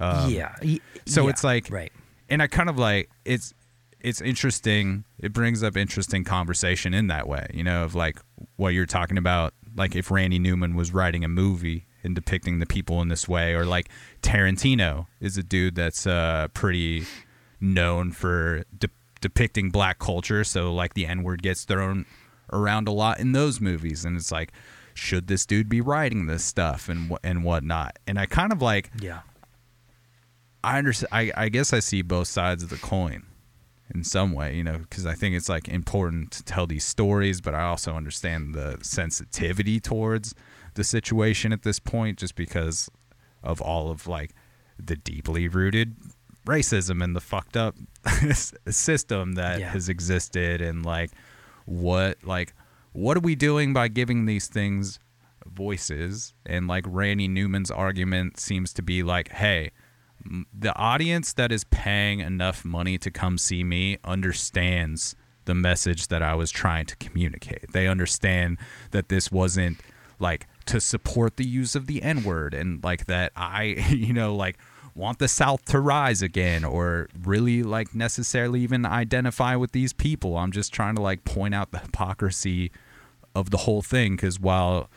yeah. 0.00 0.54
Um, 0.62 0.78
So 1.06 1.24
yeah, 1.24 1.30
it's 1.30 1.44
like 1.44 1.68
right. 1.70 1.92
and 2.28 2.42
I 2.42 2.46
kind 2.46 2.68
of 2.68 2.78
like 2.78 3.10
it's 3.24 3.52
it's 4.00 4.20
interesting. 4.20 5.04
It 5.18 5.32
brings 5.32 5.62
up 5.62 5.76
interesting 5.76 6.24
conversation 6.24 6.94
in 6.94 7.08
that 7.08 7.28
way, 7.28 7.46
you 7.52 7.62
know, 7.62 7.84
of 7.84 7.94
like 7.94 8.18
what 8.56 8.70
you're 8.70 8.86
talking 8.86 9.18
about. 9.18 9.52
Like 9.76 9.94
if 9.94 10.10
Randy 10.10 10.38
Newman 10.38 10.74
was 10.74 10.92
writing 10.92 11.22
a 11.24 11.28
movie 11.28 11.86
and 12.02 12.14
depicting 12.14 12.58
the 12.60 12.66
people 12.66 13.02
in 13.02 13.08
this 13.08 13.28
way, 13.28 13.54
or 13.54 13.66
like 13.66 13.90
Tarantino 14.22 15.06
is 15.20 15.36
a 15.36 15.42
dude 15.42 15.74
that's 15.74 16.06
uh, 16.06 16.48
pretty 16.54 17.04
known 17.60 18.10
for 18.12 18.64
de- 18.78 18.88
depicting 19.20 19.70
black 19.70 19.98
culture. 19.98 20.44
So 20.44 20.72
like 20.72 20.94
the 20.94 21.06
N 21.06 21.22
word 21.22 21.42
gets 21.42 21.64
thrown 21.64 22.06
around 22.52 22.88
a 22.88 22.92
lot 22.92 23.20
in 23.20 23.32
those 23.32 23.60
movies, 23.60 24.04
and 24.04 24.16
it's 24.16 24.32
like, 24.32 24.52
should 24.94 25.28
this 25.28 25.46
dude 25.46 25.68
be 25.68 25.80
writing 25.80 26.26
this 26.26 26.44
stuff 26.44 26.88
and 26.88 27.16
and 27.22 27.44
whatnot? 27.44 27.98
And 28.06 28.18
I 28.18 28.26
kind 28.26 28.52
of 28.52 28.60
like 28.62 28.90
Yeah. 29.00 29.20
I 30.62 30.78
understand. 30.78 31.08
I, 31.12 31.32
I 31.36 31.48
guess 31.48 31.72
I 31.72 31.80
see 31.80 32.02
both 32.02 32.28
sides 32.28 32.62
of 32.62 32.68
the 32.68 32.76
coin 32.76 33.24
in 33.94 34.04
some 34.04 34.32
way, 34.32 34.54
you 34.54 34.62
know, 34.62 34.78
because 34.78 35.06
I 35.06 35.14
think 35.14 35.34
it's 35.34 35.48
like 35.48 35.68
important 35.68 36.30
to 36.32 36.42
tell 36.44 36.66
these 36.66 36.84
stories, 36.84 37.40
but 37.40 37.54
I 37.54 37.62
also 37.62 37.94
understand 37.94 38.54
the 38.54 38.78
sensitivity 38.82 39.80
towards 39.80 40.34
the 40.74 40.84
situation 40.84 41.52
at 41.52 41.62
this 41.62 41.78
point, 41.78 42.18
just 42.18 42.34
because 42.34 42.88
of 43.42 43.60
all 43.60 43.90
of 43.90 44.06
like 44.06 44.32
the 44.78 44.96
deeply 44.96 45.48
rooted 45.48 45.96
racism 46.46 47.02
and 47.02 47.14
the 47.14 47.20
fucked 47.20 47.56
up 47.56 47.76
system 48.68 49.32
that 49.34 49.60
Yeah. 49.60 49.70
has 49.70 49.88
existed, 49.88 50.60
and 50.60 50.84
like 50.84 51.10
what 51.66 52.18
like 52.24 52.54
what 52.92 53.16
are 53.16 53.20
we 53.20 53.34
doing 53.34 53.72
by 53.72 53.88
giving 53.88 54.26
these 54.26 54.48
things 54.48 54.98
voices? 55.46 56.34
And 56.46 56.66
like 56.66 56.84
Randy 56.86 57.28
Newman's 57.28 57.70
argument 57.70 58.38
seems 58.40 58.72
to 58.74 58.82
be 58.82 59.02
like, 59.02 59.28
hey 59.28 59.70
the 60.52 60.76
audience 60.76 61.32
that 61.32 61.50
is 61.50 61.64
paying 61.64 62.20
enough 62.20 62.62
money 62.62 62.98
to 62.98 63.10
come 63.10 63.38
see 63.38 63.64
me 63.64 63.96
understands 64.04 65.16
the 65.46 65.54
message 65.54 66.08
that 66.08 66.22
I 66.22 66.34
was 66.34 66.50
trying 66.50 66.84
to 66.84 66.96
communicate. 66.96 67.72
They 67.72 67.88
understand 67.88 68.58
that 68.90 69.08
this 69.08 69.32
wasn't 69.32 69.80
like 70.18 70.46
to 70.66 70.78
support 70.78 71.38
the 71.38 71.46
use 71.46 71.74
of 71.74 71.86
the 71.86 72.02
N 72.02 72.22
word 72.22 72.52
and 72.52 72.84
like 72.84 73.06
that 73.06 73.32
I, 73.34 73.62
you 73.88 74.12
know, 74.12 74.36
like 74.36 74.58
want 74.94 75.18
the 75.18 75.28
South 75.28 75.64
to 75.66 75.80
rise 75.80 76.22
again 76.22 76.64
or 76.64 77.08
really 77.22 77.62
like 77.62 77.94
necessarily 77.94 78.60
even 78.60 78.84
identify 78.84 79.56
with 79.56 79.72
these 79.72 79.92
people. 79.92 80.36
I'm 80.36 80.52
just 80.52 80.72
trying 80.72 80.96
to 80.96 81.02
like 81.02 81.24
point 81.24 81.54
out 81.54 81.70
the 81.70 81.78
hypocrisy 81.78 82.70
of 83.34 83.50
the 83.50 83.58
whole 83.58 83.82
thing 83.82 84.16
because 84.16 84.40
while, 84.40 84.90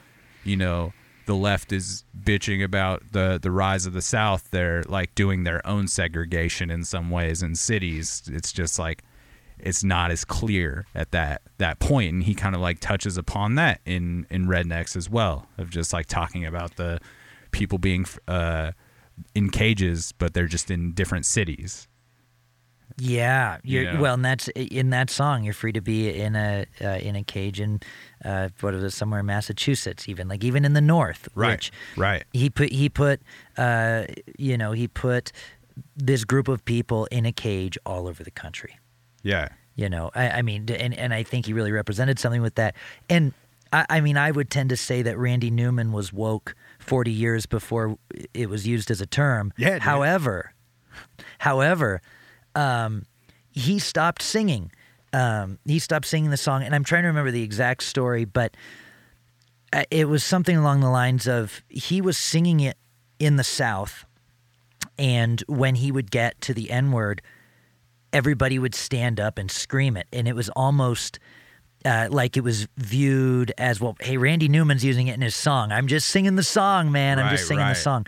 you 0.44 0.58
know, 0.58 0.94
the 1.26 1.36
left 1.36 1.72
is 1.72 2.04
bitching 2.22 2.64
about 2.64 3.02
the 3.12 3.40
the 3.42 3.52
rise 3.52 3.86
of 3.86 3.94
the 3.94 4.02
South. 4.02 4.50
They're 4.52 4.84
like 4.84 5.16
doing 5.16 5.44
their 5.44 5.66
own 5.66 5.88
segregation 5.88 6.70
in 6.70 6.84
some 6.84 7.10
ways 7.10 7.42
in 7.42 7.56
cities. 7.56 8.24
It's 8.28 8.52
just 8.52 8.78
like 8.78 9.04
it's 9.60 9.84
not 9.84 10.12
as 10.12 10.26
clear 10.26 10.86
at 10.94 11.12
that 11.12 11.42
that 11.58 11.80
point, 11.80 12.14
and 12.14 12.24
he 12.24 12.36
kind 12.36 12.56
of 12.56 12.62
like 12.62 12.80
touches 12.80 13.18
upon 13.18 13.56
that 13.56 13.80
in 13.86 14.28
in 14.30 14.48
Rednecks 14.48 14.96
as 14.96 15.10
well, 15.10 15.48
of 15.58 15.70
just 15.70 15.94
like 15.94 16.08
talking 16.08 16.46
about 16.46 16.76
the 16.76 17.00
people 17.52 17.78
being 17.78 18.06
uh, 18.28 18.72
in 19.36 19.50
cages, 19.50 20.12
but 20.18 20.34
they're 20.34 20.48
just 20.48 20.70
in 20.72 20.94
different 20.94 21.26
cities. 21.26 21.88
Yeah, 23.00 23.58
Yeah. 23.64 24.00
well, 24.00 24.14
and 24.14 24.24
that's 24.24 24.50
in 24.50 24.92
that 24.92 25.10
song. 25.10 25.44
You're 25.44 25.56
free 25.56 25.72
to 25.72 25.82
be 25.82 26.14
in 26.14 26.36
a 26.36 26.66
uh, 26.80 26.88
in 27.02 27.16
a 27.16 27.24
cage 27.24 27.60
in 27.60 27.82
uh, 28.24 28.50
what 28.62 28.76
is 28.76 28.84
it, 28.84 28.92
somewhere 28.92 29.22
in 29.22 29.26
Massachusetts, 29.26 30.08
even 30.08 30.28
like 30.28 30.44
even 30.44 30.64
in 30.64 30.74
the 30.74 30.82
North. 30.82 31.28
Right, 31.34 31.72
right. 31.98 32.24
He 32.34 32.52
put 32.52 32.72
he 32.72 32.90
put 32.90 33.20
uh, 33.58 34.06
you 34.38 34.58
know 34.60 34.74
he 34.74 34.88
put 34.88 35.32
this 35.96 36.24
group 36.24 36.48
of 36.48 36.64
people 36.66 37.06
in 37.06 37.26
a 37.26 37.32
cage 37.32 37.80
all 37.86 38.08
over 38.08 38.24
the 38.24 38.30
country. 38.32 38.78
Yeah, 39.24 39.50
You 39.76 39.90
know, 39.90 40.12
I, 40.14 40.30
I 40.30 40.42
mean, 40.44 40.70
and 40.70 40.94
and 40.94 41.14
I 41.16 41.24
think 41.24 41.48
he 41.48 41.54
really 41.54 41.72
represented 41.72 42.20
something 42.20 42.44
with 42.44 42.56
that. 42.56 42.76
And 43.10 43.34
I, 43.72 43.86
I 43.90 44.02
mean, 44.02 44.18
I 44.18 44.30
would 44.30 44.52
tend 44.52 44.70
to 44.70 44.78
say 44.78 45.02
that 45.02 45.18
Randy 45.18 45.50
Newman 45.50 45.92
was 45.94 46.14
woke 46.14 46.54
40 46.84 47.12
years 47.12 47.46
before 47.46 47.98
it 48.34 48.50
was 48.50 48.68
used 48.68 48.92
as 48.92 49.02
a 49.02 49.06
term. 49.06 49.54
Yeah. 49.58 49.80
However, 49.80 50.54
however, 51.40 52.02
um, 52.56 53.06
he 53.52 53.80
stopped 53.80 54.22
singing. 54.22 54.72
Um, 55.14 55.60
he 55.66 55.80
stopped 55.80 56.06
singing 56.06 56.32
the 56.32 56.38
song, 56.38 56.64
and 56.64 56.74
I'm 56.74 56.84
trying 56.84 57.04
to 57.04 57.08
remember 57.08 57.32
the 57.32 57.44
exact 57.44 57.84
story, 57.84 58.26
but 58.26 58.58
uh, 59.72 59.84
it 59.92 60.08
was 60.08 60.24
something 60.24 60.58
along 60.58 60.82
the 60.82 60.90
lines 60.90 61.28
of 61.28 61.64
he 61.70 62.02
was 62.02 62.18
singing 62.18 62.60
it 62.60 62.78
in 63.20 63.36
the 63.36 63.44
South, 63.44 64.06
and 64.98 65.44
when 65.48 65.76
he 65.76 65.92
would 65.92 66.10
get 66.10 66.42
to 66.42 66.54
the 66.54 66.72
N 66.72 66.92
word, 66.92 67.22
everybody 68.12 68.58
would 68.58 68.74
stand 68.74 69.20
up 69.20 69.38
and 69.38 69.52
scream 69.52 69.96
it, 69.96 70.08
and 70.12 70.28
it 70.28 70.36
was 70.36 70.50
almost. 70.50 71.20
Uh, 71.86 72.08
like 72.10 72.38
it 72.38 72.44
was 72.44 72.68
viewed 72.78 73.52
as 73.58 73.82
well. 73.82 73.96
Hey, 74.00 74.16
Randy 74.18 74.48
Newman's 74.48 74.86
using 74.86 75.08
it 75.08 75.16
in 75.16 75.22
his 75.22 75.36
song. 75.36 75.72
I'm 75.74 75.88
just 75.88 76.08
singing 76.10 76.36
the 76.38 76.44
song, 76.44 76.92
man. 76.94 77.20
I'm 77.20 77.30
just 77.30 77.48
singing 77.48 77.64
right. 77.66 77.74
the 77.74 77.80
song, 77.80 78.06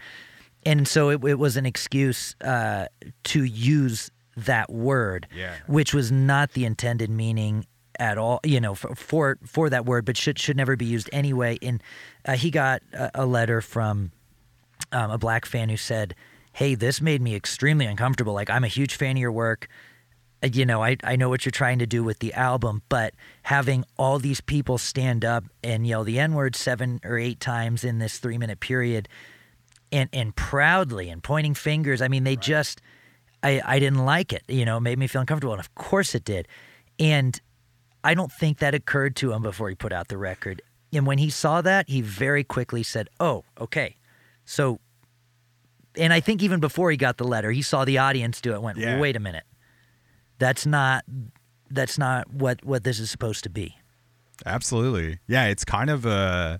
and 0.65 0.87
so 0.87 1.09
it, 1.09 1.23
it 1.25 1.37
was 1.39 1.57
an 1.57 1.65
excuse 1.65 2.35
uh, 2.41 2.85
to 3.25 3.43
use 3.43 4.11
that 4.37 4.71
word, 4.71 5.27
Yeah. 5.35 5.55
which 5.67 5.93
was 5.93 6.11
not 6.11 6.51
the 6.53 6.63
intended 6.65 7.09
meaning 7.09 7.65
at 7.99 8.17
all. 8.17 8.39
You 8.45 8.61
know, 8.61 8.75
for 8.75 8.95
for, 8.95 9.37
for 9.45 9.69
that 9.69 9.85
word, 9.85 10.05
but 10.05 10.15
should 10.15 10.39
should 10.39 10.55
never 10.57 10.75
be 10.77 10.85
used 10.85 11.09
anyway. 11.11 11.57
And 11.61 11.83
uh, 12.25 12.33
he 12.37 12.51
got 12.51 12.81
a, 12.93 13.11
a 13.13 13.25
letter 13.25 13.59
from 13.59 14.11
um, 14.93 15.11
a 15.11 15.17
black 15.17 15.45
fan 15.45 15.67
who 15.67 15.77
said, 15.77 16.15
"Hey, 16.53 16.75
this 16.75 17.01
made 17.01 17.21
me 17.21 17.35
extremely 17.35 17.85
uncomfortable. 17.85 18.33
Like 18.33 18.49
I'm 18.49 18.63
a 18.63 18.69
huge 18.69 18.95
fan 18.95 19.17
of 19.17 19.21
your 19.21 19.31
work. 19.33 19.67
Uh, 20.45 20.49
You 20.53 20.65
know, 20.65 20.83
I 20.83 20.97
I 21.03 21.15
know 21.15 21.29
what 21.29 21.45
you're 21.45 21.51
trying 21.51 21.79
to 21.79 21.87
do 21.87 22.03
with 22.03 22.19
the 22.19 22.33
album, 22.33 22.81
but 22.89 23.13
having 23.43 23.83
all 23.97 24.19
these 24.19 24.41
people 24.41 24.77
stand 24.77 25.25
up 25.25 25.43
and 25.63 25.85
yell 25.87 26.03
the 26.03 26.19
N 26.19 26.33
word 26.33 26.55
seven 26.55 26.99
or 27.03 27.17
eight 27.17 27.39
times 27.39 27.83
in 27.83 27.99
this 27.99 28.19
three 28.19 28.37
minute 28.37 28.59
period, 28.59 29.09
and 29.91 30.09
and 30.13 30.35
proudly 30.35 31.09
and 31.09 31.23
pointing 31.23 31.55
fingers. 31.55 32.01
I 32.01 32.07
mean, 32.07 32.23
they 32.23 32.35
just." 32.35 32.81
I, 33.43 33.61
I 33.63 33.77
didn't 33.79 34.03
like 34.05 34.33
it. 34.33 34.41
You 34.47 34.65
know, 34.65 34.77
it 34.77 34.81
made 34.81 34.97
me 34.97 35.05
feel 35.05 35.21
uncomfortable, 35.21 35.53
and 35.53 35.59
of 35.59 35.75
course 35.75 36.15
it 36.15 36.25
did. 36.25 36.47
And 36.97 37.39
I 38.03 38.15
don't 38.15 38.31
think 38.31 38.57
that 38.57 38.73
occurred 38.73 39.15
to 39.17 39.33
him 39.33 39.43
before 39.43 39.69
he 39.69 39.75
put 39.75 39.93
out 39.93 40.07
the 40.07 40.17
record. 40.17 40.63
And 40.91 41.05
when 41.05 41.19
he 41.19 41.29
saw 41.29 41.61
that, 41.61 41.87
he 41.87 42.01
very 42.01 42.43
quickly 42.43 42.81
said, 42.81 43.07
"Oh, 43.19 43.43
okay." 43.59 43.97
So, 44.45 44.79
and 45.95 46.11
I 46.11 46.21
think 46.21 46.41
even 46.41 46.59
before 46.59 46.89
he 46.89 46.97
got 46.97 47.17
the 47.17 47.23
letter, 47.23 47.51
he 47.51 47.61
saw 47.61 47.85
the 47.85 47.99
audience 47.99 48.41
do 48.41 48.53
it. 48.53 48.61
Went, 48.63 48.79
Yeah. 48.79 48.99
"Wait 48.99 49.15
a 49.15 49.19
minute, 49.19 49.43
that's 50.39 50.65
not 50.65 51.03
that's 51.69 51.97
not 51.97 52.31
what 52.31 52.63
what 52.63 52.83
this 52.83 52.99
is 52.99 53.09
supposed 53.09 53.43
to 53.43 53.49
be." 53.49 53.75
Absolutely. 54.45 55.19
Yeah, 55.27 55.45
it's 55.45 55.63
kind 55.65 55.89
of 55.89 56.05
a 56.05 56.59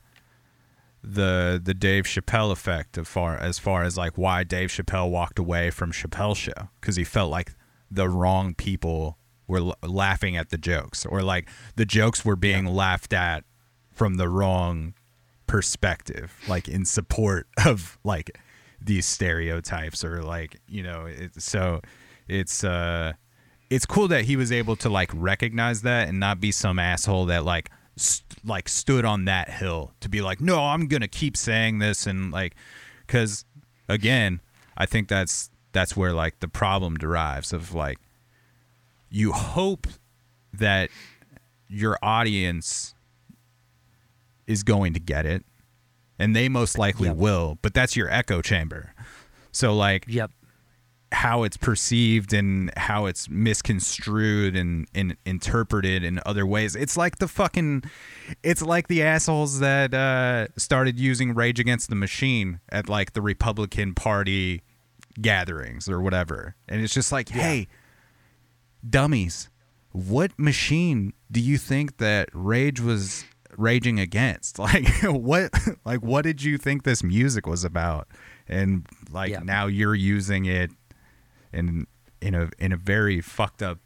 the 1.04 1.62
the 1.64 1.74
Dave 1.74 2.06
Chappelle 2.06 2.52
effect 2.52 2.98
of 2.98 3.08
far 3.08 3.38
as 3.38 3.60
far 3.60 3.84
as 3.84 3.98
like 3.98 4.18
why 4.18 4.44
Dave 4.44 4.70
Chappelle 4.70 5.10
walked 5.10 5.40
away 5.40 5.70
from 5.70 5.92
Chappelle 5.92 6.36
show 6.36 6.70
because 6.80 6.96
he 6.96 7.04
felt 7.04 7.30
like 7.30 7.54
the 7.92 8.10
wrong 8.10 8.54
people 8.56 9.18
were 9.48 9.60
l- 9.60 9.76
laughing 9.84 10.36
at 10.36 10.50
the 10.50 10.58
jokes 10.58 11.06
or 11.06 11.22
like 11.22 11.48
the 11.76 11.86
jokes 11.86 12.26
were 12.26 12.36
being 12.36 12.66
laughed 12.66 13.14
at 13.14 13.44
from 13.92 14.16
the 14.16 14.28
wrong 14.28 14.94
perspective, 15.48 16.34
like 16.48 16.68
in 16.68 16.86
support 16.86 17.48
of 17.66 17.98
like 18.04 18.38
these 18.82 19.06
stereotypes 19.06 20.04
or 20.04 20.24
like 20.24 20.58
you 20.68 20.84
know. 20.84 21.06
It, 21.06 21.42
so 21.42 21.82
it's 22.28 22.64
uh, 22.64 23.14
it's 23.70 23.86
cool 23.86 24.08
that 24.10 24.26
he 24.26 24.36
was 24.36 24.52
able 24.52 24.76
to 24.78 24.90
like 24.90 25.12
recognize 25.14 25.82
that 25.84 26.08
and 26.08 26.20
not 26.20 26.40
be 26.40 26.52
some 26.52 26.78
asshole 26.80 27.26
that 27.26 27.44
like 27.44 27.70
st- 27.96 28.24
like 28.46 28.70
stood 28.70 29.06
on 29.06 29.26
that 29.26 29.50
hill 29.50 29.94
to 30.02 30.10
be 30.10 30.22
like, 30.22 30.40
no, 30.42 30.60
I'm 30.60 30.88
gonna 30.88 31.08
keep 31.08 31.36
saying 31.36 31.80
this 31.80 32.06
and 32.06 32.32
like, 32.32 32.56
because 33.06 33.46
again, 33.90 34.42
I 34.78 34.86
think 34.86 35.08
that's 35.08 35.50
that's 35.72 35.96
where 35.98 36.14
like 36.14 36.40
the 36.40 36.48
problem 36.48 36.96
derives 36.98 37.52
of 37.54 37.74
like 37.74 37.98
you 39.10 39.32
hope 39.32 39.88
that 40.54 40.90
your 41.68 41.98
audience 42.02 42.94
is 44.48 44.64
going 44.64 44.94
to 44.94 45.00
get 45.00 45.26
it 45.26 45.44
and 46.20 46.36
they 46.36 46.48
most 46.48 46.78
likely 46.78 47.08
Yep. 47.10 47.18
will 47.18 47.58
but 47.62 47.74
that's 47.74 47.96
your 47.96 48.10
echo 48.10 48.42
chamber 48.42 48.94
so 49.52 49.76
like 49.76 50.06
Yep. 50.08 50.32
How 51.16 51.44
it's 51.44 51.56
perceived 51.56 52.34
and 52.34 52.70
how 52.76 53.06
it's 53.06 53.30
misconstrued 53.30 54.54
and, 54.56 54.86
and 54.94 55.16
interpreted 55.26 56.04
in 56.04 56.20
other 56.26 56.46
ways. 56.46 56.76
It's 56.76 56.98
like 56.98 57.20
the 57.20 57.28
fucking 57.30 57.84
it's 58.44 58.62
like 58.62 58.90
the 58.90 59.02
assholes 59.02 59.60
that 59.60 59.94
uh, 59.94 60.48
started 60.58 61.00
using 61.00 61.34
Rage 61.34 61.58
Against 61.60 61.90
the 61.90 61.96
Machine 61.96 62.60
at 62.70 62.90
like 62.90 63.14
the 63.14 63.22
Republican 63.22 63.94
Party 63.96 64.62
gatherings 65.22 65.88
or 65.88 66.02
whatever. 66.02 66.56
And 66.68 66.82
it's 66.82 66.94
just 66.94 67.14
like, 67.14 67.30
hey, 67.30 67.68
dummies, 68.88 69.50
what 69.92 70.38
machine 70.38 71.14
do 71.32 71.40
you 71.40 71.58
think 71.58 71.98
that 71.98 72.30
Rage 72.34 72.82
was 72.82 73.24
raging 73.58 74.00
against? 74.02 74.60
Like 74.66 74.88
what 75.04 75.50
like 75.86 76.02
what 76.04 76.24
did 76.24 76.44
you 76.44 76.58
think 76.58 76.84
this 76.84 77.04
music 77.04 77.48
was 77.48 77.64
about? 77.64 78.08
And 78.50 78.86
like 79.12 79.32
Yeah. 79.32 79.40
now 79.44 79.68
you're 79.68 79.96
using 79.96 80.44
it 80.46 80.72
in 81.56 81.88
in 82.22 82.36
a 82.36 82.50
in 82.60 82.72
a 82.72 82.78
very 82.78 83.22
fucked 83.22 83.64
up 83.64 83.80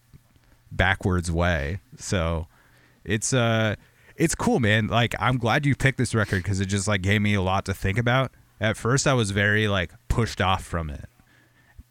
backwards 0.72 1.32
way. 1.32 1.80
So 1.97 2.47
it's 3.03 3.34
uh 3.34 3.76
it's 4.15 4.36
cool, 4.36 4.59
man. 4.59 4.88
Like 4.88 5.15
I'm 5.20 5.38
glad 5.38 5.65
you 5.65 5.76
picked 5.76 5.97
this 5.97 6.13
record 6.13 6.43
because 6.43 6.59
it 6.59 6.65
just 6.65 6.88
like 6.88 7.01
gave 7.01 7.22
me 7.22 7.34
a 7.34 7.41
lot 7.41 7.65
to 7.65 7.74
think 7.74 7.97
about. 7.97 8.32
At 8.59 8.76
first, 8.76 9.07
I 9.07 9.13
was 9.13 9.32
very 9.32 9.67
like 9.67 9.91
pushed 10.09 10.41
off 10.41 10.63
from 10.65 10.89
it, 10.89 11.05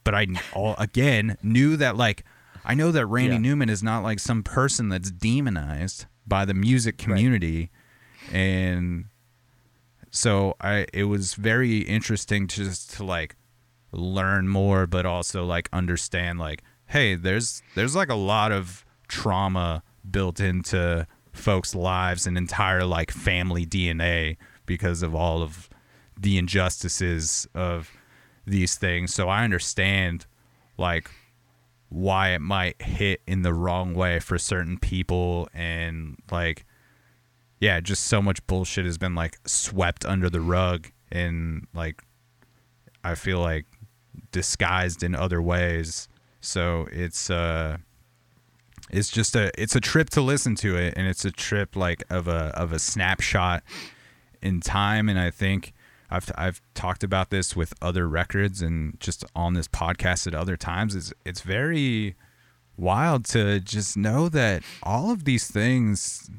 but 0.04 0.14
I 0.14 0.26
all 0.52 0.74
again 0.78 1.38
knew 1.42 1.76
that 1.76 1.96
like 1.96 2.24
I 2.64 2.74
know 2.74 2.90
that 2.92 3.06
Randy 3.06 3.32
Yeah. 3.36 3.38
Newman 3.38 3.70
is 3.70 3.82
not 3.82 4.02
like 4.02 4.18
some 4.18 4.42
person 4.42 4.90
that's 4.90 5.10
demonized 5.10 6.04
by 6.26 6.44
the 6.44 6.52
music 6.52 6.98
community, 6.98 7.70
and 8.30 9.06
so 10.10 10.54
I 10.60 10.86
it 10.92 11.04
was 11.04 11.32
very 11.34 11.78
interesting 11.78 12.46
to 12.48 12.64
just 12.64 12.92
to 12.96 13.04
like 13.04 13.36
learn 13.92 14.48
more 14.48 14.86
but 14.86 15.06
also 15.06 15.44
like 15.44 15.68
understand 15.72 16.38
like 16.38 16.62
hey 16.86 17.14
there's 17.14 17.62
there's 17.74 17.96
like 17.96 18.10
a 18.10 18.14
lot 18.14 18.52
of 18.52 18.84
trauma 19.08 19.82
built 20.10 20.40
into 20.40 21.06
folks 21.32 21.74
lives 21.74 22.26
and 22.26 22.36
entire 22.36 22.84
like 22.84 23.10
family 23.10 23.64
DNA 23.64 24.36
because 24.66 25.02
of 25.02 25.14
all 25.14 25.42
of 25.42 25.68
the 26.20 26.36
injustices 26.36 27.46
of 27.54 27.90
these 28.46 28.76
things. 28.76 29.14
So 29.14 29.28
I 29.28 29.44
understand 29.44 30.26
like 30.76 31.10
why 31.88 32.30
it 32.30 32.40
might 32.40 32.80
hit 32.82 33.22
in 33.26 33.42
the 33.42 33.54
wrong 33.54 33.94
way 33.94 34.20
for 34.20 34.38
certain 34.38 34.78
people 34.78 35.48
and 35.54 36.18
like 36.30 36.66
yeah 37.60 37.80
just 37.80 38.04
so 38.04 38.20
much 38.20 38.46
bullshit 38.46 38.84
has 38.84 38.98
been 38.98 39.14
like 39.14 39.38
swept 39.46 40.04
under 40.04 40.28
the 40.28 40.40
rug 40.40 40.88
and 41.10 41.66
like 41.72 42.02
I 43.02 43.14
feel 43.14 43.40
like 43.40 43.64
disguised 44.38 45.02
in 45.02 45.16
other 45.16 45.42
ways. 45.42 46.08
So 46.40 46.86
it's 46.92 47.28
uh 47.28 47.78
it's 48.88 49.10
just 49.10 49.34
a 49.34 49.50
it's 49.60 49.74
a 49.74 49.80
trip 49.80 50.10
to 50.10 50.20
listen 50.20 50.54
to 50.54 50.76
it 50.76 50.94
and 50.96 51.08
it's 51.08 51.24
a 51.24 51.32
trip 51.32 51.74
like 51.74 52.04
of 52.08 52.28
a 52.28 52.52
of 52.54 52.72
a 52.72 52.78
snapshot 52.78 53.64
in 54.40 54.60
time 54.60 55.08
and 55.08 55.18
I 55.18 55.32
think 55.32 55.72
I've 56.08 56.30
I've 56.36 56.62
talked 56.74 57.02
about 57.02 57.30
this 57.30 57.56
with 57.56 57.74
other 57.82 58.08
records 58.08 58.62
and 58.62 58.98
just 59.00 59.24
on 59.34 59.54
this 59.54 59.66
podcast 59.66 60.28
at 60.28 60.34
other 60.34 60.56
times 60.56 60.94
it's 60.94 61.12
it's 61.24 61.40
very 61.40 62.14
wild 62.76 63.24
to 63.24 63.58
just 63.58 63.96
know 63.96 64.28
that 64.28 64.62
all 64.84 65.10
of 65.10 65.24
these 65.24 65.50
things 65.50 66.30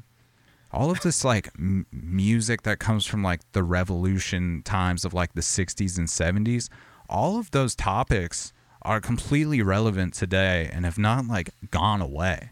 all 0.72 0.90
of 0.90 1.00
this 1.02 1.24
like 1.24 1.50
m- 1.58 1.86
music 1.92 2.62
that 2.62 2.78
comes 2.78 3.04
from 3.04 3.22
like 3.22 3.40
the 3.52 3.62
revolution 3.62 4.62
times 4.64 5.04
of 5.04 5.12
like 5.12 5.34
the 5.34 5.40
60s 5.42 5.98
and 5.98 6.08
70s 6.08 6.68
all 7.10 7.38
of 7.38 7.50
those 7.50 7.74
topics 7.74 8.52
are 8.82 9.00
completely 9.00 9.60
relevant 9.60 10.14
today 10.14 10.70
and 10.72 10.84
have 10.86 10.96
not 10.98 11.26
like 11.26 11.50
gone 11.70 12.00
away. 12.00 12.50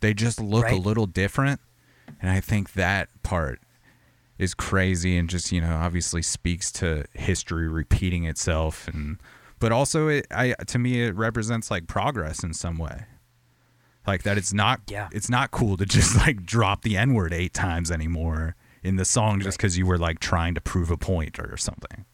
They 0.00 0.12
just 0.14 0.40
look 0.40 0.68
a 0.68 0.74
little 0.74 1.06
different 1.06 1.60
and 2.20 2.28
i 2.30 2.40
think 2.40 2.72
that 2.72 3.08
part 3.22 3.60
is 4.38 4.52
crazy 4.54 5.16
and 5.16 5.30
just 5.30 5.52
you 5.52 5.60
know 5.60 5.76
obviously 5.76 6.20
speaks 6.20 6.72
to 6.72 7.04
history 7.14 7.68
repeating 7.68 8.24
itself 8.24 8.88
and 8.88 9.18
but 9.60 9.70
also 9.70 10.08
it 10.08 10.26
i 10.32 10.52
to 10.66 10.78
me 10.80 11.02
it 11.04 11.14
represents 11.14 11.70
like 11.70 11.86
progress 11.86 12.42
in 12.42 12.52
some 12.52 12.76
way. 12.78 13.04
Like 14.04 14.24
that 14.24 14.36
it's 14.36 14.52
not 14.52 14.80
Yeah. 14.88 15.08
it's 15.12 15.30
not 15.30 15.52
cool 15.52 15.76
to 15.76 15.86
just 15.86 16.16
like 16.26 16.44
drop 16.44 16.82
the 16.82 16.96
n 16.96 17.14
word 17.14 17.32
eight 17.32 17.54
times 17.54 17.88
anymore 17.92 18.56
in 18.82 18.96
the 18.96 19.04
song 19.04 19.40
just 19.40 19.56
because 19.56 19.78
you 19.78 19.86
were 19.86 19.98
like 19.98 20.18
trying 20.18 20.54
to 20.56 20.60
prove 20.60 20.90
a 20.90 20.96
point 20.96 21.38
or 21.38 21.56
something. 21.56 22.04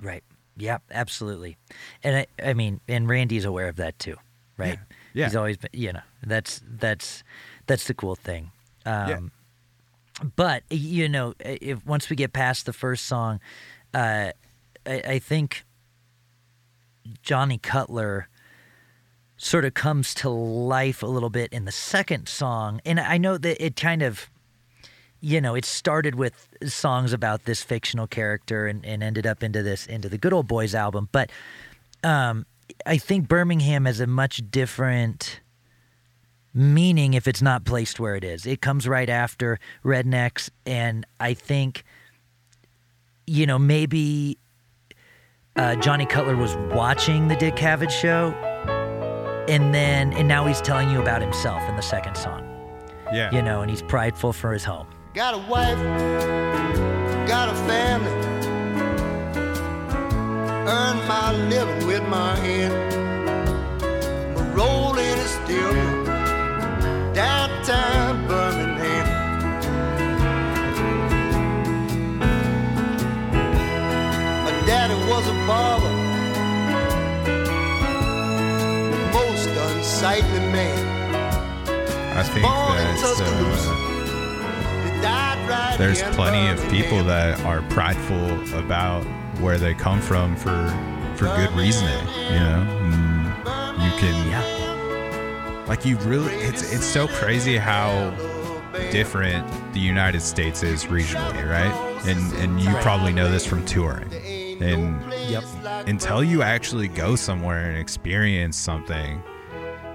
Right. 0.00 0.24
Yep. 0.56 0.82
Absolutely. 0.90 1.56
And 2.02 2.16
I, 2.16 2.26
I 2.42 2.54
mean, 2.54 2.80
and 2.88 3.08
Randy's 3.08 3.44
aware 3.44 3.68
of 3.68 3.76
that 3.76 3.98
too, 3.98 4.16
right? 4.56 4.78
Yeah. 5.14 5.26
He's 5.26 5.36
always 5.36 5.56
been, 5.56 5.70
you 5.72 5.92
know, 5.92 6.00
that's 6.22 6.60
that's 6.66 7.22
that's 7.66 7.86
the 7.86 7.94
cool 7.94 8.16
thing. 8.16 8.50
Um, 8.84 9.08
Yeah. 9.08 9.20
But 10.36 10.62
you 10.70 11.08
know, 11.08 11.34
if 11.40 11.84
once 11.86 12.10
we 12.10 12.16
get 12.16 12.32
past 12.32 12.66
the 12.66 12.72
first 12.72 13.06
song, 13.06 13.40
uh, 13.94 14.32
I, 14.86 15.02
I 15.06 15.18
think 15.18 15.64
Johnny 17.22 17.58
Cutler 17.58 18.28
sort 19.36 19.64
of 19.64 19.74
comes 19.74 20.14
to 20.14 20.28
life 20.28 21.02
a 21.02 21.06
little 21.06 21.30
bit 21.30 21.52
in 21.52 21.64
the 21.64 21.72
second 21.72 22.28
song, 22.28 22.80
and 22.84 23.00
I 23.00 23.18
know 23.18 23.38
that 23.38 23.64
it 23.64 23.74
kind 23.74 24.02
of 24.02 24.30
you 25.22 25.40
know, 25.40 25.54
it 25.54 25.64
started 25.64 26.16
with 26.16 26.48
songs 26.66 27.12
about 27.12 27.44
this 27.44 27.62
fictional 27.62 28.08
character 28.08 28.66
and, 28.66 28.84
and 28.84 29.04
ended 29.04 29.24
up 29.24 29.42
into 29.44 29.62
this 29.62 29.86
into 29.86 30.08
the 30.08 30.18
Good 30.18 30.32
Old 30.32 30.48
Boys 30.48 30.74
album. 30.74 31.08
But 31.12 31.30
um, 32.02 32.44
I 32.84 32.98
think 32.98 33.28
Birmingham 33.28 33.84
has 33.84 34.00
a 34.00 34.06
much 34.08 34.42
different 34.50 35.40
meaning 36.52 37.14
if 37.14 37.28
it's 37.28 37.40
not 37.40 37.64
placed 37.64 38.00
where 38.00 38.16
it 38.16 38.24
is. 38.24 38.46
It 38.46 38.60
comes 38.60 38.88
right 38.88 39.08
after 39.08 39.60
Rednecks, 39.84 40.50
and 40.66 41.06
I 41.20 41.34
think 41.34 41.84
you 43.24 43.46
know 43.46 43.60
maybe 43.60 44.38
uh, 45.54 45.76
Johnny 45.76 46.04
Cutler 46.04 46.36
was 46.36 46.56
watching 46.74 47.28
the 47.28 47.36
Dick 47.36 47.54
Cavett 47.54 47.92
show, 47.92 48.32
and 49.48 49.72
then 49.72 50.12
and 50.14 50.26
now 50.26 50.48
he's 50.48 50.60
telling 50.60 50.90
you 50.90 51.00
about 51.00 51.22
himself 51.22 51.62
in 51.68 51.76
the 51.76 51.82
second 51.82 52.16
song. 52.16 52.42
yeah 53.12 53.30
You 53.30 53.40
know, 53.40 53.60
and 53.60 53.70
he's 53.70 53.82
prideful 53.82 54.32
for 54.32 54.52
his 54.52 54.64
home. 54.64 54.88
Got 55.14 55.34
a 55.34 55.38
wife, 55.50 55.78
got 57.28 57.48
a 57.50 57.54
family. 57.68 58.10
Earn 60.66 60.96
my 61.06 61.32
living 61.50 61.86
with 61.86 62.02
my 62.08 62.34
hand. 62.36 62.72
My 64.34 64.54
rolling 64.54 65.04
is 65.04 65.30
still 65.44 65.74
downtown 67.12 68.26
Birmingham. 68.26 69.06
My 74.44 74.66
daddy 74.66 74.94
was 75.10 75.26
a 75.28 75.36
barber, 75.46 75.94
the 78.90 78.98
most 79.12 79.48
unsightly 79.48 80.40
man. 80.56 80.84
i 82.16 82.22
think 82.22 82.46
Born 82.46 82.78
in 82.78 82.96
Tuscaloosa. 82.96 83.70
uh, 83.70 83.76
He 83.76 83.86
died 83.86 83.91
right 85.04 85.74
there's 85.78 86.02
plenty 86.14 86.48
of 86.48 86.58
people 86.70 87.02
that 87.04 87.40
are 87.44 87.62
prideful 87.70 88.32
about 88.58 89.02
where 89.40 89.58
they 89.58 89.74
come 89.74 90.00
from 90.00 90.36
for 90.36 90.68
for 91.16 91.26
good 91.36 91.50
reasoning 91.52 92.06
you 92.32 92.38
know 92.40 92.66
and 92.80 93.82
you 93.82 93.90
can 93.98 94.28
Yeah. 94.30 95.64
like 95.68 95.84
you 95.84 95.96
really 95.98 96.32
it's 96.34 96.72
it's 96.72 96.84
so 96.86 97.06
crazy 97.08 97.56
how 97.56 98.10
different 98.90 99.46
the 99.74 99.80
United 99.80 100.20
States 100.22 100.62
is 100.62 100.84
regionally, 100.84 101.46
right? 101.48 101.72
And 102.06 102.32
and 102.34 102.60
you 102.60 102.74
probably 102.76 103.12
know 103.12 103.30
this 103.30 103.44
from 103.46 103.64
touring. 103.66 104.12
And 104.62 105.02
Yep. 105.28 105.44
until 105.86 106.24
you 106.24 106.42
actually 106.42 106.88
go 106.88 107.14
somewhere 107.16 107.68
and 107.70 107.78
experience 107.78 108.56
something, 108.56 109.22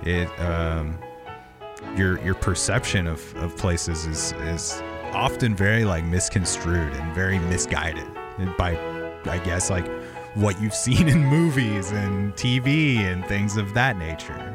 it 0.04 0.28
um 0.40 0.98
your 1.96 2.20
your 2.24 2.36
perception 2.36 3.08
of, 3.08 3.36
of 3.38 3.56
places 3.58 4.06
is 4.06 4.34
is 4.44 4.82
often 5.14 5.56
very 5.56 5.86
like 5.86 6.04
misconstrued 6.04 6.94
and 6.94 7.16
very 7.16 7.40
misguided 7.40 8.08
by, 8.58 8.78
I 9.26 9.40
guess, 9.40 9.70
like 9.70 9.88
what 10.36 10.62
you've 10.62 10.74
seen 10.86 11.08
in 11.08 11.26
movies 11.26 11.92
and 11.92 12.34
TV 12.34 12.98
and 12.98 13.26
things 13.26 13.58
of 13.58 13.74
that 13.74 13.98
nature. 13.98 14.54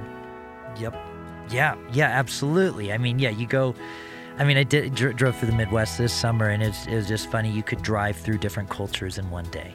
Yep. 0.78 0.96
Yeah. 1.50 1.76
Yeah. 1.92 2.08
Absolutely. 2.08 2.92
I 2.92 2.98
mean, 2.98 3.18
yeah. 3.18 3.30
You 3.30 3.46
go. 3.46 3.74
I 4.38 4.44
mean, 4.44 4.56
I 4.56 4.62
did 4.62 4.94
dr- 4.94 5.14
drove 5.16 5.36
through 5.36 5.50
the 5.50 5.56
Midwest 5.56 5.98
this 5.98 6.12
summer, 6.12 6.48
and 6.48 6.62
it's 6.62 6.86
it 6.86 6.94
was 6.94 7.06
just 7.06 7.30
funny. 7.30 7.50
You 7.50 7.62
could 7.62 7.82
drive 7.82 8.16
through 8.16 8.38
different 8.38 8.70
cultures 8.70 9.18
in 9.18 9.30
one 9.30 9.44
day. 9.46 9.74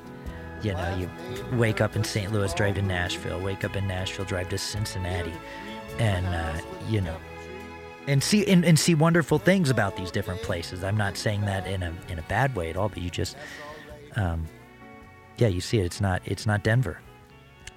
You 0.64 0.74
know, 0.74 0.98
you 0.98 1.10
wake 1.56 1.82
up 1.82 1.96
in 1.96 2.04
St. 2.04 2.32
Louis, 2.32 2.52
drive 2.56 2.76
to 2.76 2.82
Nashville. 2.82 3.40
Wake 3.40 3.64
up 3.64 3.76
in 3.76 3.88
Nashville, 3.88 4.26
drive 4.26 4.50
to 4.50 4.58
Cincinnati, 4.58 5.34
and 6.00 6.26
uh, 6.26 6.60
you 6.90 7.02
know, 7.02 7.16
and 8.08 8.24
see 8.24 8.46
and, 8.48 8.64
and 8.66 8.80
see 8.80 8.96
wonderful 8.96 9.38
things 9.40 9.70
about 9.70 9.96
these 9.98 10.12
different 10.12 10.42
places. 10.42 10.84
I'm 10.84 10.98
not 10.98 11.18
saying 11.18 11.42
that 11.42 11.68
in 11.68 11.84
a 11.84 11.94
in 12.10 12.18
a 12.20 12.24
bad 12.24 12.56
way 12.56 12.70
at 12.70 12.78
all, 12.78 12.90
but 12.90 13.00
you 13.00 13.10
just, 13.10 13.36
um, 14.16 14.46
yeah, 15.38 15.48
you 15.48 15.62
see 15.62 15.80
it. 15.80 15.86
It's 15.86 16.02
not 16.02 16.22
it's 16.26 16.46
not 16.46 16.64
Denver, 16.64 17.00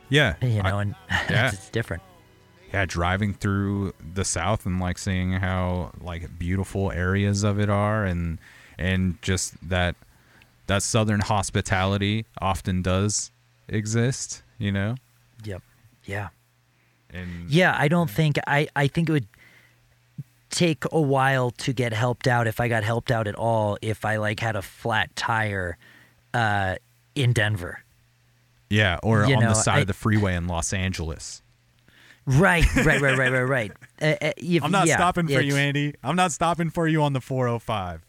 Yeah. 0.08 0.34
you 0.40 0.60
I- 0.60 0.70
know, 0.70 0.78
and 0.78 0.94
yeah. 1.30 1.48
it's 1.52 1.68
different. 1.70 2.02
yeah, 2.72 2.86
driving 2.86 3.34
through 3.34 3.92
the 4.14 4.24
South 4.24 4.64
and 4.66 4.78
like 4.80 4.96
seeing 4.98 5.32
how 5.32 5.92
like 6.00 6.38
beautiful 6.38 6.92
areas 6.92 7.42
of 7.42 7.58
it 7.58 7.68
are, 7.68 8.04
and 8.04 8.38
and 8.78 9.20
just 9.22 9.54
that 9.68 9.96
that 10.68 10.82
Southern 10.82 11.20
hospitality 11.20 12.26
often 12.40 12.80
does 12.82 13.32
exist, 13.68 14.42
you 14.58 14.70
know. 14.70 14.94
Yep. 15.44 15.62
Yeah. 16.04 16.28
And 17.12 17.50
Yeah, 17.50 17.74
I 17.76 17.88
don't 17.88 18.08
think 18.08 18.38
I 18.46 18.68
I 18.76 18.86
think 18.86 19.08
it 19.08 19.12
would 19.12 19.26
take 20.50 20.84
a 20.92 21.00
while 21.00 21.50
to 21.52 21.72
get 21.72 21.92
helped 21.92 22.26
out 22.26 22.46
if 22.46 22.60
I 22.60 22.68
got 22.68 22.82
helped 22.84 23.10
out 23.10 23.26
at 23.26 23.34
all 23.34 23.78
if 23.82 24.04
I 24.04 24.16
like 24.16 24.40
had 24.40 24.56
a 24.56 24.62
flat 24.62 25.14
tire 25.16 25.78
uh 26.34 26.76
in 27.14 27.32
Denver. 27.32 27.82
yeah, 28.68 28.98
or 29.02 29.24
You 29.26 29.36
on 29.36 29.42
know, 29.42 29.48
the 29.50 29.54
side 29.54 29.78
I- 29.78 29.80
of 29.80 29.86
the 29.86 29.94
freeway 29.94 30.34
in 30.36 30.46
Los 30.46 30.72
Angeles. 30.72 31.42
Right, 32.26 32.64
right, 32.76 33.00
right, 33.00 33.18
right, 33.18 33.32
right, 33.32 33.42
right. 33.42 33.72
Uh, 34.02 34.14
uh, 34.22 34.32
if- 34.38 34.62
I'm 34.64 34.70
not 34.70 34.86
yeah, 34.86 34.96
stopping 34.96 35.26
for 35.26 35.40
you, 35.40 35.56
Andy. 35.56 35.94
I'm 36.02 36.16
not 36.16 36.32
stopping 36.32 36.70
for 36.70 36.86
you 36.88 37.02
on 37.02 37.12
the 37.12 37.20
405. 37.20 38.02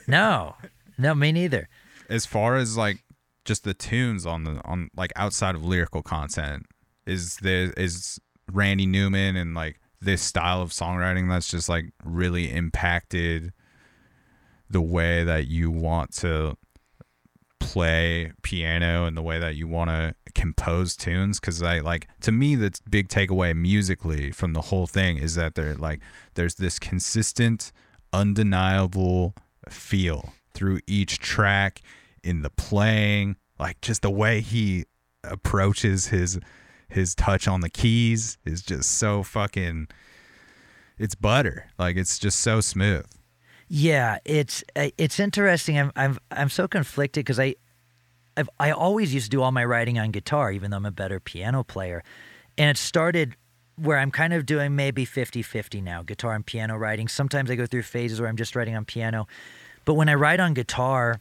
No. 0.06 0.54
No, 0.98 1.14
me 1.14 1.32
neither. 1.32 1.68
As 2.08 2.24
far 2.26 2.56
as 2.56 2.76
like 2.76 3.02
just 3.44 3.64
the 3.64 3.74
tunes 3.74 4.24
on 4.26 4.44
the 4.44 4.60
on 4.64 4.88
like 4.96 5.12
outside 5.16 5.54
of 5.54 5.64
lyrical 5.64 6.02
content, 6.02 6.66
is 7.06 7.36
there 7.42 7.72
is 7.76 8.20
Randy 8.50 8.86
Newman 8.86 9.36
and 9.36 9.54
like 9.54 9.80
this 10.02 10.22
style 10.22 10.60
of 10.62 10.70
songwriting 10.70 11.28
that's 11.28 11.50
just 11.50 11.68
like 11.68 11.86
really 12.04 12.52
impacted 12.52 13.52
the 14.68 14.80
way 14.80 15.22
that 15.24 15.46
you 15.46 15.70
want 15.70 16.12
to 16.14 16.56
play 17.60 18.32
piano 18.42 19.04
and 19.04 19.16
the 19.16 19.22
way 19.22 19.38
that 19.38 19.54
you 19.54 19.68
want 19.68 19.90
to 19.90 20.14
compose 20.34 20.96
tunes? 20.96 21.38
Because 21.38 21.62
i 21.62 21.78
like 21.80 22.08
to 22.20 22.32
me 22.32 22.54
the 22.56 22.72
big 22.90 23.08
takeaway 23.08 23.56
musically 23.56 24.30
from 24.32 24.52
the 24.52 24.62
whole 24.62 24.86
thing 24.86 25.18
is 25.18 25.34
that 25.36 25.54
there 25.54 25.74
like 25.74 26.00
there's 26.34 26.56
this 26.56 26.78
consistent 26.78 27.72
undeniable 28.12 29.34
feel 29.68 30.34
through 30.54 30.80
each 30.86 31.18
track 31.18 31.80
in 32.24 32.42
the 32.42 32.50
playing 32.50 33.36
like 33.58 33.80
just 33.80 34.02
the 34.02 34.10
way 34.10 34.40
he 34.40 34.84
approaches 35.24 36.08
his 36.08 36.38
his 36.92 37.14
touch 37.14 37.48
on 37.48 37.60
the 37.60 37.70
keys 37.70 38.38
is 38.44 38.62
just 38.62 38.90
so 38.90 39.22
fucking 39.22 39.88
it's 40.98 41.14
butter 41.14 41.66
like 41.78 41.96
it's 41.96 42.18
just 42.18 42.40
so 42.40 42.60
smooth 42.60 43.06
Yeah, 43.74 44.18
it's 44.26 44.62
uh, 44.76 44.90
it's 44.98 45.18
interesting. 45.18 45.78
I'm 45.78 45.92
I'm 45.96 46.18
I'm 46.30 46.50
so 46.50 46.68
conflicted 46.68 47.24
because 47.24 47.40
I 47.40 47.54
I've, 48.36 48.50
I 48.60 48.70
always 48.70 49.14
used 49.14 49.26
to 49.26 49.30
do 49.30 49.40
all 49.40 49.50
my 49.50 49.64
writing 49.64 49.98
on 49.98 50.10
guitar, 50.10 50.52
even 50.52 50.70
though 50.70 50.76
I'm 50.76 50.84
a 50.84 50.90
better 50.90 51.18
piano 51.18 51.64
player, 51.64 52.04
and 52.58 52.68
it 52.68 52.76
started 52.76 53.34
where 53.76 53.96
I'm 53.96 54.10
kind 54.10 54.34
of 54.34 54.44
doing 54.44 54.76
maybe 54.76 55.06
50-50 55.06 55.82
now, 55.82 56.02
guitar 56.02 56.34
and 56.34 56.44
piano 56.44 56.76
writing. 56.76 57.08
Sometimes 57.08 57.50
I 57.50 57.54
go 57.54 57.64
through 57.64 57.84
phases 57.84 58.20
where 58.20 58.28
I'm 58.28 58.36
just 58.36 58.54
writing 58.54 58.76
on 58.76 58.84
piano, 58.84 59.26
but 59.86 59.94
when 59.94 60.10
I 60.10 60.14
write 60.14 60.40
on 60.40 60.52
guitar. 60.52 61.18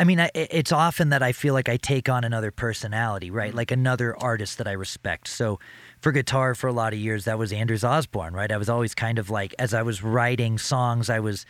I 0.00 0.04
mean, 0.04 0.18
I, 0.18 0.30
it's 0.34 0.72
often 0.72 1.10
that 1.10 1.22
I 1.22 1.32
feel 1.32 1.52
like 1.52 1.68
I 1.68 1.76
take 1.76 2.08
on 2.08 2.24
another 2.24 2.50
personality, 2.50 3.30
right? 3.30 3.50
Mm-hmm. 3.50 3.56
Like 3.58 3.70
another 3.70 4.16
artist 4.16 4.56
that 4.56 4.66
I 4.66 4.72
respect. 4.72 5.28
So, 5.28 5.60
for 6.00 6.10
guitar, 6.10 6.54
for 6.54 6.68
a 6.68 6.72
lot 6.72 6.94
of 6.94 6.98
years, 6.98 7.26
that 7.26 7.38
was 7.38 7.52
Anders 7.52 7.84
Osborne, 7.84 8.32
right? 8.32 8.50
I 8.50 8.56
was 8.56 8.70
always 8.70 8.94
kind 8.94 9.18
of 9.18 9.28
like, 9.28 9.54
as 9.58 9.74
I 9.74 9.82
was 9.82 10.02
writing 10.02 10.56
songs, 10.56 11.10
I 11.10 11.20
was 11.20 11.44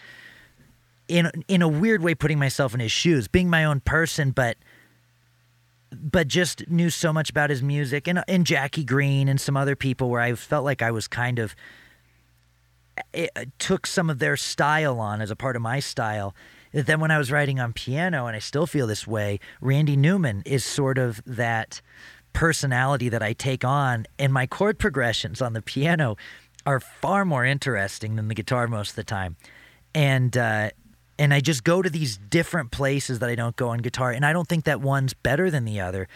in 1.06 1.30
in 1.46 1.62
a 1.62 1.68
weird 1.68 2.02
way 2.02 2.16
putting 2.16 2.40
myself 2.40 2.74
in 2.74 2.80
his 2.80 2.90
shoes, 2.90 3.28
being 3.28 3.48
my 3.48 3.64
own 3.64 3.78
person, 3.80 4.32
but 4.32 4.56
but 5.92 6.26
just 6.26 6.68
knew 6.68 6.90
so 6.90 7.12
much 7.12 7.30
about 7.30 7.50
his 7.50 7.62
music 7.62 8.08
and 8.08 8.24
and 8.26 8.44
Jackie 8.44 8.84
Greene 8.84 9.28
and 9.28 9.40
some 9.40 9.56
other 9.56 9.76
people 9.76 10.10
where 10.10 10.20
I 10.20 10.34
felt 10.34 10.64
like 10.64 10.82
I 10.82 10.90
was 10.90 11.06
kind 11.06 11.38
of 11.38 11.54
it, 13.12 13.30
took 13.60 13.86
some 13.86 14.10
of 14.10 14.18
their 14.18 14.36
style 14.36 14.98
on 14.98 15.20
as 15.20 15.30
a 15.30 15.36
part 15.36 15.54
of 15.54 15.62
my 15.62 15.78
style. 15.78 16.34
Then 16.72 17.00
when 17.00 17.10
I 17.10 17.18
was 17.18 17.32
writing 17.32 17.58
on 17.58 17.72
piano, 17.72 18.26
and 18.26 18.36
I 18.36 18.38
still 18.38 18.66
feel 18.66 18.86
this 18.86 19.06
way, 19.06 19.40
Randy 19.60 19.96
Newman 19.96 20.42
is 20.46 20.64
sort 20.64 20.98
of 20.98 21.20
that 21.26 21.80
personality 22.32 23.08
that 23.08 23.22
I 23.22 23.32
take 23.32 23.64
on, 23.64 24.06
and 24.18 24.32
my 24.32 24.46
chord 24.46 24.78
progressions 24.78 25.42
on 25.42 25.52
the 25.52 25.62
piano 25.62 26.16
are 26.64 26.78
far 26.80 27.24
more 27.24 27.44
interesting 27.44 28.16
than 28.16 28.28
the 28.28 28.34
guitar 28.34 28.68
most 28.68 28.90
of 28.90 28.96
the 28.96 29.04
time, 29.04 29.36
and 29.94 30.36
uh, 30.36 30.70
and 31.18 31.34
I 31.34 31.40
just 31.40 31.64
go 31.64 31.82
to 31.82 31.90
these 31.90 32.16
different 32.16 32.70
places 32.70 33.18
that 33.18 33.28
I 33.28 33.34
don't 33.34 33.56
go 33.56 33.70
on 33.70 33.78
guitar, 33.78 34.12
and 34.12 34.24
I 34.24 34.32
don't 34.32 34.48
think 34.48 34.64
that 34.64 34.80
one's 34.80 35.12
better 35.12 35.50
than 35.50 35.64
the 35.64 35.80
other, 35.80 36.06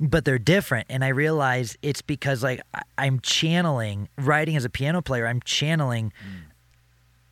but 0.00 0.24
they're 0.24 0.38
different, 0.38 0.86
and 0.88 1.04
I 1.04 1.08
realize 1.08 1.76
it's 1.82 2.00
because 2.00 2.42
like 2.42 2.62
I'm 2.96 3.20
channeling 3.20 4.08
writing 4.16 4.56
as 4.56 4.64
a 4.64 4.70
piano 4.70 5.02
player, 5.02 5.26
I'm 5.26 5.42
channeling 5.42 6.12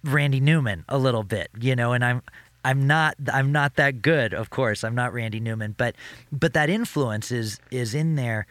Randy 0.04 0.40
Newman 0.40 0.84
a 0.88 0.98
little 0.98 1.22
bit, 1.22 1.48
you 1.58 1.74
know, 1.74 1.92
and 1.92 2.04
I'm 2.04 2.22
I'm 2.66 2.84
not 2.88 3.14
I'm 3.32 3.52
not 3.52 3.76
that 3.76 4.02
good, 4.02 4.34
of 4.34 4.50
course. 4.50 4.82
I'm 4.82 4.96
not 4.96 5.12
Randy 5.12 5.38
Newman, 5.38 5.76
but 5.78 5.94
but 6.32 6.52
that 6.54 6.68
influence 6.68 7.30
is 7.30 7.60
is 7.70 7.94
in 7.94 8.16
there. 8.16 8.46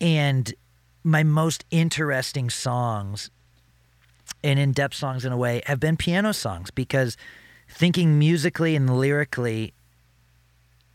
And 0.00 0.54
my 1.04 1.22
most 1.22 1.66
interesting 1.70 2.48
songs 2.48 3.30
and 4.42 4.58
in-depth 4.58 4.94
songs 4.94 5.24
in 5.26 5.32
a 5.32 5.36
way 5.36 5.62
have 5.66 5.78
been 5.78 5.98
piano 5.98 6.32
songs 6.32 6.70
because 6.70 7.18
thinking 7.68 8.18
musically 8.18 8.74
and 8.74 8.98
lyrically 8.98 9.74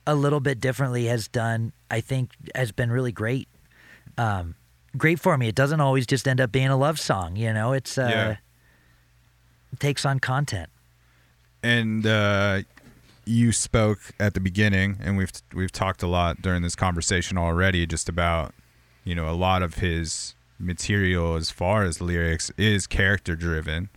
a 0.08 0.16
little 0.16 0.40
bit 0.40 0.60
differently 0.60 1.06
has 1.06 1.28
done 1.28 1.74
I 1.92 2.02
think 2.02 2.32
has 2.56 2.72
been 2.72 2.90
really 2.92 3.12
great. 3.12 3.48
Um 4.18 4.56
great 4.98 5.20
for 5.20 5.38
me. 5.38 5.48
It 5.48 5.56
doesn't 5.56 5.80
always 5.80 6.08
just 6.08 6.28
end 6.28 6.42
up 6.42 6.52
being 6.52 6.70
a 6.70 6.76
love 6.78 7.00
song, 7.00 7.36
you 7.36 7.54
know. 7.54 7.74
It's 7.74 8.00
uh 8.00 8.08
Yeah. 8.10 8.38
it 9.74 9.80
takes 9.80 10.06
on 10.06 10.20
content. 10.20 10.70
And 11.64 12.06
uh, 12.06 12.62
you 13.26 13.52
spoke 13.52 14.00
at 14.20 14.34
the 14.34 14.40
beginning, 14.40 14.98
and 15.02 15.18
we've 15.18 15.32
we've 15.54 15.72
talked 15.72 16.04
a 16.04 16.08
lot 16.08 16.42
during 16.42 16.62
this 16.62 16.76
conversation 16.76 17.38
already, 17.38 17.86
just 17.86 18.10
about 18.10 18.54
you 19.04 19.16
know 19.16 19.30
a 19.30 19.34
lot 19.36 19.62
of 19.62 19.76
his 19.76 20.36
material 20.60 21.36
as 21.36 21.50
far 21.50 21.84
as 21.84 22.02
lyrics 22.02 22.52
is 22.58 22.88
character 22.88 23.36
driven. 23.36 23.90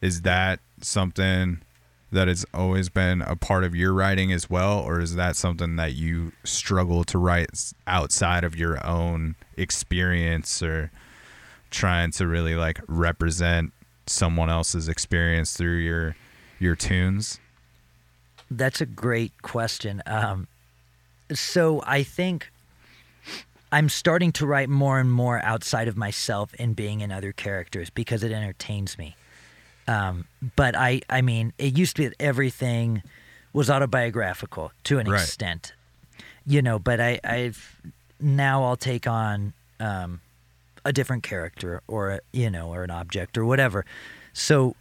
Is 0.00 0.22
that 0.22 0.60
something 0.80 1.62
that 2.10 2.28
has 2.28 2.44
always 2.52 2.88
been 2.88 3.22
a 3.22 3.36
part 3.36 3.64
of 3.64 3.74
your 3.74 3.92
writing 3.94 4.32
as 4.32 4.50
well, 4.50 4.78
or 4.80 5.00
is 5.00 5.14
that 5.14 5.34
something 5.34 5.76
that 5.76 5.94
you 5.94 6.32
struggle 6.44 7.04
to 7.04 7.16
write 7.18 7.72
outside 7.86 8.44
of 8.44 8.54
your 8.54 8.84
own 8.86 9.34
experience, 9.56 10.62
or 10.62 10.90
trying 11.70 12.10
to 12.10 12.26
really 12.26 12.54
like 12.54 12.80
represent 12.86 13.72
someone 14.06 14.50
else's 14.50 14.88
experience 14.88 15.56
through 15.56 15.76
your 15.76 16.16
your 16.62 16.76
tunes? 16.76 17.40
That's 18.50 18.80
a 18.80 18.86
great 18.86 19.32
question. 19.42 20.02
Um, 20.06 20.46
so 21.32 21.82
I 21.86 22.02
think 22.02 22.50
I'm 23.70 23.88
starting 23.88 24.32
to 24.32 24.46
write 24.46 24.68
more 24.68 24.98
and 24.98 25.10
more 25.10 25.42
outside 25.44 25.88
of 25.88 25.96
myself 25.96 26.54
and 26.58 26.76
being 26.76 27.00
in 27.00 27.10
other 27.10 27.32
characters 27.32 27.88
because 27.90 28.22
it 28.22 28.30
entertains 28.32 28.98
me. 28.98 29.16
Um, 29.88 30.26
but 30.56 30.76
I, 30.76 31.00
I 31.08 31.22
mean, 31.22 31.52
it 31.58 31.76
used 31.76 31.96
to 31.96 32.02
be 32.02 32.08
that 32.08 32.16
everything 32.20 33.02
was 33.52 33.68
autobiographical 33.70 34.72
to 34.84 34.98
an 34.98 35.08
Right. 35.10 35.20
extent, 35.22 35.72
you 36.46 36.62
know. 36.62 36.78
But 36.78 37.00
I, 37.00 37.18
I've 37.24 37.80
now 38.20 38.62
I'll 38.64 38.76
take 38.76 39.06
on 39.06 39.54
um, 39.80 40.20
a 40.84 40.92
different 40.92 41.22
character 41.22 41.82
or 41.88 42.10
a, 42.10 42.20
you 42.32 42.50
know 42.50 42.68
or 42.72 42.84
an 42.84 42.90
object 42.90 43.36
or 43.36 43.44
whatever. 43.44 43.84
So 44.32 44.76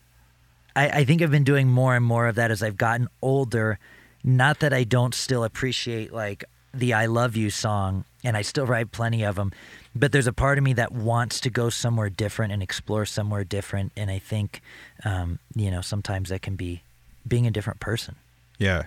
I, 0.75 0.89
I 0.89 1.05
think 1.05 1.21
I've 1.21 1.31
been 1.31 1.43
doing 1.43 1.69
more 1.69 1.95
and 1.95 2.05
more 2.05 2.27
of 2.27 2.35
that 2.35 2.51
as 2.51 2.63
I've 2.63 2.77
gotten 2.77 3.07
older. 3.21 3.79
Not 4.23 4.59
that 4.59 4.73
I 4.73 4.83
don't 4.83 5.13
still 5.13 5.43
appreciate 5.43 6.13
like 6.13 6.43
the 6.73 6.93
"I 6.93 7.07
Love 7.07 7.35
You" 7.35 7.49
song, 7.49 8.05
and 8.23 8.37
I 8.37 8.41
still 8.41 8.65
write 8.65 8.91
plenty 8.91 9.23
of 9.23 9.35
them. 9.35 9.51
But 9.95 10.11
there's 10.11 10.27
a 10.27 10.33
part 10.33 10.57
of 10.57 10.63
me 10.63 10.73
that 10.73 10.91
wants 10.91 11.39
to 11.41 11.49
go 11.49 11.69
somewhere 11.69 12.09
different 12.09 12.53
and 12.53 12.63
explore 12.63 13.05
somewhere 13.05 13.43
different, 13.43 13.91
and 13.97 14.09
I 14.09 14.19
think, 14.19 14.61
um, 15.03 15.39
you 15.55 15.69
know, 15.69 15.81
sometimes 15.81 16.29
that 16.29 16.41
can 16.41 16.55
be 16.55 16.81
being 17.27 17.45
a 17.45 17.51
different 17.51 17.79
person. 17.79 18.15
Yeah. 18.57 18.83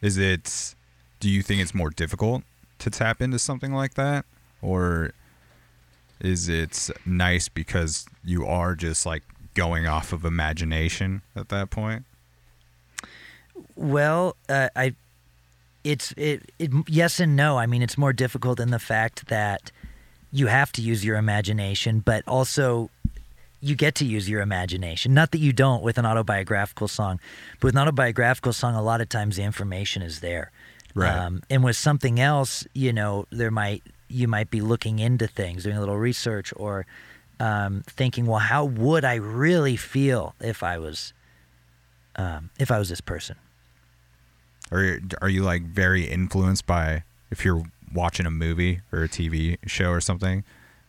Is 0.00 0.18
it 0.18 0.74
do 1.20 1.30
you 1.30 1.42
think 1.42 1.62
it's 1.62 1.74
more 1.74 1.90
difficult 1.90 2.42
to 2.78 2.90
tap 2.90 3.22
into 3.22 3.38
something 3.38 3.72
like 3.72 3.94
that 3.94 4.24
or 4.60 5.12
is 6.20 6.48
it 6.48 6.90
nice 7.04 7.48
because 7.48 8.06
you 8.24 8.46
are 8.46 8.74
just 8.74 9.06
like 9.06 9.22
going 9.56 9.86
off 9.88 10.12
of 10.12 10.24
imagination 10.24 11.22
at 11.34 11.48
that 11.48 11.70
point? 11.70 12.04
Well, 13.74 14.36
uh, 14.48 14.68
I, 14.76 14.94
it's 15.82 16.12
it, 16.12 16.52
it 16.58 16.70
yes 16.86 17.18
and 17.18 17.34
no. 17.34 17.58
I 17.58 17.66
mean, 17.66 17.82
it's 17.82 17.98
more 17.98 18.12
difficult 18.12 18.60
in 18.60 18.70
the 18.70 18.78
fact 18.78 19.26
that 19.28 19.72
you 20.30 20.46
have 20.46 20.70
to 20.72 20.82
use 20.82 21.04
your 21.04 21.16
imagination, 21.16 22.00
but 22.00 22.22
also 22.28 22.90
you 23.60 23.74
get 23.74 23.94
to 23.96 24.04
use 24.04 24.28
your 24.28 24.42
imagination. 24.42 25.14
Not 25.14 25.30
that 25.32 25.38
you 25.38 25.52
don't 25.52 25.82
with 25.82 25.98
an 25.98 26.06
autobiographical 26.06 26.88
song, 26.88 27.18
but 27.58 27.68
with 27.68 27.74
an 27.74 27.80
autobiographical 27.80 28.52
song, 28.52 28.74
a 28.74 28.82
lot 28.82 29.00
of 29.00 29.08
times 29.08 29.36
the 29.36 29.42
information 29.42 30.02
is 30.02 30.20
there. 30.20 30.50
Right. 30.94 31.10
Um, 31.10 31.42
and 31.50 31.64
with 31.64 31.76
something 31.76 32.20
else, 32.20 32.66
you 32.72 32.92
know, 32.92 33.26
there 33.30 33.50
might 33.50 33.82
you 34.08 34.28
might 34.28 34.50
be 34.50 34.60
looking 34.60 34.98
into 34.98 35.26
things, 35.26 35.64
doing 35.64 35.76
a 35.76 35.80
little 35.80 35.96
research, 35.98 36.52
or 36.56 36.86
um, 37.40 37.82
thinking, 37.86 38.26
well, 38.26 38.38
how 38.38 38.64
would 38.64 39.04
I 39.04 39.14
really 39.14 39.76
feel 39.76 40.34
if 40.40 40.62
I 40.62 40.78
was 40.78 41.12
um, 42.16 42.50
if 42.58 42.70
I 42.70 42.78
was 42.78 42.88
this 42.88 43.00
person? 43.00 43.36
Or 44.70 44.98
are 45.20 45.28
you 45.28 45.42
like 45.42 45.62
very 45.62 46.04
influenced 46.04 46.66
by 46.66 47.04
if 47.30 47.44
you're 47.44 47.62
watching 47.94 48.26
a 48.26 48.30
movie 48.30 48.80
or 48.92 49.04
a 49.04 49.08
TV 49.08 49.58
show 49.66 49.90
or 49.90 50.00
something? 50.00 50.44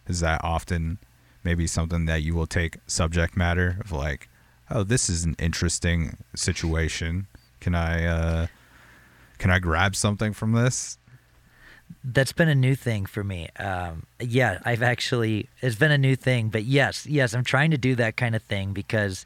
Is 0.08 0.22
that 0.22 0.42
often 0.44 1.00
maybe 1.44 1.68
something 1.68 2.06
that 2.06 2.24
you 2.24 2.34
will 2.34 2.48
take 2.48 2.78
subject 2.88 3.38
matter 3.38 3.78
of 3.82 3.92
like, 3.92 4.30
oh, 4.70 4.84
this 4.84 5.10
is 5.10 5.26
an 5.26 5.36
interesting 5.38 6.18
situation. 6.36 7.28
Can 7.60 7.76
I 7.76 8.06
uh, 8.06 8.48
can 9.38 9.52
I 9.52 9.60
grab 9.60 9.96
something 9.96 10.34
from 10.34 10.54
this? 10.54 10.98
That's 12.04 12.32
been 12.32 12.48
a 12.50 12.56
new 12.56 12.76
thing 12.76 13.06
for 13.06 13.24
me. 13.24 13.50
Um, 13.60 14.04
yeah, 14.20 14.60
I've 14.64 14.82
actually 14.82 15.50
it's 15.62 15.76
been 15.76 15.92
a 15.92 15.98
new 15.98 16.16
thing, 16.16 16.50
but 16.50 16.64
yes, 16.64 17.06
yes, 17.06 17.34
I'm 17.34 17.44
trying 17.44 17.72
to 17.72 17.78
do 17.78 17.96
that 17.96 18.16
kind 18.18 18.36
of 18.36 18.42
thing 18.44 18.72
because 18.74 19.26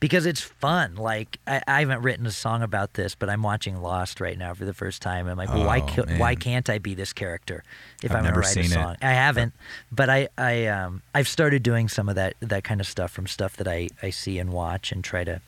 because 0.00 0.26
it's 0.26 0.40
fun. 0.40 0.96
Like 0.96 1.38
I, 1.46 1.62
I 1.66 1.80
haven't 1.80 2.02
written 2.02 2.24
a 2.26 2.30
song 2.30 2.62
about 2.62 2.94
this, 2.94 3.14
but 3.14 3.28
I'm 3.30 3.42
watching 3.42 3.80
Lost 3.80 4.20
right 4.20 4.36
now 4.38 4.54
for 4.54 4.64
the 4.64 4.74
first 4.74 5.00
time. 5.02 5.26
I'm 5.26 5.36
like, 5.36 5.48
well, 5.48 5.64
why 5.64 5.80
Oh, 5.80 5.86
ca- 5.86 6.16
why 6.18 6.34
can't 6.34 6.68
I 6.70 6.78
be 6.78 6.94
this 6.94 7.12
character 7.12 7.64
if 8.02 8.10
I've 8.12 8.18
I'm 8.18 8.24
gonna 8.24 8.36
write 8.36 8.46
seen 8.48 8.64
a 8.64 8.66
it. 8.66 8.70
song? 8.70 8.96
I 9.02 9.12
haven't, 9.12 9.54
but 9.90 10.08
I 10.10 10.28
I 10.36 10.66
um 10.66 11.02
I've 11.14 11.28
started 11.28 11.62
doing 11.62 11.88
some 11.88 12.08
of 12.08 12.14
that 12.16 12.34
that 12.40 12.64
kind 12.64 12.80
of 12.80 12.86
stuff 12.86 13.10
from 13.10 13.26
stuff 13.26 13.56
that 13.56 13.66
I 13.66 13.88
I 14.02 14.10
see 14.10 14.38
and 14.38 14.52
watch 14.52 14.92
and 14.92 15.02
try 15.02 15.24
to 15.24 15.40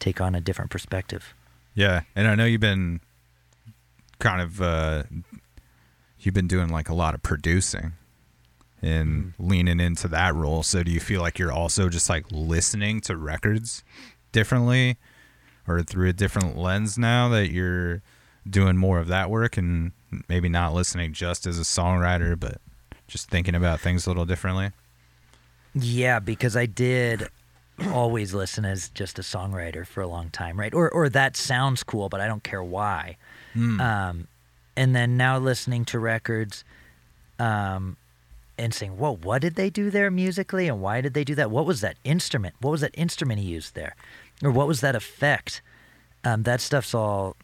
take 0.00 0.20
on 0.20 0.34
a 0.34 0.40
different 0.40 0.70
perspective. 0.72 1.34
Yeah, 1.74 2.02
and 2.16 2.26
I 2.26 2.34
know 2.34 2.44
you've 2.44 2.60
been 2.60 3.00
kind 4.18 4.42
of 4.42 4.60
uh, 4.60 5.04
you've 6.20 6.34
been 6.34 6.48
doing 6.48 6.68
like 6.68 6.88
a 6.88 6.94
lot 6.94 7.14
of 7.14 7.22
producing 7.22 7.92
and 8.82 9.32
leaning 9.38 9.80
into 9.80 10.08
that 10.08 10.34
role. 10.34 10.62
So 10.62 10.82
do 10.82 10.90
you 10.90 11.00
feel 11.00 11.20
like 11.20 11.38
you're 11.38 11.52
also 11.52 11.88
just 11.88 12.08
like 12.08 12.26
listening 12.30 13.00
to 13.02 13.16
records 13.16 13.82
differently 14.32 14.96
or 15.66 15.82
through 15.82 16.08
a 16.08 16.12
different 16.12 16.56
lens 16.56 16.96
now 16.96 17.28
that 17.30 17.50
you're 17.50 18.02
doing 18.48 18.76
more 18.76 18.98
of 18.98 19.08
that 19.08 19.30
work 19.30 19.56
and 19.56 19.92
maybe 20.28 20.48
not 20.48 20.72
listening 20.72 21.12
just 21.12 21.46
as 21.46 21.58
a 21.58 21.62
songwriter 21.62 22.38
but 22.38 22.60
just 23.08 23.28
thinking 23.28 23.54
about 23.54 23.80
things 23.80 24.06
a 24.06 24.10
little 24.10 24.24
differently? 24.24 24.70
Yeah, 25.74 26.18
because 26.18 26.56
I 26.56 26.66
did 26.66 27.28
always 27.92 28.34
listen 28.34 28.64
as 28.64 28.88
just 28.90 29.18
a 29.18 29.22
songwriter 29.22 29.86
for 29.86 30.02
a 30.02 30.06
long 30.06 30.30
time, 30.30 30.58
right? 30.58 30.74
Or 30.74 30.90
or 30.90 31.08
that 31.10 31.36
sounds 31.36 31.82
cool, 31.82 32.08
but 32.08 32.20
I 32.20 32.26
don't 32.26 32.42
care 32.42 32.62
why. 32.62 33.16
Um, 33.80 34.28
and 34.78 34.94
then 34.94 35.16
now 35.16 35.36
listening 35.38 35.84
to 35.86 35.98
records, 35.98 36.64
um, 37.38 37.96
and 38.56 38.72
saying, 38.72 38.96
"Whoa, 38.98 39.14
what 39.16 39.42
did 39.42 39.54
they 39.56 39.70
do 39.70 39.90
there 39.90 40.10
musically, 40.10 40.68
and 40.68 40.80
why 40.80 41.00
did 41.00 41.14
they 41.14 41.24
do 41.24 41.34
that? 41.34 41.50
What 41.50 41.66
was 41.66 41.80
that 41.80 41.96
instrument? 42.04 42.54
What 42.60 42.70
was 42.70 42.80
that 42.80 42.94
instrument 42.94 43.40
he 43.40 43.46
used 43.46 43.74
there, 43.74 43.94
or 44.42 44.50
what 44.50 44.66
was 44.68 44.80
that 44.80 44.94
effect?" 44.94 45.62
Um, 46.24 46.42
that 46.44 46.60
stuff's 46.60 46.94
all, 46.94 47.36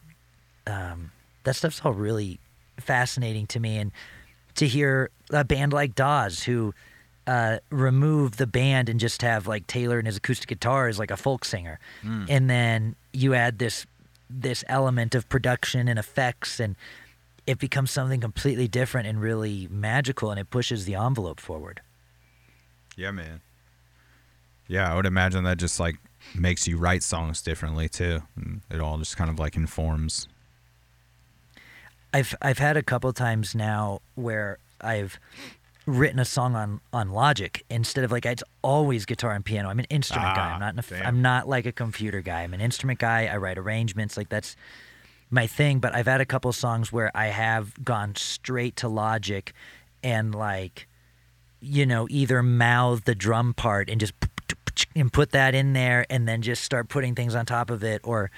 um, 0.67 1.11
that 1.45 1.55
stuff's 1.57 1.81
all 1.85 1.93
really 1.93 2.39
fascinating 2.79 3.47
to 3.49 3.61
me, 3.61 3.79
and 3.79 3.93
to 4.55 4.67
hear 4.67 5.11
a 5.31 5.45
band 5.45 5.73
like 5.73 5.95
Dawes 5.95 6.45
who 6.45 6.75
uh, 7.27 7.59
remove 7.71 8.37
the 8.37 8.47
band 8.47 8.89
and 8.89 9.01
just 9.01 9.23
have 9.23 9.47
like 9.47 9.67
Taylor 9.67 9.99
and 9.99 10.07
his 10.07 10.17
acoustic 10.17 10.49
guitar 10.49 10.89
as 10.89 10.99
like 10.99 11.11
a 11.11 11.17
folk 11.17 11.45
singer, 11.45 11.79
and 12.29 12.49
then 12.49 12.95
you 13.13 13.35
add 13.35 13.59
this 13.59 13.87
this 14.31 14.65
element 14.69 15.15
of 15.15 15.29
production 15.29 15.89
and 15.89 15.99
effects, 15.99 16.61
and 16.61 16.75
it 17.47 17.59
becomes 17.59 17.91
something 17.91 18.21
completely 18.21 18.69
different 18.69 19.07
and 19.07 19.21
really 19.21 19.69
magical, 19.71 20.31
and 20.31 20.41
it 20.41 20.51
pushes 20.51 20.85
the 20.85 20.95
envelope 20.95 21.41
forward. 21.41 21.81
Yeah, 22.97 23.11
man. 23.11 23.41
Yeah, 24.67 24.91
I 24.91 24.97
would 24.97 25.07
imagine 25.07 25.45
that 25.45 25.59
just 25.59 25.79
like 25.79 25.97
makes 26.35 26.67
you 26.67 26.79
write 26.79 27.03
songs 27.03 27.43
differently 27.43 27.89
too. 27.89 28.23
And 28.37 28.63
it 28.71 28.81
all 28.81 28.97
just 28.99 29.17
kind 29.17 29.31
of 29.31 29.39
like 29.39 29.57
informs. 29.57 30.29
I've 32.13 32.35
I've 32.41 32.59
had 32.59 32.77
a 32.77 32.83
couple 32.83 33.13
times 33.13 33.55
now 33.55 34.01
where 34.15 34.59
I've 34.81 35.19
written 35.87 36.19
a 36.19 36.25
song 36.25 36.55
on 36.55 36.81
on 36.93 37.11
Logic 37.11 37.63
instead 37.69 38.05
of 38.05 38.13
like 38.13 38.25
it's 38.25 38.45
always 38.63 39.05
guitar 39.05 39.33
and 39.33 39.45
piano. 39.45 39.69
I'm 39.69 39.81
an 39.81 39.87
instrument 39.91 40.35
guy. 40.35 40.49
Ah, 40.49 40.55
I'm 40.55 40.61
not 40.61 40.91
an. 40.91 41.03
I'm 41.07 41.21
not 41.21 41.49
like 41.49 41.67
a 41.67 41.73
computer 41.73 42.23
guy. 42.23 42.43
I'm 42.43 42.55
an 42.55 42.61
instrument 42.61 43.01
guy. 43.01 43.27
I 43.27 43.37
write 43.37 43.59
arrangements. 43.59 44.17
Like 44.17 44.29
that's 44.29 44.57
my 45.35 45.47
thing. 45.47 45.81
But 45.81 45.95
I've 45.95 46.07
had 46.07 46.21
a 46.21 46.27
couple 46.27 46.53
songs 46.53 46.93
where 46.93 47.11
I 47.15 47.27
have 47.27 47.85
gone 47.85 48.15
straight 48.15 48.77
to 48.77 48.89
Logic 48.89 49.53
and 50.03 50.35
like 50.35 50.87
you 51.61 51.87
know 51.87 52.07
either 52.11 52.43
mouth 52.43 53.05
the 53.05 53.15
drum 53.15 53.55
part 53.55 53.91
and 53.91 54.01
just 54.01 54.15
and 54.97 55.13
put 55.13 55.33
that 55.33 55.55
in 55.55 55.73
there 55.73 56.07
and 56.09 56.27
then 56.29 56.43
just 56.43 56.65
start 56.65 56.89
putting 56.89 57.15
things 57.15 57.35
on 57.35 57.47
top 57.47 57.71
of 57.71 57.83
it 57.85 58.01
or 58.05 58.31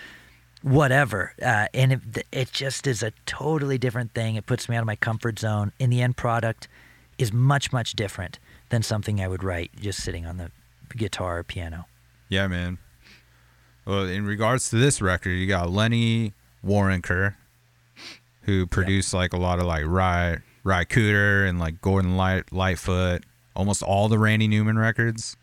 whatever. 0.63 1.33
Uh, 1.41 1.67
and 1.73 1.93
it, 1.93 2.27
it 2.33 2.53
just 2.53 2.87
is 2.87 3.03
a 3.03 3.13
totally 3.25 3.79
different 3.79 4.13
thing. 4.15 4.37
It 4.37 4.47
puts 4.47 4.69
me 4.69 4.77
out 4.77 4.81
of 4.81 4.87
my 4.87 4.97
comfort 4.97 5.39
zone. 5.39 5.73
And 5.79 5.93
the 5.93 6.03
end 6.03 6.17
product 6.17 6.67
is 7.19 7.33
much, 7.33 7.73
much 7.73 7.93
different 7.93 8.39
than 8.71 8.83
something 8.83 9.21
I 9.21 9.29
would 9.29 9.45
write 9.45 9.71
just 9.79 10.03
sitting 10.03 10.27
on 10.27 10.39
the 10.39 10.51
guitar 10.97 11.39
or 11.39 11.45
piano. 11.45 11.87
Yeah, 12.29 12.49
man. 12.49 12.79
Well, 13.85 14.07
in 14.07 14.27
regards 14.27 14.69
to 14.71 14.77
this 14.77 15.01
record, 15.01 15.31
you 15.31 15.47
got 15.47 15.71
Lenny 15.71 16.33
Waronker, 16.67 17.35
who 18.43 18.67
produced 18.67 19.15
like 19.15 19.33
a 19.33 19.37
lot 19.37 19.59
of 19.59 19.67
like 19.67 19.85
Ry 19.87 20.39
Ry 20.65 20.85
Cooder 20.85 21.49
and 21.49 21.59
like 21.59 21.81
Gordon 21.81 22.17
Light 22.17 22.53
Lightfoot, 22.53 23.25
almost 23.55 23.83
all 23.83 24.09
the 24.09 24.19
Randy 24.19 24.49
Newman 24.49 24.79
records 24.79 25.37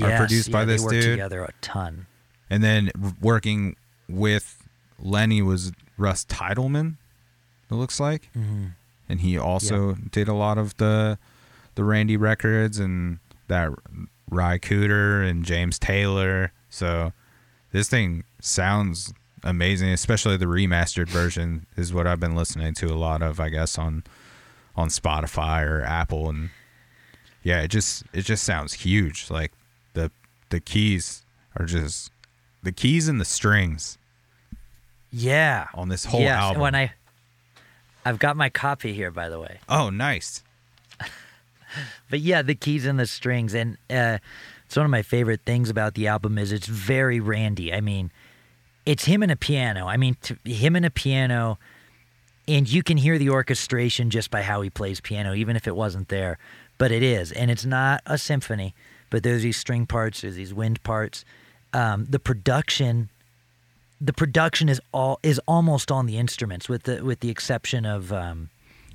are 0.00 0.16
produced 0.18 0.50
by 0.50 0.60
yeah, 0.60 0.64
this 0.66 0.80
they 0.80 0.84
work 0.84 0.92
dude. 0.92 1.04
together 1.04 1.44
a 1.44 1.52
ton. 1.60 2.06
And 2.48 2.62
then 2.62 2.90
working 3.20 3.76
with 4.08 4.68
Lenny 4.98 5.42
was 5.42 5.72
Russ 5.96 6.24
Titelman, 6.24 6.96
it 7.70 7.74
looks 7.74 7.98
like. 8.00 8.30
hmm 8.32 8.66
And 9.08 9.20
he 9.20 9.38
also 9.38 9.94
did 9.94 10.28
a 10.28 10.34
lot 10.34 10.58
of 10.58 10.76
the 10.76 11.18
the 11.74 11.84
Randy 11.84 12.16
records 12.16 12.78
and 12.78 13.18
that 13.48 13.70
Ry 14.30 14.58
Cooder 14.58 15.28
and 15.28 15.44
James 15.44 15.78
Taylor. 15.78 16.52
So 16.68 17.12
this 17.72 17.88
thing 17.88 18.24
sounds 18.40 19.12
amazing, 19.42 19.90
especially 19.90 20.36
the 20.36 20.46
remastered 20.46 21.08
version 21.08 21.66
is 21.76 21.92
what 21.92 22.06
I've 22.06 22.20
been 22.20 22.34
listening 22.36 22.74
to 22.74 22.86
a 22.86 22.94
lot 22.96 23.22
of, 23.22 23.40
I 23.40 23.48
guess, 23.48 23.78
on 23.78 24.04
on 24.74 24.88
Spotify 24.88 25.66
or 25.66 25.82
Apple 25.82 26.28
and 26.30 26.48
yeah, 27.42 27.60
it 27.60 27.68
just 27.68 28.04
it 28.12 28.22
just 28.22 28.44
sounds 28.44 28.72
huge. 28.72 29.30
Like 29.30 29.52
the 29.94 30.10
the 30.50 30.60
keys 30.60 31.24
are 31.56 31.66
just 31.66 32.10
the 32.62 32.72
keys 32.72 33.08
and 33.08 33.20
the 33.20 33.24
strings 33.24 33.98
Yeah. 35.10 35.66
on 35.74 35.88
this 35.88 36.04
whole 36.06 36.20
yes. 36.20 36.38
album. 36.38 36.62
When 36.62 36.74
I, 36.76 36.92
I've 38.04 38.18
got 38.20 38.36
my 38.36 38.48
copy 38.48 38.92
here, 38.92 39.10
by 39.10 39.28
the 39.28 39.40
way. 39.40 39.58
oh, 39.68 39.90
nice. 39.90 40.42
But 42.10 42.20
yeah, 42.20 42.42
the 42.42 42.54
keys 42.54 42.84
and 42.84 43.00
the 43.00 43.06
strings, 43.06 43.54
and 43.54 43.78
uh, 43.88 44.18
it's 44.66 44.76
one 44.76 44.84
of 44.84 44.90
my 44.90 45.00
favorite 45.00 45.40
things 45.46 45.70
about 45.70 45.94
the 45.94 46.06
album 46.06 46.36
is 46.36 46.52
it's 46.52 46.66
very 46.66 47.18
Randy. 47.18 47.72
I 47.72 47.80
mean, 47.80 48.10
it's 48.84 49.04
him 49.04 49.22
and 49.22 49.32
a 49.32 49.36
piano. 49.36 49.86
I 49.86 49.96
mean, 49.96 50.16
him 50.44 50.76
and 50.76 50.84
a 50.84 50.90
piano, 50.90 51.58
and 52.48 52.70
you 52.70 52.82
can 52.82 52.96
hear 52.96 53.18
the 53.18 53.30
orchestration 53.30 54.10
just 54.10 54.30
by 54.30 54.42
how 54.42 54.60
he 54.62 54.70
plays 54.70 55.00
piano, 55.00 55.34
even 55.34 55.56
if 55.56 55.66
it 55.66 55.76
wasn't 55.76 56.08
there. 56.08 56.38
But 56.78 56.90
it 56.90 57.02
is, 57.02 57.30
and 57.32 57.50
it's 57.50 57.64
not 57.64 58.02
a 58.06 58.18
symphony. 58.18 58.74
But 59.10 59.22
there's 59.22 59.42
these 59.42 59.56
string 59.56 59.86
parts, 59.86 60.22
there's 60.22 60.36
these 60.36 60.54
wind 60.54 60.82
parts. 60.82 61.24
Um, 61.72 62.06
the 62.08 62.18
production, 62.18 63.08
the 64.00 64.12
production 64.12 64.68
is 64.68 64.80
all 64.92 65.20
is 65.22 65.40
almost 65.46 65.90
on 65.90 66.06
the 66.06 66.18
instruments, 66.18 66.68
with 66.68 66.84
the 66.84 67.04
with 67.04 67.20
the 67.20 67.30
exception 67.30 67.86
of 67.86 68.12
um, 68.12 68.50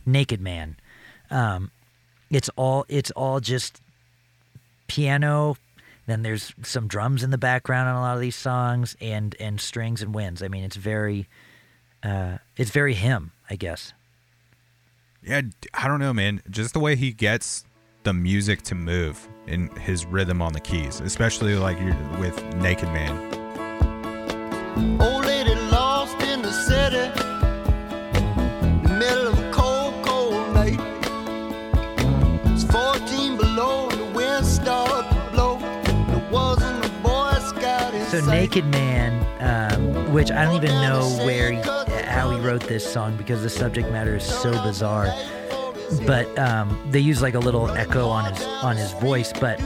Naked 0.06 0.42
Man. 0.42 0.76
Um, 1.32 1.72
it's 2.30 2.50
all 2.56 2.86
it's 2.90 3.12
all 3.12 3.40
just 3.40 3.80
piano 4.88 5.56
Then 6.08 6.24
there's 6.24 6.54
some 6.64 6.88
drums 6.88 7.22
in 7.22 7.30
the 7.30 7.38
background 7.38 7.90
on 7.90 7.96
a 7.96 8.02
lot 8.02 8.16
of 8.16 8.22
these 8.22 8.36
songs, 8.36 8.96
and 9.00 9.36
and 9.40 9.62
strings 9.62 10.02
and 10.02 10.16
winds. 10.16 10.42
I 10.42 10.48
mean, 10.48 10.64
it's 10.64 10.78
very, 10.78 11.28
uh, 12.02 12.38
it's 12.56 12.72
very 12.72 12.96
him, 12.96 13.34
I 13.50 13.56
guess. 13.58 13.94
Yeah, 15.22 15.42
I 15.74 15.88
don't 15.88 16.00
know, 16.00 16.14
man. 16.14 16.42
Just 16.50 16.74
the 16.74 16.80
way 16.80 16.96
he 16.96 17.12
gets 17.12 17.66
the 18.04 18.14
music 18.14 18.62
to 18.64 18.76
move 18.76 19.28
in 19.48 19.68
his 19.76 20.06
rhythm 20.06 20.42
on 20.42 20.54
the 20.54 20.62
keys, 20.62 21.02
especially 21.02 21.56
like 21.56 21.78
you're 21.80 21.94
with 22.20 22.42
Naked 22.56 22.88
Man. 22.90 23.14
Old 25.02 25.27
Naked 38.48 38.66
Man, 38.68 39.74
um, 39.74 40.14
which 40.14 40.32
I 40.32 40.46
don't 40.46 40.56
even 40.56 40.72
know 40.82 41.02
where 41.26 41.52
he, 41.52 41.60
how 42.06 42.30
he 42.30 42.40
wrote 42.40 42.62
this 42.62 42.90
song 42.90 43.18
because 43.18 43.44
the 43.44 43.50
subject 43.50 43.92
matter 43.92 44.16
is 44.16 44.24
so 44.24 44.52
bizarre. 44.64 45.14
But 46.06 46.40
um, 46.40 46.82
they 46.90 47.02
use 47.02 47.22
like 47.22 47.34
a 47.34 47.40
little 47.40 47.70
echo 47.72 48.08
on 48.08 48.34
his 48.34 48.42
on 48.46 48.78
his 48.78 48.94
voice, 48.94 49.34
but 49.34 49.58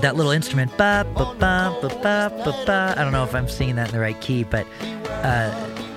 that 0.00 0.16
little 0.16 0.32
instrument, 0.32 0.74
ba 0.78 1.06
ba 1.14 1.36
ba 1.38 1.78
ba 1.82 1.88
ba 2.02 2.32
ba 2.44 2.62
ba. 2.64 2.94
I 2.96 3.04
don't 3.04 3.12
know 3.12 3.24
if 3.24 3.34
I'm 3.34 3.46
singing 3.46 3.76
that 3.76 3.88
in 3.88 3.94
the 3.94 4.00
right 4.00 4.18
key, 4.22 4.42
but 4.42 4.66
uh, 5.06 5.52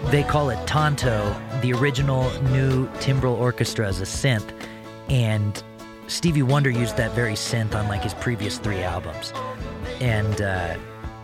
they 0.10 0.24
call 0.24 0.50
it 0.50 0.60
Tonto. 0.68 1.34
The 1.62 1.72
original 1.72 2.30
new 2.50 2.90
timbral 2.96 3.38
orchestra 3.38 3.88
is 3.88 4.02
a 4.02 4.04
synth, 4.04 4.52
and 5.08 5.64
Stevie 6.08 6.44
Wonder 6.44 6.70
used 6.70 6.98
that 6.98 7.14
very 7.14 7.36
synth 7.36 7.74
on 7.74 7.88
like 7.88 8.04
his 8.04 8.14
previous 8.16 8.58
three 8.58 8.84
albums, 8.84 9.32
and 10.02 10.42
uh, 10.42 10.76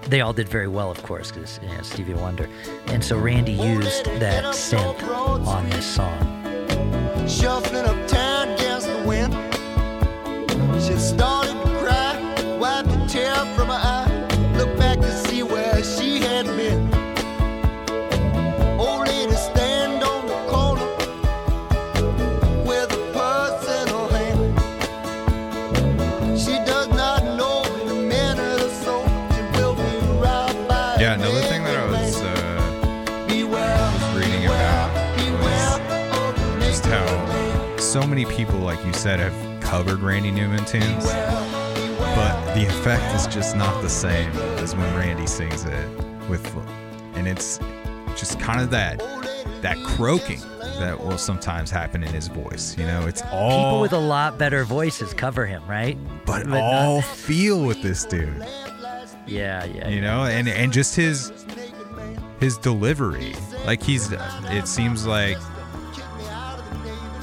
they 0.03 0.21
all 0.21 0.33
did 0.33 0.47
very 0.47 0.67
well, 0.67 0.89
of 0.89 1.01
course, 1.03 1.31
because 1.31 1.59
you 1.61 1.69
know, 1.69 1.81
Stevie 1.81 2.13
Wonder. 2.13 2.49
And 2.87 3.03
so 3.03 3.17
Randy 3.17 3.51
used 3.53 4.05
that 4.19 4.43
synth 4.55 5.01
on 5.47 5.69
this 5.69 5.85
song. 5.85 7.27
shuffling 7.27 7.85
uptown 7.85 8.49
against 8.49 8.87
the 8.87 9.03
wind. 9.05 9.33
She 10.81 10.93
started 10.97 11.46
many 38.17 38.35
people, 38.35 38.57
like 38.57 38.83
you 38.83 38.93
said, 38.93 39.19
have 39.19 39.61
covered 39.61 39.99
Randy 39.99 40.31
Newman 40.31 40.65
tunes, 40.65 41.05
but 41.05 42.53
the 42.55 42.65
effect 42.65 43.13
is 43.15 43.27
just 43.27 43.55
not 43.55 43.79
the 43.83 43.89
same 43.89 44.31
as 44.57 44.75
when 44.75 44.95
Randy 44.95 45.27
sings 45.27 45.65
it 45.65 45.87
with, 46.27 46.43
and 47.13 47.27
it's 47.27 47.59
just 48.15 48.39
kind 48.39 48.59
of 48.59 48.71
that 48.71 48.97
that 49.61 49.77
croaking 49.85 50.39
that 50.79 50.99
will 50.99 51.19
sometimes 51.19 51.69
happen 51.69 52.01
in 52.01 52.11
his 52.11 52.27
voice. 52.27 52.75
You 52.75 52.87
know, 52.87 53.05
it's 53.05 53.21
all 53.31 53.51
People 53.51 53.81
with 53.81 53.93
a 53.93 53.99
lot 53.99 54.39
better 54.39 54.63
voices 54.63 55.13
cover 55.13 55.45
him, 55.45 55.61
right? 55.67 55.95
but 56.25 56.47
not- 56.47 56.59
all 56.59 57.03
feel 57.03 57.63
with 57.63 57.83
this 57.83 58.03
dude. 58.03 58.43
Yeah, 59.27 59.63
yeah. 59.65 59.89
you 59.89 60.01
know 60.01 60.23
and 60.23 60.47
and 60.47 60.73
just 60.73 60.95
his 60.95 61.31
his 62.39 62.57
delivery 62.57 63.35
like 63.65 63.83
he's 63.83 64.11
it 64.11 64.67
seems 64.67 65.05
like 65.05 65.37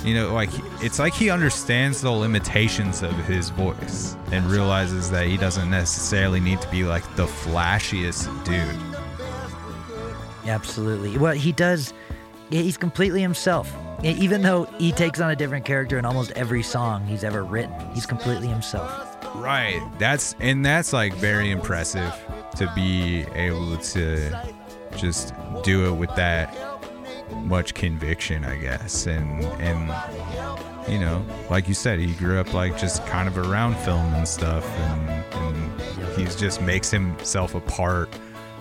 you 0.04 0.14
know 0.14 0.32
like 0.34 0.50
it's 0.82 0.98
like 0.98 1.14
he 1.14 1.30
understands 1.30 2.00
the 2.00 2.10
limitations 2.10 3.02
of 3.02 3.12
his 3.26 3.50
voice 3.50 4.16
and 4.32 4.44
realizes 4.46 5.10
that 5.10 5.26
he 5.26 5.36
doesn't 5.36 5.70
necessarily 5.70 6.40
need 6.40 6.60
to 6.60 6.70
be 6.70 6.84
like 6.84 7.02
the 7.16 7.26
flashiest 7.26 8.28
dude 8.44 8.94
Absolutely. 10.46 11.16
Well, 11.16 11.32
he 11.32 11.52
does. 11.52 11.92
He's 12.50 12.76
completely 12.76 13.20
himself. 13.20 13.74
Even 14.02 14.42
though 14.42 14.64
he 14.78 14.92
takes 14.92 15.20
on 15.20 15.30
a 15.30 15.36
different 15.36 15.64
character 15.64 15.98
in 15.98 16.04
almost 16.04 16.30
every 16.32 16.62
song 16.62 17.06
he's 17.06 17.24
ever 17.24 17.42
written, 17.42 17.72
he's 17.94 18.04
completely 18.04 18.46
himself. 18.48 19.16
right 19.36 19.82
that's 19.98 20.36
and 20.38 20.64
that's 20.64 20.92
like 20.92 21.14
very 21.14 21.50
impressive 21.50 22.12
to 22.54 22.70
be 22.74 23.22
able 23.34 23.76
to 23.78 24.30
just 24.96 25.34
do 25.64 25.86
it 25.86 25.92
with 25.92 26.14
that 26.14 26.54
much 27.32 27.74
conviction 27.74 28.44
i 28.44 28.56
guess. 28.56 29.06
And 29.06 29.44
and 29.60 29.92
you 30.88 30.98
know 30.98 31.24
like 31.50 31.68
you 31.68 31.74
said 31.74 31.98
he 31.98 32.12
grew 32.14 32.38
up 32.38 32.52
like 32.52 32.78
just 32.78 33.04
kind 33.06 33.28
of 33.28 33.38
around 33.38 33.76
film 33.78 34.14
and 34.14 34.26
stuff. 34.26 34.64
And 34.66 35.24
and 35.34 35.80
he 36.16 36.24
just 36.24 36.62
makes 36.62 36.90
himself 36.90 37.54
a 37.54 37.60
part 37.60 38.08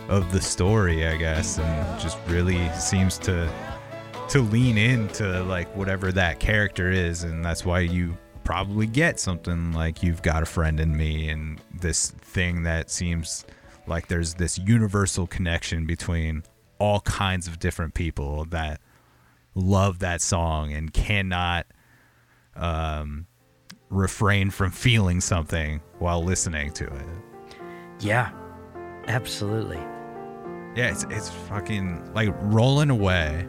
of 0.09 0.31
the 0.31 0.41
story 0.41 1.07
i 1.07 1.17
guess. 1.17 1.59
And 1.59 1.99
just 1.99 2.17
really 2.27 2.69
seems 2.73 3.17
to 3.19 3.51
to 4.29 4.41
lean 4.41 4.77
into 4.77 5.43
like 5.43 5.73
whatever 5.75 6.11
that 6.11 6.39
character 6.39 6.91
is. 6.91 7.23
And 7.23 7.43
that's 7.43 7.65
why 7.65 7.81
you 7.81 8.17
probably 8.43 8.87
get 8.87 9.19
something 9.19 9.73
like 9.73 10.03
you've 10.03 10.21
got 10.21 10.43
a 10.43 10.45
friend 10.45 10.79
in 10.79 10.95
me. 10.95 11.29
And 11.29 11.61
this 11.73 12.11
thing 12.11 12.63
that 12.63 12.89
seems 12.89 13.45
like 13.87 14.07
there's 14.07 14.35
this 14.35 14.57
universal 14.57 15.27
connection 15.27 15.85
between 15.85 16.43
all 16.79 16.99
kinds 17.01 17.47
of 17.47 17.59
different 17.59 17.93
people 17.93 18.45
that 18.45 18.79
love 19.55 19.99
that 19.99 20.21
song 20.21 20.73
and 20.73 20.93
cannot 20.93 21.65
um, 22.55 23.25
refrain 23.89 24.49
from 24.49 24.71
feeling 24.71 25.21
something 25.21 25.81
while 25.99 26.23
listening 26.23 26.71
to 26.73 26.85
it 26.85 27.05
Yeah, 27.99 28.31
absolutely. 29.07 29.77
yeah 30.75 30.91
it's, 30.91 31.03
it's 31.09 31.29
fucking 31.29 32.13
like 32.13 32.29
rolling 32.41 32.89
away 32.89 33.47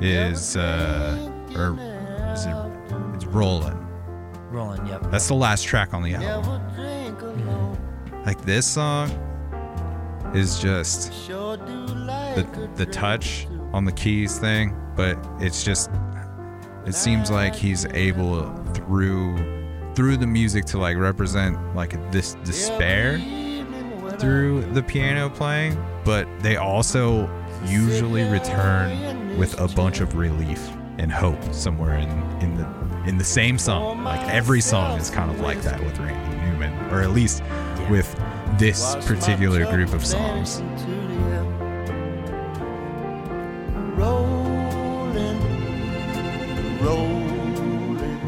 is 0.00 0.56
uh 0.56 1.30
or 1.56 1.76
is 2.32 2.46
it 2.46 2.54
it's 3.14 3.24
rolling 3.26 3.84
Rolling, 4.50 4.86
yep. 4.86 5.02
That's 5.10 5.28
the 5.28 5.34
last 5.34 5.64
track 5.66 5.92
on 5.92 6.02
the 6.02 6.14
album. 6.14 6.62
Like 8.24 8.40
this 8.46 8.66
song 8.66 9.10
is 10.34 10.58
just 10.58 11.12
the 12.42 12.70
the 12.76 12.86
touch 12.86 13.46
on 13.72 13.84
the 13.84 13.92
keys 13.92 14.38
thing, 14.38 14.76
but 14.96 15.18
it's 15.40 15.64
just 15.64 15.90
it 16.86 16.94
seems 16.94 17.30
like 17.30 17.54
he's 17.54 17.86
able 17.86 18.54
through 18.74 19.36
through 19.94 20.16
the 20.16 20.26
music 20.26 20.64
to 20.66 20.78
like 20.78 20.96
represent 20.96 21.58
like 21.74 21.92
this 22.12 22.34
despair 22.44 23.18
through 24.18 24.62
the 24.72 24.82
piano 24.82 25.28
playing, 25.28 25.76
but 26.04 26.26
they 26.40 26.56
also 26.56 27.28
usually 27.66 28.22
return 28.30 29.36
with 29.38 29.58
a 29.60 29.68
bunch 29.68 30.00
of 30.00 30.16
relief 30.16 30.70
and 30.98 31.12
hope 31.12 31.42
somewhere 31.52 31.96
in 31.96 32.08
in 32.40 32.56
the 32.56 32.66
in 33.06 33.18
the 33.18 33.24
same 33.24 33.58
song. 33.58 34.04
Like 34.04 34.26
every 34.28 34.60
song 34.60 34.98
is 34.98 35.10
kind 35.10 35.30
of 35.30 35.40
like 35.40 35.62
that 35.62 35.80
with 35.80 35.98
Randy 35.98 36.36
Newman, 36.50 36.72
or 36.92 37.02
at 37.02 37.10
least 37.10 37.42
with 37.90 38.14
this 38.58 38.96
particular 39.06 39.64
group 39.66 39.92
of 39.92 40.04
songs. 40.04 40.62
Rolling, 46.80 48.20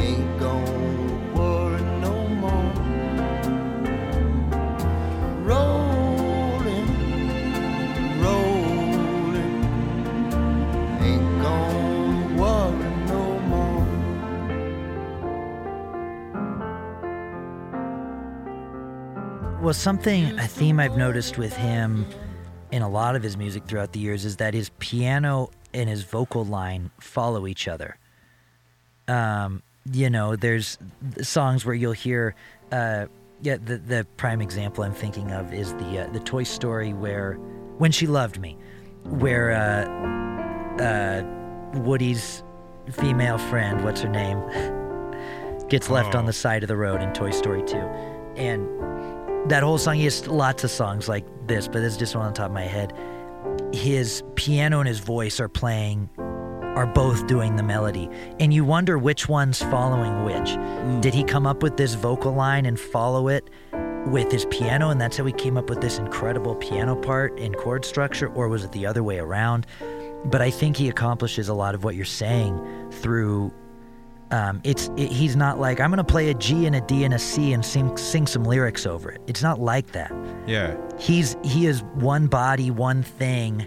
ain't 0.00 0.38
gonna 0.40 1.34
worry 1.34 1.82
no 2.00 2.28
more. 2.28 2.72
Rolling, 5.44 6.88
rolling, 8.20 9.64
ain't 11.00 11.42
gonna 11.42 12.40
worry 12.40 12.90
no 13.06 13.22
more. 13.40 13.86
Well, 19.62 19.74
something, 19.74 20.38
a 20.38 20.46
theme 20.46 20.80
I've 20.80 20.96
noticed 20.96 21.38
with 21.38 21.54
him 21.56 22.06
in 22.72 22.82
a 22.82 22.88
lot 22.88 23.14
of 23.14 23.22
his 23.22 23.36
music 23.36 23.66
throughout 23.66 23.92
the 23.92 24.00
years 24.00 24.24
is 24.24 24.36
that 24.38 24.52
his 24.52 24.70
piano 24.80 25.50
and 25.74 25.88
his 25.90 26.04
vocal 26.04 26.44
line 26.44 26.90
follow 27.00 27.46
each 27.46 27.68
other. 27.68 27.98
Um, 29.08 29.62
you 29.92 30.08
know, 30.08 30.34
there's 30.36 30.78
songs 31.20 31.66
where 31.66 31.74
you'll 31.74 31.92
hear, 31.92 32.34
uh, 32.72 33.06
yeah, 33.42 33.58
the 33.62 33.76
the 33.76 34.06
prime 34.16 34.40
example 34.40 34.82
I'm 34.84 34.94
thinking 34.94 35.30
of 35.32 35.52
is 35.52 35.74
the 35.74 36.06
uh, 36.06 36.12
the 36.12 36.20
Toy 36.20 36.44
Story 36.44 36.94
where 36.94 37.34
when 37.78 37.92
she 37.92 38.06
loved 38.06 38.40
me, 38.40 38.56
where 39.04 39.50
uh, 39.52 40.82
uh, 40.82 41.78
Woody's 41.80 42.42
female 42.92 43.36
friend, 43.36 43.84
what's 43.84 44.00
her 44.00 44.08
name, 44.08 44.38
gets 45.68 45.90
left 45.90 46.14
on 46.14 46.24
Oh. 46.24 46.26
the 46.28 46.32
side 46.32 46.62
of 46.62 46.68
the 46.68 46.76
road 46.76 47.02
in 47.02 47.12
Toy 47.12 47.30
Story 47.30 47.62
2. 47.62 47.76
and 48.36 48.68
that 49.50 49.62
whole 49.62 49.76
song. 49.76 49.96
He 49.96 50.04
has 50.04 50.26
lots 50.26 50.64
of 50.64 50.70
songs 50.70 51.06
like 51.06 51.26
this, 51.46 51.66
but 51.68 51.80
this 51.80 51.92
is 51.92 51.98
just 51.98 52.16
one 52.16 52.24
on 52.24 52.32
top 52.32 52.46
of 52.46 52.52
my 52.52 52.62
head. 52.62 52.94
His 53.72 54.22
piano 54.34 54.80
and 54.80 54.88
his 54.88 55.00
voice 55.00 55.40
are 55.40 55.48
playing, 55.48 56.08
are 56.18 56.86
both 56.86 57.26
doing 57.26 57.56
the 57.56 57.62
melody, 57.62 58.08
and 58.40 58.52
you 58.52 58.64
wonder 58.64 58.98
which 58.98 59.28
one's 59.28 59.62
following 59.62 60.24
which. 60.24 60.50
Hmm. 60.50 61.00
Did 61.00 61.14
he 61.14 61.24
come 61.24 61.46
up 61.46 61.62
with 61.62 61.76
this 61.76 61.94
vocal 61.94 62.32
line 62.32 62.66
and 62.66 62.78
follow 62.78 63.28
it 63.28 63.50
with 64.06 64.30
his 64.30 64.46
piano, 64.46 64.90
and 64.90 65.00
that's 65.00 65.16
how 65.16 65.24
he 65.24 65.32
came 65.32 65.56
up 65.56 65.70
with 65.70 65.80
this 65.80 65.98
incredible 65.98 66.54
piano 66.56 66.94
part 66.96 67.38
and 67.38 67.56
chord 67.56 67.84
structure, 67.84 68.28
or 68.28 68.48
was 68.48 68.64
it 68.64 68.72
the 68.72 68.86
other 68.86 69.02
way 69.02 69.18
around? 69.18 69.66
But 70.24 70.40
I 70.40 70.50
think 70.50 70.76
he 70.76 70.88
accomplishes 70.88 71.48
a 71.48 71.54
lot 71.54 71.74
of 71.74 71.84
what 71.84 71.94
you're 71.94 72.04
saying 72.04 72.90
through 72.90 73.52
um, 74.30 74.60
it's 74.64 74.88
it, 74.96 75.10
he's 75.10 75.36
not 75.36 75.58
like 75.58 75.80
I'm 75.80 75.90
gonna 75.90 76.04
play 76.04 76.30
a 76.30 76.34
G 76.34 76.66
and 76.66 76.74
a 76.74 76.80
D 76.80 77.04
and 77.04 77.14
a 77.14 77.18
C 77.18 77.52
and 77.52 77.64
sing 77.64 77.96
sing 77.96 78.26
some 78.26 78.44
lyrics 78.44 78.86
over 78.86 79.10
it. 79.10 79.20
It's 79.26 79.42
not 79.42 79.60
like 79.60 79.92
that. 79.92 80.12
Yeah. 80.46 80.76
He's 80.98 81.36
he 81.44 81.66
is 81.66 81.82
one 81.94 82.26
body, 82.26 82.70
one 82.70 83.02
thing, 83.02 83.66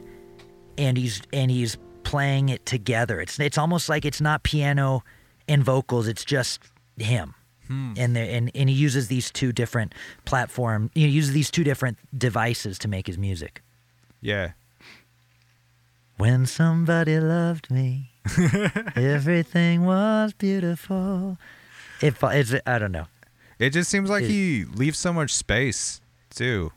and 0.78 0.98
he's 0.98 1.22
and 1.32 1.52
he's 1.52 1.78
playing 2.04 2.50
it 2.50 2.66
together. 2.66 3.20
It's 3.22 3.40
it's 3.40 3.58
almost 3.58 3.90
like 3.90 4.06
it's 4.06 4.22
not 4.22 4.44
piano 4.44 5.04
and 5.48 5.64
vocals. 5.64 6.08
It's 6.08 6.26
just 6.26 6.62
him. 6.98 7.34
Hmm. 7.68 7.94
And, 7.98 8.16
the, 8.16 8.22
and 8.22 8.52
and 8.56 8.70
he 8.70 8.76
uses 8.76 9.08
these 9.08 9.30
two 9.30 9.52
different 9.52 9.94
platform. 10.26 10.90
He 10.94 11.08
uses 11.08 11.34
these 11.34 11.52
two 11.52 11.64
different 11.64 11.98
devices 12.18 12.80
to 12.80 12.88
make 12.88 13.08
his 13.08 13.18
music. 13.18 13.62
Yeah. 14.22 14.52
When 16.18 16.46
somebody 16.46 17.20
loved 17.20 17.70
me, 17.70 18.12
everything 18.96 19.86
was 19.86 20.34
beautiful. 20.34 21.38
If 22.02 22.24
it's, 22.24 22.54
I 22.66 22.78
don't 22.80 22.92
know. 22.92 23.08
It 23.60 23.72
just 23.72 23.90
seems 23.90 24.10
like 24.10 24.24
It- 24.24 24.30
he 24.30 24.66
leaves 24.66 25.00
so 25.00 25.12
much 25.12 25.34
space 25.34 26.02
too, 26.30 26.72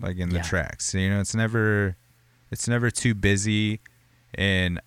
like 0.00 0.16
in 0.18 0.30
the 0.30 0.36
Yeah. 0.36 0.42
tracks. 0.42 0.94
You 0.94 1.10
know, 1.10 1.20
it's 1.20 1.34
never, 1.34 1.96
it's 2.50 2.66
never 2.66 2.90
too 2.90 3.14
busy, 3.14 3.80
and 4.34 4.80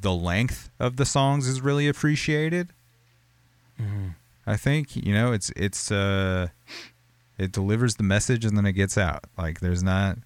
the 0.00 0.12
length 0.12 0.70
of 0.80 0.96
the 0.96 1.04
songs 1.06 1.46
is 1.46 1.60
really 1.60 1.86
appreciated. 1.88 2.70
Mm-hmm. 3.80 4.08
I 4.46 4.56
think 4.56 4.96
you 4.96 5.12
know 5.12 5.32
it's 5.32 5.50
it's 5.56 5.92
uh, 5.92 6.48
it 7.36 7.52
delivers 7.52 7.96
the 7.96 8.02
message 8.02 8.44
and 8.44 8.56
then 8.56 8.64
it 8.66 8.72
gets 8.72 8.96
out. 8.98 9.24
Like 9.36 9.60
there's 9.60 9.82
not. 9.82 10.18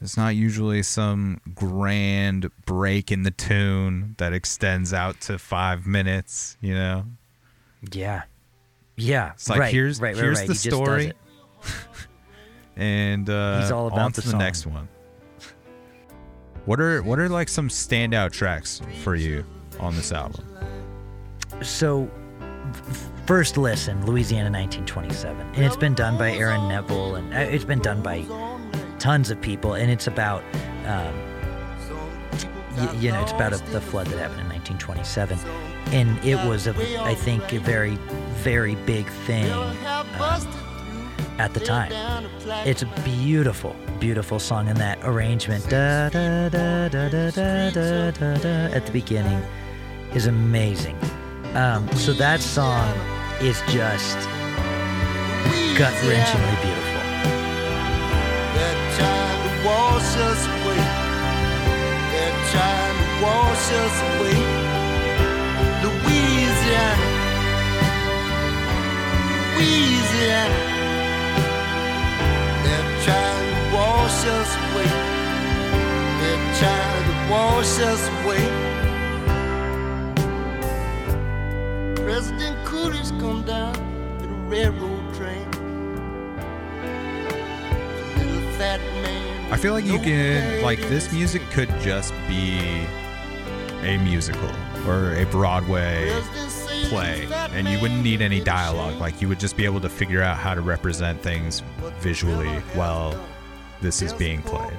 There's 0.00 0.16
not 0.16 0.36
usually 0.36 0.82
some 0.82 1.40
grand 1.54 2.50
break 2.66 3.10
in 3.10 3.22
the 3.22 3.30
tune 3.30 4.14
that 4.18 4.34
extends 4.34 4.92
out 4.92 5.20
to 5.22 5.38
five 5.38 5.86
minutes, 5.86 6.58
you 6.60 6.74
know? 6.74 7.06
Yeah, 7.90 8.24
yeah. 8.96 9.32
It's 9.32 9.48
like 9.48 9.60
right, 9.60 9.72
here's 9.72 10.00
right, 10.00 10.14
here's 10.14 10.38
right. 10.38 10.46
the 10.46 10.52
He 10.52 10.58
story, 10.58 11.12
and 12.76 13.28
uh, 13.30 13.60
He's 13.62 13.70
all 13.70 13.86
about 13.86 14.00
on 14.00 14.12
to 14.12 14.20
the 14.20 14.30
the, 14.30 14.38
next 14.38 14.66
one. 14.66 14.88
What 16.66 16.80
are 16.80 17.02
what 17.02 17.18
are 17.18 17.28
like 17.28 17.48
some 17.48 17.68
standout 17.68 18.32
tracks 18.32 18.82
for 19.02 19.14
you 19.14 19.44
on 19.78 19.94
this 19.94 20.12
album? 20.12 20.44
So, 21.62 22.10
first 23.24 23.56
listen, 23.56 24.04
Louisiana 24.04 24.50
1927, 24.50 25.46
and 25.54 25.64
it's 25.64 25.76
been 25.76 25.94
done 25.94 26.18
by 26.18 26.32
Aaron 26.32 26.68
Neville, 26.68 27.14
and 27.14 27.32
uh, 27.32 27.38
it's 27.38 27.64
been 27.64 27.80
done 27.80 28.02
by 28.02 28.26
tons 29.06 29.30
of 29.30 29.40
people, 29.40 29.74
and 29.74 29.88
it's 29.88 30.08
about, 30.08 30.42
um, 30.84 31.14
y- 32.76 32.92
you 32.98 33.12
know, 33.12 33.22
it's 33.22 33.30
about 33.30 33.52
a, 33.52 33.58
the 33.70 33.80
flood 33.80 34.04
that 34.08 34.18
happened 34.18 34.40
in 34.40 34.48
1927, 34.48 35.38
and 35.92 36.18
it 36.24 36.34
was 36.44 36.66
a, 36.66 36.74
I 37.04 37.14
think, 37.14 37.52
a 37.52 37.60
very, 37.60 37.94
very 38.42 38.74
big 38.74 39.06
thing 39.28 39.48
um, 39.52 39.68
at 41.38 41.54
the 41.54 41.60
time. 41.60 41.92
It's 42.66 42.82
a 42.82 42.86
beautiful, 43.04 43.76
beautiful 44.00 44.40
song, 44.40 44.66
and 44.66 44.76
that 44.78 44.98
arrangement 45.04 45.62
da, 45.70 46.08
da, 46.08 46.48
da, 46.48 46.88
da, 46.88 47.08
da, 47.08 47.30
da, 47.30 48.10
da, 48.10 48.34
da, 48.38 48.74
at 48.74 48.86
the 48.86 48.92
beginning 48.92 49.40
is 50.16 50.26
amazing. 50.26 50.98
Um, 51.54 51.88
so 51.92 52.12
that 52.14 52.40
song 52.40 52.92
is 53.40 53.62
just 53.68 54.18
gut 55.78 55.94
wrenchingly 56.02 56.60
beautiful. 56.60 56.85
Us 60.18 60.46
away. 60.46 60.82
They're 62.12 62.40
trying 62.52 62.96
to 63.02 63.08
wash 63.24 63.66
us 63.82 63.96
away. 64.10 64.38
Louisiana. 65.82 67.08
Louisiana. 69.56 70.60
They're 72.64 72.90
trying 73.06 73.46
to 73.52 73.58
wash 73.76 74.20
us 74.38 74.50
away. 74.66 74.90
They're 76.20 76.46
trying 76.60 77.04
to 77.10 77.16
wash 77.32 77.74
us 77.90 78.02
away. 78.18 78.44
President 82.04 82.56
Coolidge 82.64 83.10
come 83.20 83.42
down 83.42 83.76
in 84.22 84.28
a 84.30 84.38
railroad 84.48 85.14
train. 85.14 85.46
Little 88.16 88.52
fat 88.58 88.80
man. 89.02 89.25
I 89.48 89.56
feel 89.56 89.72
like 89.72 89.84
you 89.84 90.00
can 90.00 90.60
like 90.62 90.80
this 90.88 91.12
music 91.12 91.40
could 91.50 91.68
just 91.80 92.12
be 92.26 92.58
a 93.82 93.96
musical 94.02 94.50
or 94.88 95.14
a 95.14 95.24
Broadway 95.26 96.10
President 96.10 96.50
say 96.50 96.78
he's 96.78 96.88
play, 96.88 97.28
and 97.52 97.68
you 97.68 97.80
wouldn't 97.80 98.02
need 98.02 98.22
any 98.22 98.40
dialogue. 98.40 99.00
Like 99.00 99.22
you 99.22 99.28
would 99.28 99.38
just 99.38 99.56
be 99.56 99.64
able 99.64 99.80
to 99.82 99.88
figure 99.88 100.20
out 100.20 100.36
how 100.36 100.54
to 100.54 100.60
represent 100.60 101.22
things 101.22 101.62
visually 102.00 102.52
while 102.74 103.18
this 103.80 104.02
is 104.02 104.12
being 104.12 104.42
played. 104.42 104.76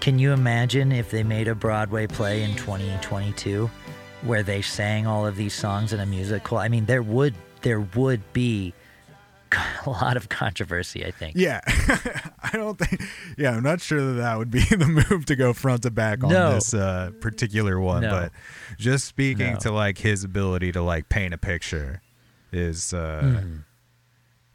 Can 0.00 0.20
you 0.20 0.32
imagine 0.32 0.92
if 0.92 1.10
they 1.10 1.24
made 1.24 1.48
a 1.48 1.56
Broadway 1.56 2.06
play 2.06 2.44
in 2.44 2.54
2022 2.54 3.68
where 4.22 4.44
they 4.44 4.62
sang 4.62 5.08
all 5.08 5.26
of 5.26 5.34
these 5.34 5.54
songs 5.54 5.92
in 5.92 5.98
a 5.98 6.06
musical? 6.06 6.58
I 6.58 6.68
mean, 6.68 6.86
there 6.86 7.02
would 7.02 7.34
there 7.62 7.80
would 7.80 8.32
be 8.32 8.74
a 9.86 9.90
lot 9.90 10.16
of 10.16 10.28
controversy, 10.28 11.04
I 11.04 11.10
think. 11.10 11.36
Yeah, 11.36 11.60
I 11.66 12.50
don't 12.52 12.78
think. 12.78 13.02
Yeah, 13.36 13.52
I'm 13.52 13.62
not 13.62 13.80
sure 13.80 14.00
that 14.04 14.12
that 14.20 14.38
would 14.38 14.50
be 14.50 14.60
the 14.70 15.04
move 15.10 15.26
to 15.26 15.36
go 15.36 15.52
front 15.52 15.82
to 15.82 15.90
back 15.90 16.22
on 16.24 16.30
No. 16.30 16.54
this 16.54 16.74
uh, 16.74 17.10
particular 17.20 17.78
one. 17.80 18.02
No. 18.02 18.10
But 18.10 18.32
just 18.78 19.06
speaking 19.06 19.54
No. 19.54 19.58
to 19.60 19.70
like 19.72 19.98
his 19.98 20.24
ability 20.24 20.72
to 20.72 20.82
like 20.82 21.08
paint 21.08 21.34
a 21.34 21.38
picture 21.38 22.02
is 22.52 22.92
uh, 22.94 23.20
Mm-hmm. 23.22 23.56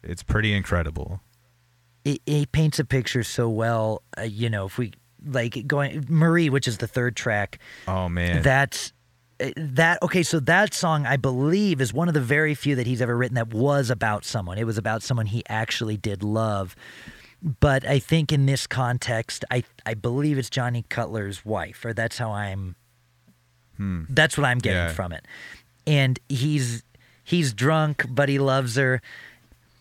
it's 0.03 0.23
pretty 0.23 0.53
incredible. 0.53 1.21
it, 2.05 2.19
it 2.25 2.51
paints 2.51 2.79
a 2.79 2.85
picture 2.85 3.23
so 3.23 3.49
well. 3.49 4.01
Uh, 4.17 4.23
you 4.23 4.49
know, 4.49 4.65
if 4.65 4.77
we 4.77 4.91
like 5.25 5.65
going 5.67 6.05
Marie, 6.09 6.49
which 6.49 6.67
is 6.67 6.79
the 6.79 6.87
third 6.87 7.15
track, 7.15 7.59
Oh 7.87 8.09
man, 8.09 8.41
that's 8.41 8.91
that. 9.57 10.01
Okay, 10.01 10.23
so 10.23 10.39
that 10.41 10.73
song 10.73 11.05
I 11.05 11.17
believe 11.17 11.81
is 11.81 11.93
one 11.93 12.07
of 12.07 12.13
the 12.13 12.21
very 12.21 12.53
few 12.55 12.75
that 12.75 12.87
he's 12.87 13.01
ever 13.01 13.15
written 13.17 13.35
that 13.35 13.53
was 13.53 13.89
about 13.89 14.25
someone. 14.25 14.57
It 14.57 14.65
was 14.65 14.77
about 14.77 15.03
someone 15.03 15.25
he 15.25 15.43
actually 15.49 15.97
did 15.97 16.23
love. 16.23 16.75
But 17.59 17.85
I 17.85 17.99
think 17.99 18.31
in 18.31 18.45
this 18.45 18.67
context, 18.67 19.43
I 19.51 19.63
I 19.85 19.95
believe 19.95 20.37
it's 20.37 20.49
Johnny 20.49 20.85
Cutler's 20.89 21.43
wife, 21.43 21.83
or 21.83 21.93
that's 21.93 22.17
how 22.17 22.31
I'm. 22.31 22.75
That's 23.77 24.37
what 24.37 24.45
I'm 24.45 24.59
getting 24.59 24.77
Yeah. 24.77 24.93
from 24.93 25.11
it. 25.11 25.25
And 25.85 26.17
he's 26.29 26.83
he's 27.23 27.53
drunk, 27.53 28.05
but 28.09 28.29
he 28.29 28.39
loves 28.39 28.75
her 28.77 29.01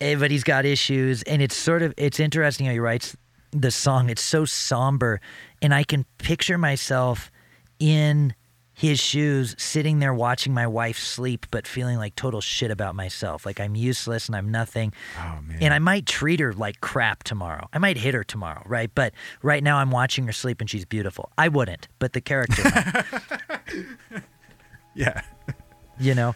eh, 0.00 0.16
but 0.16 0.30
he's 0.32 0.42
got 0.42 0.64
issues 0.64 1.22
and 1.22 1.40
it's 1.40 1.56
sort 1.56 1.82
of 1.82 1.94
it's 1.96 2.18
interesting 2.18 2.66
how 2.66 2.72
he 2.72 2.80
writes 2.80 3.16
the 3.52 3.70
song 3.70 4.10
it's 4.10 4.22
so 4.22 4.44
somber 4.44 5.20
and 5.60 5.72
i 5.74 5.84
can 5.84 6.04
picture 6.18 6.56
myself 6.58 7.30
in 7.78 8.34
his 8.74 8.98
shoes 8.98 9.54
sitting 9.58 9.98
there 9.98 10.14
watching 10.14 10.54
my 10.54 10.66
wife 10.66 10.98
sleep 10.98 11.46
but 11.50 11.66
feeling 11.66 11.98
like 11.98 12.14
total 12.16 12.40
shit 12.40 12.70
about 12.70 12.94
myself. 12.94 13.44
Like 13.44 13.60
i'm 13.60 13.74
useless 13.74 14.26
and 14.26 14.36
i'm 14.36 14.50
nothing. 14.50 14.92
Oh 15.18 15.38
man, 15.46 15.58
and 15.60 15.74
i 15.74 15.78
might 15.78 16.06
treat 16.06 16.40
her 16.40 16.52
like 16.52 16.80
crap 16.80 17.22
tomorrow. 17.22 17.68
I 17.72 17.78
might 17.78 17.96
hit 17.96 18.14
her 18.14 18.24
tomorrow 18.24 18.62
right? 18.66 18.90
But 18.94 19.12
right 19.42 19.62
now 19.62 19.78
i'm 19.78 19.90
watching 19.90 20.26
her 20.26 20.32
sleep 20.32 20.60
and 20.60 20.68
she's 20.68 20.84
beautiful. 20.84 21.30
I 21.36 21.48
wouldn't 21.48 21.88
but 21.98 22.12
the 22.12 22.20
character 22.20 22.62
yeah, 24.94 25.22
you 25.98 26.14
know? 26.14 26.34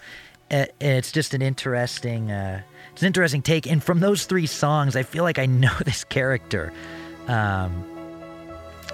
It's 0.51 1.11
just 1.11 1.34
an 1.34 1.43
interesting 1.43 2.30
uh, 2.30 2.62
it's 2.93 3.03
an 3.03 3.07
interesting 3.07 3.43
take. 3.43 3.66
And 3.66 3.82
from 3.82 4.01
those 4.01 4.26
three 4.26 4.47
songs 4.47 4.95
i 4.95 5.03
feel 5.03 5.24
like 5.24 5.39
i 5.39 5.47
know 5.47 5.72
this 5.84 6.05
character. 6.05 6.72
Um, 7.28 7.95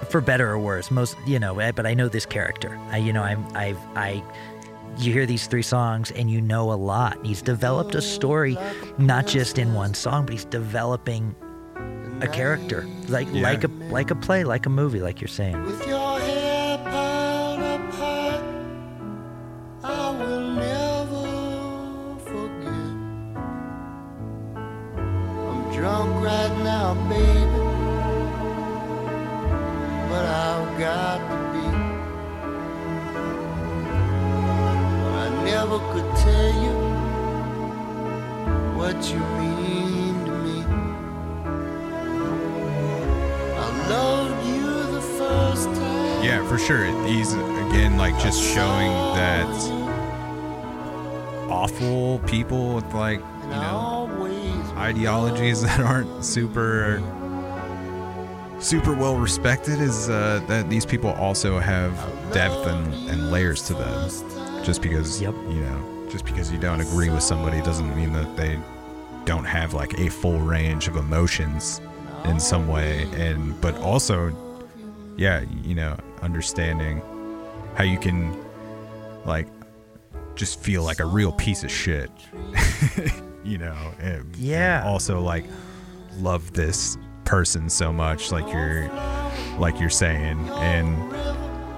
for 0.09 0.21
better 0.21 0.49
or 0.49 0.59
worse 0.59 0.91
most 0.91 1.15
you 1.25 1.39
know 1.39 1.59
eh, 1.59 1.71
but 1.71 1.85
i 1.85 1.93
know 1.93 2.07
this 2.07 2.25
character. 2.25 2.77
I 2.91 2.97
you 2.97 3.13
know 3.13 3.23
i'm 3.23 3.45
i've 3.55 3.77
i 3.95 4.23
you 4.97 5.11
hear 5.11 5.25
these 5.25 5.47
three 5.47 5.63
songs 5.63 6.11
and 6.11 6.29
you 6.29 6.39
know 6.39 6.71
a 6.71 6.75
lot. 6.75 7.17
He's 7.25 7.41
developed 7.41 7.95
a 7.95 8.01
story 8.01 8.55
not 8.99 9.25
just 9.25 9.57
in 9.57 9.73
one 9.73 9.95
song 9.95 10.25
but 10.25 10.33
he's 10.33 10.45
developing 10.45 11.35
a 12.21 12.27
character. 12.27 12.85
Like 13.09 13.27
Yeah. 13.31 13.41
like 13.41 13.63
a 13.63 13.67
like 13.89 14.11
a 14.11 14.15
play 14.15 14.43
like 14.43 14.67
a 14.67 14.69
movie 14.69 14.99
like 14.99 15.19
you're 15.19 15.27
saying. 15.29 15.59
With 15.63 15.87
your 15.87 16.19
hair 16.19 16.77
piled 16.77 17.23
up 30.15 30.25
high, 30.25 30.53
I 30.53 30.59
will 30.59 30.65
never 30.65 30.73
forget 30.73 30.79
got 30.79 31.17
to 31.29 31.35
be. 31.53 31.65
I 35.09 35.27
never 35.43 35.79
could 35.91 36.09
tell 36.17 36.53
you 36.63 36.75
what 38.77 38.97
you 39.11 39.19
mean 39.39 40.25
to 40.25 40.31
me. 40.31 40.57
I 43.55 43.67
loved 43.89 44.45
you 44.47 44.67
the 44.91 45.01
first 45.01 45.65
time. 45.65 46.23
Yeah, 46.23 46.47
for 46.47 46.57
sure. 46.57 46.85
He's 47.07 47.33
again 47.33 47.97
like 47.97 48.17
just 48.19 48.41
showing 48.41 48.91
that 49.15 49.47
awful 51.49 52.19
people 52.19 52.75
with 52.75 52.93
like 52.93 53.19
you 53.19 53.49
know 53.49 53.93
ideologies 54.77 55.61
that 55.67 55.79
aren't 55.79 56.23
super 56.25 57.01
super 58.63 58.93
well 58.93 59.17
respected 59.17 59.79
is 59.81 60.09
uh, 60.09 60.41
that 60.47 60.69
these 60.69 60.85
people 60.85 61.11
also 61.11 61.59
have 61.59 61.93
depth 62.31 62.65
and, 62.67 62.93
and 63.09 63.31
layers 63.31 63.61
to 63.67 63.73
them. 63.73 64.09
Just 64.63 64.81
because 64.81 65.21
Yep. 65.21 65.33
you 65.49 65.59
know, 65.61 66.07
just 66.09 66.23
because 66.25 66.51
you 66.51 66.57
don't 66.57 66.79
agree 66.79 67.09
with 67.09 67.23
somebody 67.23 67.61
doesn't 67.61 67.93
mean 67.95 68.13
that 68.13 68.35
they 68.37 68.57
don't 69.25 69.45
have 69.45 69.73
like 69.73 69.99
a 69.99 70.09
full 70.09 70.39
range 70.39 70.87
of 70.87 70.95
emotions 70.95 71.81
in 72.25 72.39
some 72.39 72.67
way. 72.67 73.03
And 73.15 73.59
but 73.59 73.75
also, 73.79 74.31
yeah, 75.17 75.43
you 75.63 75.75
know, 75.75 75.97
understanding 76.21 77.01
how 77.75 77.83
you 77.83 77.97
can 77.99 78.33
like 79.25 79.47
just 80.35 80.59
feel 80.61 80.83
like 80.83 80.99
a 80.99 81.05
real 81.05 81.31
piece 81.33 81.63
of 81.65 81.71
shit. 81.71 82.09
you 83.43 83.57
know, 83.57 83.75
and, 83.99 84.21
and 84.21 84.35
Yeah. 84.37 84.83
also 84.85 85.19
like 85.19 85.43
love 86.19 86.53
this 86.53 86.97
person 87.25 87.69
so 87.69 87.91
much, 87.93 88.31
like 88.31 88.51
you're 88.53 88.89
like 89.57 89.79
you're 89.79 89.89
saying, 89.89 90.37
and 90.49 91.13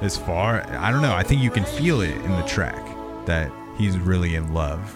as 0.04 0.18
far 0.18 0.66
I 0.72 0.92
don't 0.92 1.02
know, 1.02 1.14
I 1.14 1.24
think 1.24 1.42
you 1.42 1.50
can 1.52 1.66
feel 1.66 2.02
it 2.02 2.12
in 2.12 2.32
the 2.32 2.44
track 2.44 2.84
that 3.26 3.52
he's 3.78 3.98
really 3.98 4.36
in 4.36 4.54
love 4.54 4.96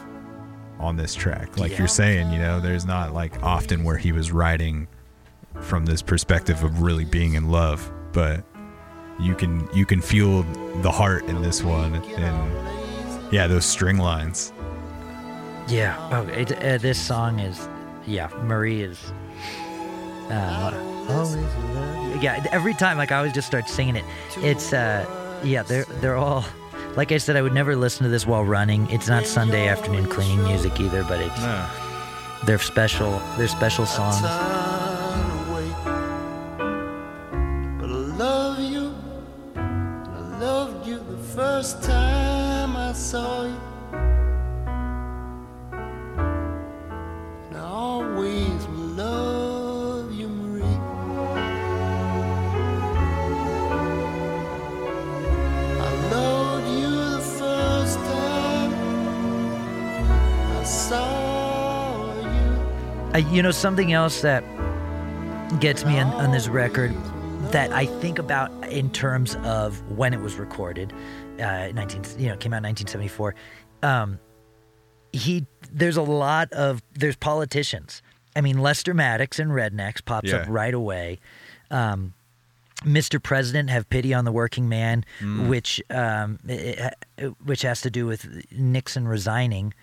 on 0.80 0.96
this 0.96 1.14
track. 1.16 1.58
Like 1.58 1.72
Yeah. 1.74 1.80
you're 1.80 1.88
saying, 1.88 2.32
you 2.32 2.40
know, 2.40 2.60
there's 2.60 2.86
not 2.86 3.14
like 3.14 3.42
often 3.44 3.84
where 3.84 3.98
he 3.98 4.12
was 4.12 4.32
writing 4.32 4.88
from 5.62 5.86
this 5.86 6.02
perspective 6.02 6.64
of 6.64 6.82
really 6.82 7.06
being 7.06 7.34
in 7.34 7.50
love, 7.50 7.92
but 8.14 8.44
you 9.20 9.36
can 9.36 9.68
you 9.74 9.86
can 9.86 10.00
feel 10.02 10.44
the 10.82 10.92
heart 10.92 11.26
in 11.26 11.42
this 11.42 11.62
one 11.64 11.96
and 11.96 13.34
yeah, 13.34 13.46
those 13.48 13.66
string 13.66 13.98
lines. 13.98 14.54
Yeah. 15.68 15.96
Oh, 16.12 16.26
it, 16.32 16.52
uh, 16.64 16.78
this 16.80 17.00
song 17.00 17.40
is, 17.40 17.68
yeah, 18.08 18.28
Marie 18.44 18.82
is. 18.82 19.12
Uh, 20.30 20.72
always 21.10 21.36
love 21.36 22.16
you. 22.16 22.22
Yeah, 22.22 22.46
every 22.52 22.74
time, 22.74 22.98
like 22.98 23.12
I 23.12 23.18
always 23.18 23.34
just 23.34 23.48
start 23.48 23.70
singing 23.70 23.96
it. 23.96 24.06
It's, 24.38 24.74
uh, 24.74 25.06
yeah, 25.44 25.64
they're 25.64 25.86
they're 25.86 26.18
all. 26.18 26.46
Like 26.96 27.12
I 27.12 27.18
said, 27.18 27.36
I 27.36 27.42
would 27.42 27.54
never 27.54 27.76
listen 27.76 28.04
to 28.04 28.10
this 28.10 28.26
while 28.26 28.44
running. 28.44 28.90
It's 28.90 29.08
not 29.08 29.26
Sunday 29.26 29.68
afternoon 29.68 30.08
cleaning 30.08 30.44
music 30.44 30.80
either, 30.80 31.04
but 31.04 31.22
it's 31.22 31.40
they're 32.46 32.60
special. 32.60 33.22
They're 33.38 33.48
special 33.48 33.86
songs. 33.86 34.22
You 63.32 63.42
know 63.44 63.52
something 63.52 63.94
else 63.94 64.22
that 64.22 64.44
gets 65.60 65.86
me 65.86 66.00
on, 66.00 66.08
on 66.14 66.32
this 66.32 66.48
record 66.48 66.94
that 67.52 67.72
I 67.72 67.86
think 67.86 68.20
about 68.20 68.52
in 68.70 68.90
terms 68.92 69.36
of 69.44 69.80
when 69.98 70.14
it 70.14 70.20
was 70.20 70.36
recorded, 70.36 70.94
uh, 71.40 71.70
19 71.74 72.04
you 72.20 72.28
know 72.30 72.38
came 72.38 72.54
out 72.54 72.58
in 72.58 72.64
1974. 72.64 73.36
Um, 73.84 74.20
he 75.14 75.46
there's 75.72 75.98
a 75.98 76.02
lot 76.02 76.52
of 76.54 76.82
there's 76.94 77.16
politicians. 77.16 78.02
I 78.36 78.42
mean 78.42 78.60
Lester 78.60 78.94
Maddox 78.94 79.40
and 79.40 79.52
Rednecks 79.52 80.04
pops 80.04 80.30
up 80.42 80.48
right 80.50 80.74
away. 80.74 81.20
Um, 81.72 82.14
Mr. 82.84 83.22
President, 83.22 83.70
have 83.70 83.90
pity 83.90 84.14
on 84.14 84.24
the 84.24 84.32
working 84.32 84.70
man, 84.70 85.04
which 85.50 85.82
um, 85.90 86.40
i- 86.48 86.92
i- 87.20 87.24
which 87.44 87.64
has 87.64 87.82
to 87.82 87.90
do 87.92 88.06
with 88.06 88.46
Nixon 88.52 89.06
resigning. 89.08 89.74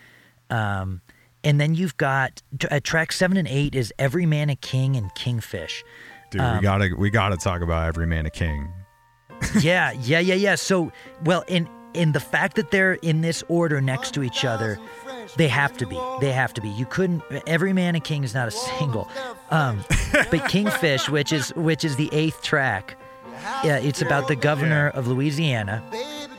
Um, 0.48 1.02
and 1.46 1.60
then 1.60 1.76
you've 1.76 1.96
got 1.96 2.42
uh, 2.70 2.80
track 2.82 3.12
seven 3.12 3.36
and 3.36 3.46
eight 3.46 3.74
is 3.76 3.94
Every 4.00 4.26
Man 4.26 4.50
a 4.50 4.56
King 4.56 4.96
and 4.96 5.14
Kingfish. 5.14 5.84
Dude, 6.30 6.40
Um, 6.40 6.56
we 6.56 6.62
gotta 6.62 6.94
we 6.98 7.08
gotta 7.08 7.36
talk 7.36 7.62
about 7.62 7.86
every 7.86 8.06
man 8.06 8.26
a 8.26 8.30
king. 8.30 8.68
yeah, 9.60 9.92
yeah, 9.92 10.18
yeah, 10.18 10.34
yeah. 10.34 10.56
So, 10.56 10.90
well, 11.24 11.44
in 11.46 11.68
in 11.94 12.12
the 12.12 12.20
fact 12.20 12.56
that 12.56 12.72
they're 12.72 12.94
in 12.94 13.20
this 13.20 13.44
order 13.48 13.80
next 13.80 14.12
to 14.14 14.24
each 14.24 14.44
other, 14.44 14.78
they 15.36 15.46
have 15.46 15.76
to 15.76 15.86
be. 15.86 15.98
They 16.20 16.32
have 16.32 16.52
to 16.54 16.60
be. 16.60 16.68
You 16.68 16.84
couldn't. 16.84 17.22
Every 17.46 17.72
Man 17.72 17.94
a 17.94 18.00
King 18.00 18.24
is 18.24 18.34
not 18.34 18.48
a 18.48 18.50
single, 18.50 19.08
um, 19.50 19.84
but 20.12 20.48
Kingfish, 20.48 21.08
which 21.08 21.32
is 21.32 21.50
which 21.54 21.84
is 21.84 21.94
the 21.94 22.08
eighth 22.12 22.42
track, 22.42 22.96
yeah, 23.62 23.78
it's 23.78 24.02
about 24.02 24.26
the 24.26 24.36
governor 24.36 24.88
of 24.88 25.06
Louisiana 25.06 25.80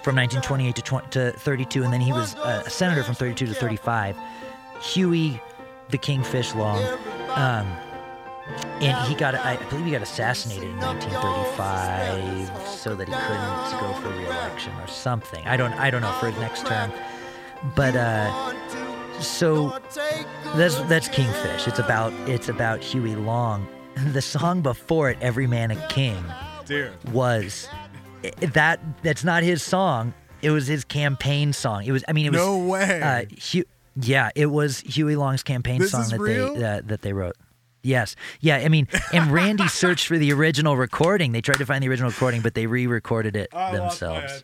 from 0.03 0.16
1928 0.16 0.76
to 0.76 0.82
20, 0.82 1.08
to 1.12 1.32
32, 1.32 1.84
and 1.84 1.93
then 1.93 2.01
he 2.01 2.12
was 2.12 2.36
a 2.43 2.70
senator 2.70 3.03
from 3.03 3.16
32 3.16 3.47
to 3.47 3.53
35. 3.53 4.18
Huey, 4.82 5.41
the 5.89 5.97
Kingfish 5.97 6.53
Long. 6.55 6.84
Um, 7.30 7.67
and 8.82 9.07
he 9.07 9.15
got, 9.15 9.36
I 9.36 9.57
believe 9.69 9.86
he 9.86 9.91
got 9.91 10.01
assassinated 10.01 10.63
in 10.69 10.78
1935 10.78 12.67
so 12.67 12.95
that 12.95 13.07
he 13.07 13.13
couldn't 13.13 13.82
go 13.82 13.93
for 14.01 14.09
re-election 14.17 14.73
or 14.80 14.88
something. 14.88 15.45
I 15.45 15.57
don't, 15.57 15.73
I 15.73 15.89
don't 15.89 16.01
know 16.01 16.11
for 16.13 16.30
his 16.30 16.39
next 16.39 16.65
term. 16.65 16.91
But 17.75 17.95
uh, 17.95 18.53
so 19.19 19.80
that's 20.55 20.80
that's 20.82 21.07
Kingfish. 21.07 21.67
It's 21.67 21.80
about 21.80 22.13
it's 22.30 22.49
about 22.49 22.84
Huey 22.84 23.15
Long. 23.15 23.67
The 24.13 24.21
song 24.21 24.61
before 24.61 25.09
it, 25.09 25.17
"Every 25.21 25.47
Man 25.47 25.71
a 25.71 25.88
King," 25.88 26.23
Dude. 26.67 26.91
was 27.11 27.67
that 28.53 28.80
that's 29.01 29.23
not 29.23 29.41
his 29.41 29.63
song. 29.63 30.13
It 30.43 30.51
was 30.51 30.67
his 30.67 30.84
campaign 30.84 31.51
song. 31.51 31.84
It 31.84 31.91
was. 31.91 32.03
I 32.07 32.13
mean, 32.13 32.28
it 32.28 32.32
was. 32.32 32.39
No 32.39 32.59
way. 32.59 33.01
Uh, 33.01 33.25
yeah, 34.00 34.30
it 34.36 34.48
was 34.48 34.80
Huey 34.82 35.16
Long's 35.16 35.43
campaign 35.43 35.80
This 35.80 35.91
song 35.91 36.10
that 36.10 36.20
real? 36.20 36.56
they 36.56 36.64
uh, 36.64 36.82
that 36.86 37.02
they 37.02 37.14
wrote. 37.14 37.36
Yes. 37.84 38.16
Yeah. 38.41 38.58
I 38.58 38.68
mean, 38.68 38.88
and 39.14 39.32
Randy 39.32 39.68
searched 39.70 40.08
for 40.08 40.18
the 40.18 40.34
original 40.34 40.76
recording. 40.76 41.32
They 41.32 41.41
tried 41.41 41.60
to 41.60 41.66
find 41.66 41.82
the 41.84 41.88
original 41.88 42.10
recording, 42.10 42.41
but 42.41 42.54
they 42.54 42.68
re-recorded 42.68 43.36
it 43.36 43.50
themselves. 43.52 44.43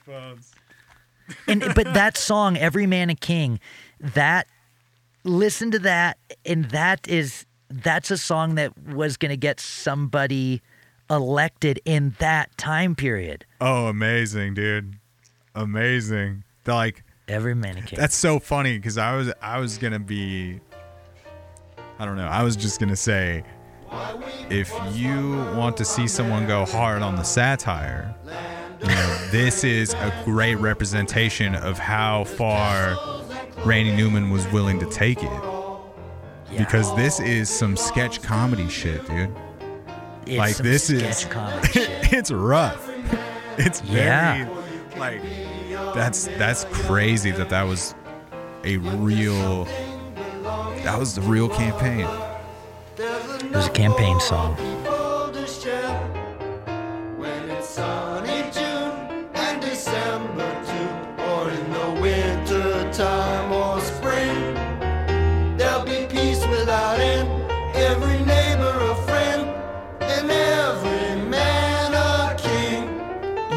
And 1.47 1.61
but 1.75 1.93
that 1.93 2.17
song, 2.17 2.57
"Every 2.57 2.87
Man 2.87 3.09
a 3.09 3.15
King," 3.15 3.59
that 3.99 4.47
listen 5.23 5.71
to 5.71 5.79
that, 5.79 6.17
and 6.45 6.65
that 6.65 7.07
is 7.07 7.45
that's 7.69 8.11
a 8.11 8.17
song 8.17 8.55
that 8.55 8.77
was 8.77 9.17
going 9.17 9.31
to 9.31 9.37
get 9.37 9.59
somebody 9.59 10.61
elected 11.09 11.79
in 11.85 12.15
that 12.19 12.55
time 12.57 12.95
period. 12.95 13.45
Oh, 13.59 13.87
amazing, 13.87 14.53
dude. 14.53 14.95
Amazing. 15.55 16.43
Like 16.65 17.03
Every 17.27 17.55
Man 17.55 17.77
a 17.77 17.81
King. 17.81 17.99
that's 17.99 18.15
so 18.15 18.39
funny 18.39 18.77
because 18.77 18.97
I 18.97 19.15
was 19.15 19.31
I 19.41 19.59
was 19.59 19.77
gonna 19.77 19.99
be 19.99 20.59
I 21.99 22.05
don't 22.05 22.17
know, 22.17 22.27
I 22.27 22.43
was 22.43 22.55
just 22.55 22.79
gonna 22.79 22.95
say 22.95 23.43
if 24.49 24.73
you 24.93 25.37
want 25.55 25.77
to 25.77 25.85
see 25.85 26.07
someone 26.07 26.47
go 26.47 26.65
hard 26.65 27.01
on 27.03 27.15
the 27.15 27.23
satire, 27.23 28.13
you 28.81 28.87
know, 28.87 29.27
this 29.31 29.63
is 29.63 29.93
a 29.93 30.11
great 30.25 30.55
representation 30.55 31.53
of 31.55 31.77
how 31.77 32.23
far 32.23 32.97
Randy 33.65 33.95
Newman 33.95 34.31
was 34.31 34.45
willing 34.51 34.79
to 34.79 34.85
take 34.89 35.21
it. 35.21 35.29
Yeah. 36.51 36.57
Because 36.57 36.93
this 36.95 37.19
is 37.19 37.49
some 37.49 37.77
sketch 37.77 38.21
comedy 38.21 38.67
shit, 38.67 39.05
dude. 39.07 39.33
It's 40.25 40.37
like 40.37 40.57
this 40.57 40.87
sketch 40.87 41.01
is 41.03 41.25
comedy 41.25 41.67
shit. 41.71 42.13
it's 42.13 42.31
rough. 42.31 42.89
It's 43.57 43.79
very 43.81 44.05
Yeah. 44.05 44.49
like 44.97 45.21
that's 45.73 46.27
that's 46.37 46.65
crazy 46.65 47.31
that 47.31 47.49
that 47.49 47.63
was 47.63 47.95
a 48.63 48.77
real 48.77 49.65
that 50.83 50.97
was 50.99 51.15
the 51.15 51.21
real 51.21 51.49
campaign. 51.49 52.07
It 52.97 53.55
was 53.55 53.67
a 53.67 53.71
campaign 53.71 54.19
song. 54.19 54.57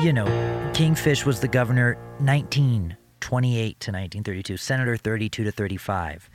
You 0.02 0.12
know, 0.12 0.45
Kingfish 0.76 1.24
was 1.24 1.40
the 1.40 1.48
governor 1.48 1.94
1928 2.18 3.80
to 3.80 3.90
1932, 3.90 4.56
senator 4.58 4.98
32 4.98 5.44
to 5.44 5.50
35. 5.50 6.28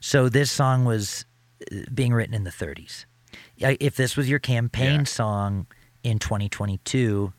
So 0.00 0.28
this 0.28 0.50
song 0.50 0.84
was 0.84 1.24
uh, 1.70 1.76
being 1.94 2.12
written 2.12 2.34
in 2.34 2.42
the 2.42 2.50
30s. 2.50 3.04
If 3.58 3.94
this 3.94 4.16
was 4.16 4.28
your 4.28 4.40
campaign 4.40 5.00
Yeah. 5.00 5.04
song 5.04 5.66
in 6.02 6.18
2022, 6.18 7.32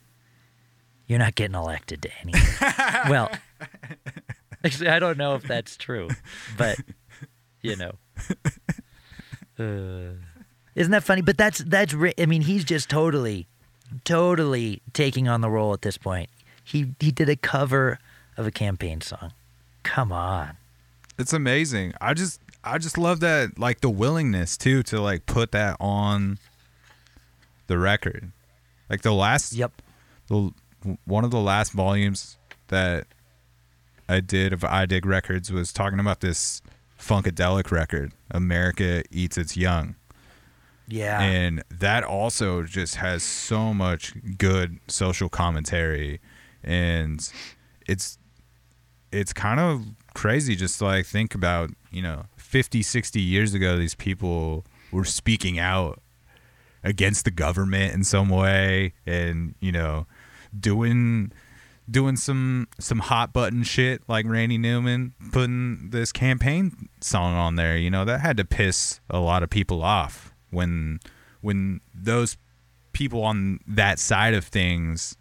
you're 1.08 1.20
not 1.20 1.36
getting 1.36 1.56
elected 1.56 2.02
to 2.04 2.10
anything. 2.22 2.72
well, 3.10 3.30
actually, 4.64 4.88
I 4.88 5.00
don't 5.00 5.18
know 5.18 5.36
if 5.36 5.44
that's 5.44 5.76
true, 5.76 6.08
but 6.58 6.78
you 7.62 7.76
know. 7.76 7.92
Uh, 9.60 10.14
isn't 10.76 10.92
that 10.92 11.04
funny? 11.04 11.24
But 11.24 11.36
that's 11.36 11.58
that's. 11.58 11.96
I 12.20 12.28
mean, 12.28 12.44
he's 12.44 12.64
just 12.64 12.92
totally, 12.92 13.48
totally 14.04 14.84
taking 14.94 15.28
on 15.28 15.42
the 15.42 15.50
role 15.50 15.74
at 15.74 15.82
this 15.82 15.98
point. 15.98 16.30
He 16.68 16.94
he 17.00 17.12
did 17.12 17.30
a 17.30 17.38
cover 17.38 17.98
of 18.36 18.46
a 18.46 18.52
campaign 18.52 19.00
song. 19.00 19.32
Come 19.84 20.12
on. 20.12 20.58
It's 21.18 21.32
amazing. 21.32 21.94
I 22.02 22.14
just 22.14 22.42
I 22.62 22.78
just 22.78 22.98
love 22.98 23.22
that 23.22 23.58
like 23.58 23.80
the 23.80 23.90
willingness 23.90 24.58
too 24.58 24.84
to 24.84 25.00
like 25.00 25.26
put 25.26 25.54
that 25.54 25.78
on 25.80 26.40
the 27.68 27.78
record. 27.78 28.34
Like 28.90 29.02
the 29.02 29.14
last 29.14 29.54
Yep. 29.54 29.82
the 30.28 30.52
one 31.06 31.24
of 31.24 31.32
the 31.32 31.40
last 31.40 31.72
volumes 31.72 32.36
that 32.68 33.08
I 34.10 34.20
did 34.20 34.52
of 34.52 34.66
I 34.66 34.86
Dig 34.86 35.06
Records 35.06 35.50
was 35.50 35.72
talking 35.72 36.00
about 36.02 36.20
this 36.20 36.62
funkadelic 37.00 37.72
record, 37.72 38.12
America 38.30 39.04
Eats 39.10 39.38
Its 39.38 39.56
Young. 39.56 39.96
Yeah. 40.90 41.22
And 41.22 41.64
that 41.70 42.04
also 42.04 42.64
just 42.64 42.96
has 42.96 43.24
so 43.24 43.74
much 43.74 44.14
good 44.38 44.80
social 44.90 45.30
commentary 45.30 46.20
and 46.64 47.32
it's 47.88 48.18
it's 49.12 49.34
kind 49.34 49.60
of 49.60 49.84
crazy 50.14 50.56
just 50.56 50.80
to 50.80 50.86
like 50.86 51.06
think 51.06 51.34
about, 51.36 51.70
you 51.92 52.02
know, 52.02 52.26
50, 52.38 52.82
60 52.82 53.22
years 53.22 53.54
ago 53.54 53.78
these 53.78 53.96
people 53.96 54.66
were 54.92 55.06
speaking 55.06 55.60
out 55.60 56.02
against 56.84 57.26
the 57.26 57.32
government 57.32 57.94
in 57.94 58.04
some 58.04 58.30
way 58.30 58.94
and, 59.06 59.56
you 59.60 59.72
know, 59.72 60.08
doing 60.58 61.32
doing 61.90 62.18
some 62.18 62.68
some 62.80 63.00
hot 63.00 63.32
button 63.32 63.64
shit 63.64 64.02
like 64.08 64.26
Randy 64.28 64.58
Newman 64.58 65.14
putting 65.32 65.90
this 65.92 66.12
campaign 66.12 66.90
song 67.00 67.34
on 67.34 67.56
there, 67.56 67.78
you 67.78 67.90
know, 67.90 68.04
that 68.06 68.22
had 68.22 68.38
to 68.38 68.46
piss 68.46 69.00
a 69.10 69.20
lot 69.20 69.44
of 69.44 69.50
people 69.50 69.82
off 69.84 70.34
when 70.50 71.00
when 71.42 71.82
those 71.94 72.38
people 72.94 73.24
on 73.24 73.60
that 73.68 74.00
side 74.00 74.34
of 74.34 74.46
things, 74.46 75.16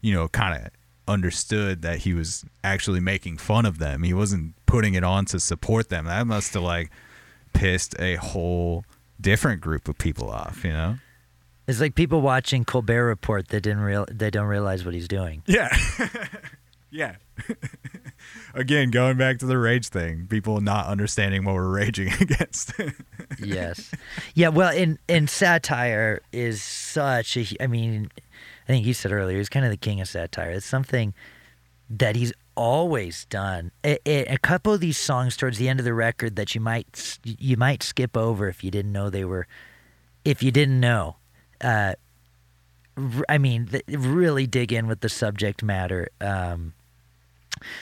you 0.00 0.14
know, 0.14 0.28
kind 0.28 0.64
of 0.64 0.70
understood 1.08 1.82
that 1.82 1.98
he 1.98 2.14
was 2.14 2.44
actually 2.62 3.00
making 3.00 3.36
fun 3.38 3.66
of 3.66 3.78
them. 3.78 4.02
He 4.02 4.14
wasn't 4.14 4.54
putting 4.66 4.94
it 4.94 5.04
on 5.04 5.24
to 5.26 5.40
support 5.40 5.88
them. 5.88 6.06
That 6.06 6.26
must 6.26 6.54
have 6.54 6.62
like 6.62 6.90
pissed 7.52 7.94
a 7.98 8.14
whole 8.16 8.84
different 9.20 9.60
group 9.60 9.88
of 9.88 9.98
people 9.98 10.30
off, 10.30 10.64
you 10.64 10.72
know? 10.72 10.96
It's 11.66 11.80
like 11.80 11.94
people 11.94 12.20
watching 12.20 12.64
Colbert 12.64 13.06
Report 13.06 13.48
that 13.48 13.60
didn't 13.60 13.80
real 13.80 14.06
they 14.10 14.30
don't 14.30 14.46
realize 14.48 14.84
what 14.84 14.94
he's 14.94 15.06
doing. 15.06 15.42
Yeah. 15.46 15.76
yeah. 16.90 17.16
Again, 18.54 18.90
going 18.90 19.16
back 19.16 19.38
to 19.38 19.46
the 19.46 19.56
rage 19.56 19.88
thing, 19.88 20.26
people 20.26 20.60
not 20.60 20.86
understanding 20.86 21.44
what 21.44 21.54
we're 21.54 21.68
raging 21.70 22.12
against. 22.20 22.72
yes. 23.38 23.92
Yeah, 24.34 24.48
well, 24.48 24.74
in 24.74 24.98
in 25.06 25.28
satire 25.28 26.20
is 26.32 26.60
such 26.60 27.36
a 27.36 27.46
I 27.62 27.68
mean, 27.68 28.10
I 28.70 28.74
think 28.74 28.86
you 28.86 28.94
said 28.94 29.10
earlier, 29.10 29.36
he's 29.36 29.48
kind 29.48 29.64
of 29.64 29.72
the 29.72 29.76
king 29.76 30.00
of 30.00 30.06
satire. 30.06 30.50
It's 30.52 30.64
something 30.64 31.12
that 31.88 32.14
he's 32.14 32.32
always 32.56 33.24
done. 33.24 33.72
A, 33.84 34.36
couple 34.42 34.72
of 34.72 34.78
these 34.78 34.96
songs 34.96 35.36
towards 35.36 35.58
the 35.58 35.68
end 35.68 35.80
of 35.80 35.84
the 35.84 35.92
record 35.92 36.36
that 36.36 36.54
you 36.54 36.60
might 36.60 37.18
you 37.24 37.56
might 37.56 37.82
skip 37.82 38.16
over 38.16 38.48
if 38.48 38.62
you 38.62 38.70
didn't 38.70 38.92
know 38.92 39.10
they 39.10 39.24
were 39.24 39.48
if 40.24 40.40
you 40.40 40.52
didn't 40.52 40.78
know. 40.78 41.16
Uh 41.60 41.94
I 43.28 43.38
mean, 43.38 43.66
th- 43.66 43.82
really 43.88 44.46
dig 44.46 44.72
in 44.72 44.86
with 44.86 45.00
the 45.00 45.08
subject 45.08 45.64
matter. 45.64 46.08
Um 46.20 46.74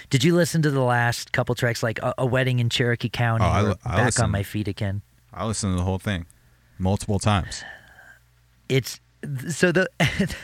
did 0.08 0.24
you 0.24 0.34
listen 0.34 0.62
to 0.62 0.70
the 0.70 0.80
last 0.80 1.32
couple 1.32 1.54
tracks, 1.54 1.82
like 1.82 1.98
a, 1.98 2.14
a 2.16 2.24
wedding 2.24 2.60
in 2.60 2.70
Cherokee 2.70 3.10
County, 3.10 3.44
Oh, 3.44 3.48
I 3.48 3.74
I 3.84 3.96
back 3.96 4.18
on 4.20 4.30
my 4.30 4.42
feet 4.42 4.68
again? 4.68 5.02
I 5.34 5.44
listened 5.44 5.74
to 5.74 5.76
the 5.76 5.84
whole 5.84 5.98
thing 5.98 6.24
multiple 6.78 7.18
times. 7.18 7.62
it's 8.70 9.00
so 9.50 9.70
the 9.70 9.86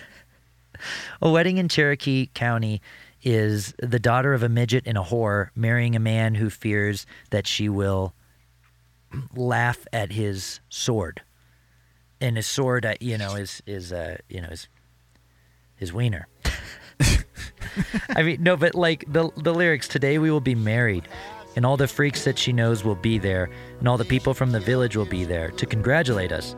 a 1.20 1.30
wedding 1.30 1.58
in 1.58 1.68
Cherokee 1.68 2.26
County 2.34 2.80
is 3.22 3.74
the 3.82 3.98
daughter 3.98 4.34
of 4.34 4.42
a 4.42 4.48
midget 4.48 4.84
and 4.86 4.98
a 4.98 5.02
whore 5.02 5.48
marrying 5.54 5.96
a 5.96 6.00
man 6.00 6.34
who 6.34 6.50
fears 6.50 7.06
that 7.30 7.46
she 7.46 7.68
will 7.68 8.14
laugh 9.34 9.86
at 9.92 10.12
his 10.12 10.60
sword, 10.68 11.22
and 12.20 12.36
his 12.36 12.46
sword, 12.46 12.84
uh, 12.84 12.94
you 13.00 13.16
know, 13.16 13.34
is 13.34 13.62
is 13.66 13.92
uh, 13.92 14.18
you 14.28 14.40
know, 14.40 14.48
his 14.48 14.68
his 15.76 15.92
wiener. 15.92 16.28
I 18.10 18.22
mean, 18.22 18.42
no, 18.42 18.56
but 18.56 18.74
like 18.74 19.04
the 19.08 19.30
the 19.36 19.54
lyrics 19.54 19.88
today, 19.88 20.18
we 20.18 20.30
will 20.30 20.40
be 20.40 20.54
married, 20.54 21.08
and 21.56 21.64
all 21.64 21.76
the 21.76 21.88
freaks 21.88 22.24
that 22.24 22.38
she 22.38 22.52
knows 22.52 22.84
will 22.84 22.94
be 22.94 23.18
there, 23.18 23.50
and 23.78 23.88
all 23.88 23.96
the 23.96 24.04
people 24.04 24.34
from 24.34 24.52
the 24.52 24.60
village 24.60 24.96
will 24.96 25.06
be 25.06 25.24
there 25.24 25.50
to 25.52 25.66
congratulate 25.66 26.32
us. 26.32 26.54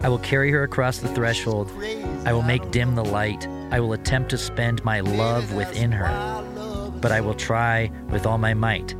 I 0.00 0.08
will 0.08 0.18
carry 0.18 0.50
her 0.52 0.62
across 0.62 0.98
the 0.98 1.08
threshold. 1.08 1.70
I 2.24 2.32
will 2.32 2.42
make 2.42 2.70
dim 2.70 2.94
the 2.94 3.04
light. 3.04 3.46
I 3.70 3.80
will 3.80 3.92
attempt 3.92 4.30
to 4.30 4.38
spend 4.38 4.84
my 4.84 5.00
love 5.00 5.52
within 5.52 5.92
her, 5.92 6.08
but 7.00 7.10
I 7.12 7.20
will 7.20 7.34
try 7.34 7.90
with 8.10 8.26
all 8.26 8.38
my 8.38 8.54
might. 8.54 8.94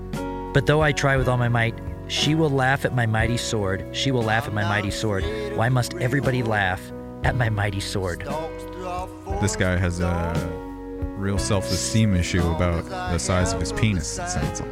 But 0.53 0.67
though 0.67 0.83
I 0.83 0.93
try 0.93 1.17
with 1.17 1.29
all 1.29 1.37
my 1.37 1.49
might, 1.49 1.79
she 2.09 2.35
will 2.35 2.51
laugh 2.51 2.85
at 2.85 2.95
my 2.95 3.07
mighty 3.07 3.37
sword. 3.37 3.87
She 3.93 4.11
will 4.11 4.23
laugh 4.23 4.47
at 4.47 4.55
my 4.55 4.65
mighty 4.65 4.91
sword. 4.91 5.25
Why 5.55 5.69
must 5.69 5.95
everybody 5.95 6.43
laugh 6.43 6.81
at 7.23 7.37
my 7.37 7.49
mighty 7.49 7.81
sword? 7.81 8.27
This 9.41 9.57
guy 9.57 9.77
has 9.77 10.01
a 10.01 10.35
real 11.17 11.39
self-esteem 11.39 12.15
issue 12.15 12.47
about 12.51 12.85
the 12.87 13.19
size 13.19 13.53
of 13.53 13.61
his 13.61 13.73
penis. 13.73 14.19
It 14.19 14.29
sounds 14.29 14.61
like. 14.61 14.71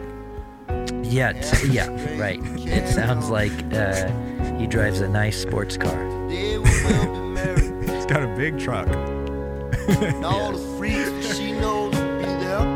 Yeah, 1.05 1.33
yeah, 1.67 1.89
right. 2.19 2.41
It 2.67 2.89
sounds 2.89 3.31
like 3.31 3.53
uh, 3.73 4.11
he 4.57 4.67
drives 4.67 5.01
a 5.01 5.09
nice 5.09 5.41
sports 5.41 5.77
car. 5.77 6.16
They 6.29 6.59
will 6.59 6.65
well 6.65 7.07
be 7.13 7.21
married. 7.21 7.89
He's 7.89 8.07
got 8.07 8.23
a 8.23 8.35
big 8.37 8.59
truck. 8.59 8.89
And 8.89 10.25
all 10.25 10.53
the 10.53 10.59
freaks 10.77 11.37
she 11.37 11.53
knows 11.53 11.95
will 11.95 12.19
be 12.19 12.25
there. 12.25 12.67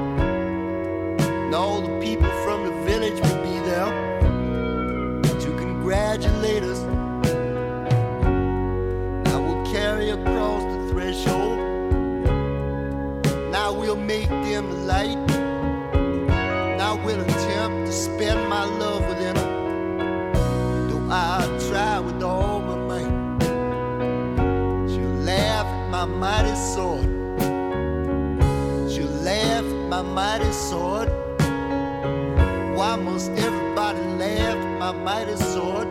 And 1.20 1.54
all 1.54 1.80
the 1.80 1.98
people 2.00 2.30
from 2.44 2.64
the 2.64 2.72
village 2.84 3.20
will 3.20 3.42
be 3.42 3.58
there 3.68 3.90
to 5.22 5.56
congratulate 5.58 6.62
us. 6.62 6.78
I 9.32 9.36
will 9.36 9.64
carry 9.72 10.10
across 10.10 10.62
the 10.62 10.88
threshold. 10.92 11.58
Now 13.50 13.72
we'll 13.72 13.96
make 13.96 14.28
them 14.28 14.86
light. 14.86 15.29
Mighty 30.14 30.50
sword. 30.52 31.08
Why 32.76 32.96
must 32.96 33.30
everybody 33.32 33.98
laugh 34.00 34.56
at 34.56 34.78
my 34.78 34.92
mighty 34.92 35.36
sword? 35.36 35.88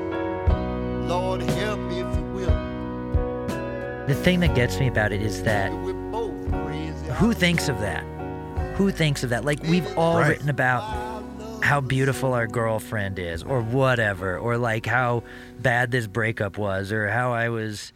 Lord, 1.08 1.42
help 1.42 1.80
me 1.80 2.00
if 2.00 2.16
you 2.18 2.24
will. 2.34 4.06
The 4.08 4.16
thing 4.16 4.40
that 4.42 4.56
gets 4.56 4.80
me 4.80 4.88
about 4.88 5.12
it 5.12 5.22
is 5.22 5.44
that 5.44 5.72
We're 5.72 5.94
both 5.94 6.50
crazy. 6.52 7.06
who 7.14 7.34
thinks 7.34 7.70
of 7.70 7.80
that? 7.80 8.04
Who 8.76 8.92
thinks 8.92 9.24
of 9.24 9.30
that? 9.32 9.46
Like 9.46 9.62
we've 9.64 9.86
all 9.98 10.20
Right. 10.20 10.30
written 10.30 10.50
about 10.50 10.84
how 11.62 11.82
beautiful 11.82 12.34
our 12.34 12.48
girlfriend 12.48 13.20
is 13.20 13.44
or 13.44 13.62
whatever 13.62 14.38
or 14.38 14.58
like 14.58 14.86
how 14.86 15.24
bad 15.60 15.92
this 15.92 16.08
breakup 16.08 16.58
was 16.58 16.92
or 16.92 17.10
how 17.10 17.34
I 17.34 17.50
was 17.50 17.92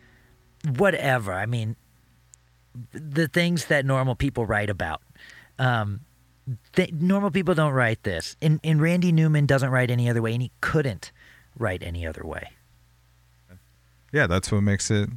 whatever. 0.78 1.34
I 1.34 1.46
mean 1.46 1.76
the 2.92 3.28
things 3.28 3.66
that 3.66 3.86
normal 3.86 4.16
people 4.16 4.46
write 4.46 4.70
about. 4.70 5.02
Um 5.58 6.02
th- 6.76 6.92
normal 6.94 7.32
people 7.32 7.54
don't 7.56 7.74
write 7.74 8.04
this. 8.04 8.36
And 8.42 8.60
and 8.64 8.82
Randy 8.82 9.12
Newman 9.12 9.46
doesn't 9.46 9.70
write 9.70 9.90
any 9.92 10.10
other 10.10 10.22
way 10.22 10.34
and 10.34 10.42
he 10.42 10.52
couldn't 10.62 11.12
write 11.58 11.84
any 11.84 12.06
other 12.06 12.24
way. 12.26 12.50
Yeah, 14.12 14.28
that's 14.28 14.52
what 14.52 14.62
makes 14.62 14.92
it. 14.92 15.10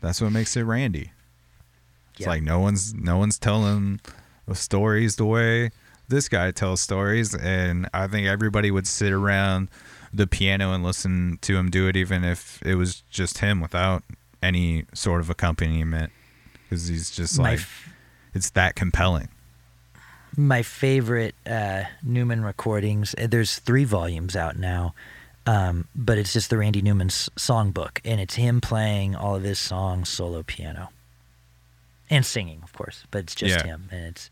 That's 0.00 0.20
what 0.20 0.32
makes 0.32 0.56
it 0.56 0.62
Randy. 0.62 1.12
It's 2.12 2.20
Yeah. 2.20 2.28
like 2.28 2.42
no 2.42 2.58
one's 2.60 2.92
no 2.94 3.16
one's 3.16 3.38
telling 3.38 4.00
the 4.46 4.54
stories 4.54 5.16
the 5.16 5.24
way 5.24 5.70
this 6.08 6.28
guy 6.28 6.50
tells 6.50 6.80
stories, 6.80 7.34
and 7.34 7.88
I 7.94 8.06
think 8.06 8.26
everybody 8.26 8.70
would 8.70 8.86
sit 8.86 9.12
around 9.12 9.68
the 10.12 10.26
piano 10.26 10.74
and 10.74 10.84
listen 10.84 11.38
to 11.42 11.56
him 11.56 11.70
do 11.70 11.88
it, 11.88 11.96
even 11.96 12.22
if 12.22 12.60
it 12.62 12.74
was 12.74 13.02
just 13.08 13.38
him 13.38 13.60
without 13.60 14.02
any 14.42 14.84
sort 14.92 15.20
of 15.22 15.30
accompaniment, 15.30 16.12
because 16.68 16.88
he's 16.88 17.10
just 17.10 17.38
My 17.38 17.50
like 17.52 17.60
f- 17.60 17.88
it's 18.34 18.50
that 18.50 18.74
compelling. 18.74 19.28
My 20.36 20.62
favorite 20.62 21.34
uh, 21.46 21.84
Newman 22.02 22.42
recordings. 22.44 23.14
uh, 23.18 23.26
There's 23.26 23.58
three 23.58 23.84
volumes 23.84 24.34
out 24.34 24.56
now, 24.58 24.94
um, 25.46 25.88
but 25.94 26.16
it's 26.18 26.32
just 26.32 26.48
the 26.48 26.56
Randy 26.58 26.80
Newman 26.80 27.08
songbook, 27.08 27.98
and 28.04 28.20
it's 28.20 28.36
him 28.36 28.60
playing 28.60 29.14
all 29.14 29.34
of 29.36 29.42
his 29.42 29.58
songs 29.58 30.08
solo 30.08 30.42
piano 30.42 30.88
and 32.08 32.24
singing, 32.24 32.60
of 32.62 32.72
course. 32.72 33.04
But 33.10 33.24
it's 33.24 33.34
just 33.34 33.56
Yeah. 33.58 33.72
him, 33.72 33.88
and 33.90 34.04
it's 34.06 34.30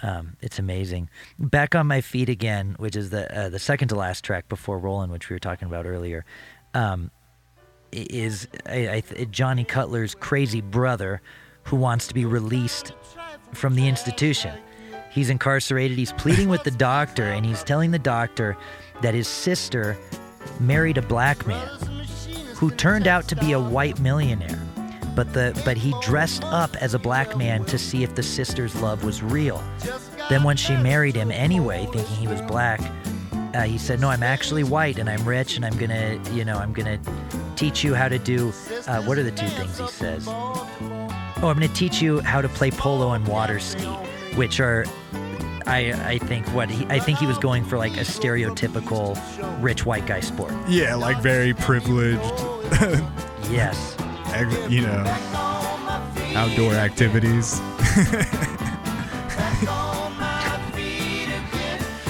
um, 0.00 0.36
it's 0.40 0.58
amazing. 0.58 1.10
Back 1.38 1.74
on 1.74 1.86
my 1.86 2.00
feet 2.00 2.28
again, 2.28 2.76
which 2.78 2.96
is 2.96 3.10
the 3.10 3.36
uh, 3.38 3.48
the 3.50 3.58
second 3.58 3.88
to 3.88 3.96
last 3.96 4.24
track 4.24 4.48
before 4.48 4.78
Rollin', 4.78 5.10
which 5.10 5.28
we 5.28 5.34
were 5.34 5.40
talking 5.40 5.68
about 5.68 5.84
earlier. 5.86 6.24
Um, 6.72 7.10
is 7.92 8.46
I, 8.66 9.02
I, 9.18 9.24
Johnny 9.24 9.64
Cutler's 9.64 10.14
crazy 10.14 10.60
brother 10.60 11.20
who 11.64 11.76
wants 11.76 12.06
to 12.08 12.14
be 12.14 12.24
released 12.24 12.92
from 13.52 13.74
the 13.74 13.88
institution. 13.88 14.54
He's 15.10 15.30
incarcerated. 15.30 15.98
He's 15.98 16.12
pleading 16.12 16.48
with 16.48 16.64
the 16.64 16.70
doctor, 16.70 17.24
and 17.24 17.44
he's 17.44 17.62
telling 17.62 17.90
the 17.90 17.98
doctor 17.98 18.56
that 19.02 19.14
his 19.14 19.28
sister 19.28 19.96
married 20.60 20.98
a 20.98 21.02
black 21.02 21.46
man 21.46 21.68
who 22.54 22.70
turned 22.70 23.06
out 23.06 23.28
to 23.28 23.36
be 23.36 23.52
a 23.52 23.60
white 23.60 24.00
millionaire. 24.00 24.60
But 25.14 25.32
the 25.32 25.60
but 25.64 25.76
he 25.76 25.94
dressed 26.00 26.44
up 26.44 26.76
as 26.76 26.94
a 26.94 26.98
black 26.98 27.36
man 27.36 27.64
to 27.66 27.78
see 27.78 28.04
if 28.04 28.14
the 28.14 28.22
sister's 28.22 28.80
love 28.80 29.02
was 29.04 29.22
real. 29.22 29.62
Then 30.28 30.44
when 30.44 30.56
she 30.56 30.76
married 30.76 31.16
him 31.16 31.32
anyway, 31.32 31.88
thinking 31.92 32.16
he 32.16 32.28
was 32.28 32.40
black, 32.42 32.80
uh, 33.54 33.62
he 33.62 33.78
said, 33.78 34.00
"No, 34.00 34.10
I'm 34.10 34.22
actually 34.22 34.62
white, 34.62 34.98
and 34.98 35.10
I'm 35.10 35.24
rich, 35.24 35.56
and 35.56 35.64
I'm 35.64 35.76
gonna, 35.76 36.20
you 36.32 36.44
know, 36.44 36.56
I'm 36.56 36.72
gonna 36.72 37.00
teach 37.56 37.82
you 37.82 37.94
how 37.94 38.08
to 38.08 38.18
do. 38.18 38.52
Uh, 38.86 39.02
what 39.02 39.18
are 39.18 39.24
the 39.24 39.32
two 39.32 39.48
things 39.48 39.78
he 39.78 39.88
says? 39.88 40.28
Oh, 40.28 41.48
I'm 41.48 41.54
gonna 41.54 41.66
teach 41.68 42.00
you 42.00 42.20
how 42.20 42.40
to 42.40 42.48
play 42.48 42.70
polo 42.70 43.12
and 43.12 43.26
water 43.26 43.58
ski, 43.58 43.88
which 44.38 44.60
are, 44.60 44.84
I, 45.66 45.92
I 46.06 46.18
think 46.18 46.46
what 46.54 46.70
he, 46.70 46.86
I 46.86 47.00
think 47.00 47.18
he 47.18 47.26
was 47.26 47.36
going 47.38 47.64
for 47.64 47.76
like 47.76 47.96
a 47.96 48.04
stereotypical 48.04 49.18
rich 49.60 49.84
white 49.84 50.06
guy 50.06 50.20
sport. 50.20 50.52
Yeah, 50.68 50.94
like 50.94 51.20
very 51.20 51.52
privileged, 51.54 52.22
Yes, 53.50 53.96
you 54.70 54.82
know, 54.82 55.04
outdoor 56.36 56.74
activities. 56.74 57.58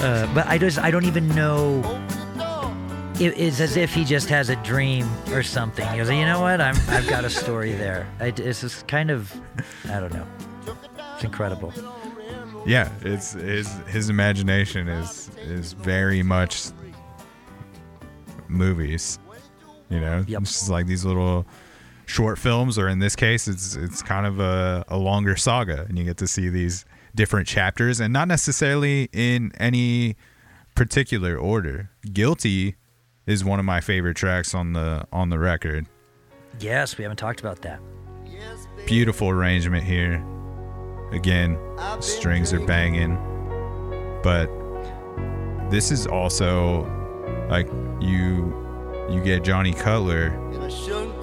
uh, 0.01 0.29
but 0.35 0.45
I 0.45 0.57
just 0.59 0.77
I 0.77 0.91
don't 0.91 1.05
even 1.05 1.27
know. 1.29 1.81
It, 3.19 3.37
it's 3.37 3.59
as 3.59 3.75
if 3.75 3.93
he 3.93 4.05
just 4.05 4.29
has 4.29 4.49
a 4.49 4.55
dream 4.57 5.09
or 5.31 5.41
something. 5.43 5.87
He 5.89 5.97
goes, 5.97 6.09
you 6.11 6.25
know 6.25 6.41
what? 6.41 6.61
I'm 6.61 6.75
I've 6.89 7.07
got 7.07 7.25
a 7.25 7.29
story 7.29 7.71
there. 7.71 8.05
I, 8.19 8.27
it's 8.27 8.61
just 8.61 8.87
kind 8.87 9.09
of, 9.09 9.33
I 9.89 9.99
don't 9.99 10.13
know. 10.13 10.27
It's 11.15 11.23
incredible. 11.23 11.73
Yeah, 12.65 12.89
it's 13.01 13.33
his 13.33 13.71
his 13.87 14.09
imagination 14.09 14.87
is 14.87 15.29
is 15.39 15.73
very 15.73 16.21
much 16.23 16.69
movies. 18.47 19.19
You 19.89 19.99
know, 19.99 20.23
Yep. 20.27 20.41
it's 20.41 20.51
just 20.53 20.69
like 20.69 20.85
these 20.85 21.03
little 21.03 21.45
short 22.05 22.37
films, 22.37 22.77
or 22.77 22.87
in 22.89 22.99
this 22.99 23.15
case, 23.15 23.47
it's 23.47 23.75
it's 23.75 24.01
kind 24.03 24.25
of 24.27 24.39
a, 24.39 24.83
a 24.87 24.97
longer 24.97 25.35
saga, 25.35 25.85
and 25.89 25.97
you 25.97 26.03
get 26.03 26.17
to 26.17 26.27
see 26.27 26.49
these 26.49 26.85
different 27.15 27.47
chapters, 27.47 27.99
and 27.99 28.13
not 28.13 28.27
necessarily 28.27 29.09
in 29.13 29.51
any 29.59 30.15
particular 30.75 31.35
order. 31.37 31.89
Guilty 32.13 32.75
is 33.25 33.43
one 33.43 33.57
of 33.59 33.65
my 33.65 33.81
favorite 33.81 34.15
tracks 34.15 34.53
on 34.53 34.73
the 34.73 35.07
on 35.11 35.29
the 35.29 35.39
record. 35.39 35.87
Yes, 36.59 36.97
we 36.97 37.03
haven't 37.03 37.17
talked 37.17 37.39
about 37.39 37.61
that. 37.63 37.79
Beautiful 38.85 39.29
arrangement 39.29 39.83
here. 39.83 40.23
Again, 41.11 41.57
strings 41.99 42.53
are 42.53 42.59
banging. 42.59 43.17
But 44.23 44.47
this 45.69 45.91
is 45.91 46.07
also 46.07 46.83
like 47.49 47.67
you 47.99 48.55
you 49.09 49.21
get 49.23 49.43
Johnny 49.43 49.73
Cutler. 49.73 50.29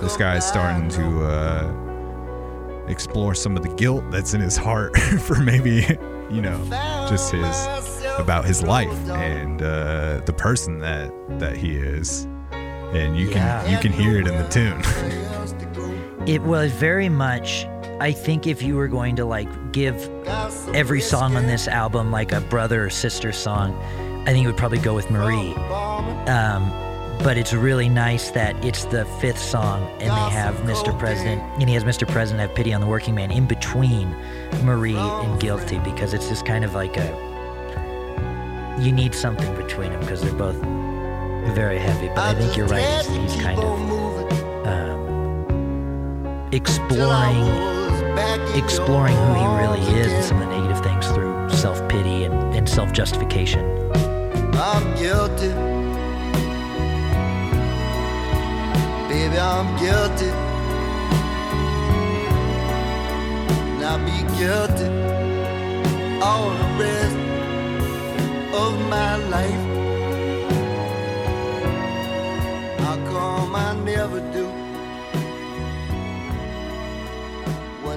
This 0.01 0.17
guy's 0.17 0.47
starting 0.47 0.89
to 0.91 1.25
uh, 1.25 2.85
explore 2.89 3.35
some 3.35 3.57
of 3.57 3.63
the 3.63 3.69
guilt 3.75 4.05
that's 4.11 4.35
in 4.35 4.41
his 4.41 4.57
heart 4.57 4.97
for 5.21 5.37
maybe 5.37 5.87
you 6.31 6.41
know 6.43 6.59
just 7.09 7.31
his 7.33 7.67
about 8.19 8.45
his 8.45 8.63
life 8.63 8.93
and 9.11 9.63
uh, 9.63 10.21
the 10.27 10.33
person 10.33 10.79
that 10.81 11.13
that 11.39 11.57
he 11.57 11.77
is, 11.77 12.27
and 12.53 13.17
you 13.17 13.29
can 13.29 13.37
Yeah. 13.37 13.69
you 13.71 13.79
can 13.79 13.93
hear 13.93 14.19
it 14.21 14.27
in 14.27 14.37
the 14.37 14.49
tune. 14.49 14.83
It 16.27 16.43
was 16.43 16.73
very 16.73 17.09
much. 17.09 17.67
I 17.99 18.13
think 18.13 18.47
if 18.47 18.63
you 18.63 18.77
were 18.77 18.89
going 18.89 19.17
to 19.17 19.25
like 19.25 19.73
give 19.73 20.11
every 20.75 21.01
song 21.01 21.35
on 21.37 21.47
this 21.47 21.67
album 21.67 22.11
like 22.11 22.31
a 22.33 22.43
brother 22.43 22.85
or 22.85 22.91
sister 22.91 23.33
song, 23.33 23.75
I 24.27 24.33
think 24.33 24.45
it 24.45 24.47
would 24.49 24.57
probably 24.59 24.79
go 24.79 24.95
with 24.95 25.11
Marie. 25.11 25.55
Um, 25.55 26.71
but 27.23 27.39
it's 27.39 27.55
really 27.55 27.89
nice 27.89 28.31
that 28.33 28.63
it's 28.63 28.85
the 28.87 29.07
fifth 29.21 29.39
song 29.39 29.83
and 30.01 30.11
they 30.11 30.35
have 30.35 30.57
Mr. 30.57 30.97
President, 30.99 31.41
and 31.59 31.69
he 31.69 31.75
has 31.75 31.85
Mr. 31.85 32.07
President 32.07 32.47
have 32.47 32.55
pity 32.55 32.75
on 32.75 32.83
the 32.83 32.87
working 32.87 33.15
man 33.15 33.31
in 33.31 33.47
between 33.47 34.11
Marie 34.63 34.97
and 34.97 35.41
Guilty 35.41 35.79
because 35.79 36.13
it's 36.13 36.29
just 36.29 36.45
kind 36.45 36.65
of 36.65 36.75
like 36.75 36.99
a. 36.99 37.25
You 38.79 38.93
need 38.93 39.15
something 39.15 39.55
between 39.57 39.93
them 39.93 40.01
because 40.01 40.21
they're 40.21 40.35
both 40.35 40.57
very 41.55 41.79
heavy. 41.79 42.09
But 42.09 42.19
I 42.19 42.35
think 42.35 42.59
you're 42.59 42.67
right. 42.67 42.85
He's, 43.07 43.33
he's 43.33 43.43
kind 43.43 43.59
of 43.59 44.67
um, 44.67 46.49
exploring 46.53 47.86
exploring 48.57 49.15
who 49.17 49.35
he 49.35 49.47
really 49.61 49.81
is 50.01 50.13
and 50.13 50.25
some 50.25 50.41
of 50.41 50.49
the 50.49 50.57
negative 50.57 50.83
things 50.83 51.07
through 51.09 51.49
self 51.51 51.87
pity 51.89 52.25
and, 52.25 52.35
and 52.55 52.69
self 52.69 52.93
justification. 52.93 53.65
I'm 54.55 54.85
guilty. 54.97 55.53
Baby, 59.09 59.39
I'm 59.39 59.69
guilty. 59.79 60.31
Now 63.81 63.99
be 63.99 64.19
guilty 64.39 64.89
all 66.23 66.51
the 66.51 66.69
rest 66.83 67.17
of 68.55 68.73
my 68.89 69.17
life. 69.35 69.65
How 72.81 72.97
come 73.11 73.55
I 73.55 73.75
never 73.85 74.21
do 74.33 74.56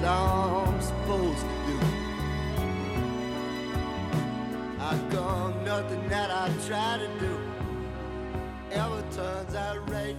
what 0.00 0.08
I'm 0.10 0.80
supposed 0.80 1.40
to 1.40 1.46
do? 1.66 1.78
Come 5.10 5.64
nothing 5.64 6.08
that 6.08 6.30
I 6.30 6.48
try 6.66 6.98
to 6.98 7.08
do 7.18 7.38
ever 8.70 9.02
turns 9.12 9.54
out 9.54 9.90
right? 9.90 10.16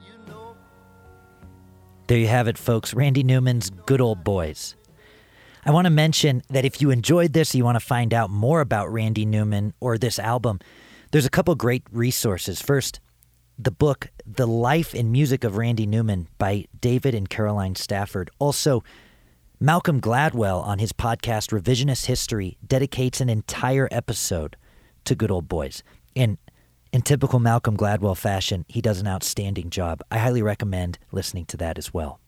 You 0.00 0.12
know. 0.28 0.56
There 2.06 2.18
you 2.18 2.26
have 2.26 2.48
it, 2.48 2.58
folks. 2.58 2.92
Randy 2.92 3.22
Newman's 3.22 3.70
Good 3.70 4.00
Old 4.00 4.24
Boys. 4.24 4.74
I 5.64 5.70
want 5.70 5.86
to 5.86 5.90
mention 5.90 6.42
that 6.50 6.64
if 6.64 6.82
you 6.82 6.90
enjoyed 6.90 7.32
this, 7.32 7.54
you 7.54 7.64
want 7.64 7.76
to 7.76 7.84
find 7.84 8.12
out 8.12 8.30
more 8.30 8.60
about 8.60 8.92
Randy 8.92 9.24
Newman 9.24 9.72
or 9.80 9.96
this 9.96 10.18
album, 10.18 10.60
there's 11.12 11.26
a 11.26 11.30
couple 11.30 11.54
great 11.54 11.84
resources. 11.92 12.60
First, 12.60 13.00
the 13.58 13.70
book 13.70 14.10
The 14.26 14.46
Life 14.46 14.94
and 14.94 15.12
Music 15.12 15.44
of 15.44 15.56
Randy 15.56 15.86
Newman 15.86 16.28
by 16.38 16.66
David 16.80 17.14
and 17.14 17.28
Caroline 17.28 17.74
Stafford. 17.74 18.30
Also, 18.38 18.82
Malcolm 19.60 20.00
Gladwell 20.00 20.64
on 20.64 20.78
his 20.78 20.92
podcast 20.92 21.56
Revisionist 21.56 22.06
History 22.06 22.58
dedicates 22.66 23.20
an 23.20 23.28
entire 23.28 23.88
episode 23.90 24.56
to 25.04 25.14
Good 25.14 25.30
Old 25.30 25.48
Boys. 25.48 25.82
And 26.16 26.38
in 26.92 27.02
typical 27.02 27.38
Malcolm 27.38 27.76
Gladwell 27.76 28.16
fashion, 28.16 28.64
he 28.68 28.80
does 28.80 29.00
an 29.00 29.06
outstanding 29.06 29.70
job. 29.70 30.02
I 30.10 30.18
highly 30.18 30.42
recommend 30.42 30.98
listening 31.10 31.46
to 31.46 31.56
that 31.58 31.78
as 31.78 31.94
well. 31.94 32.20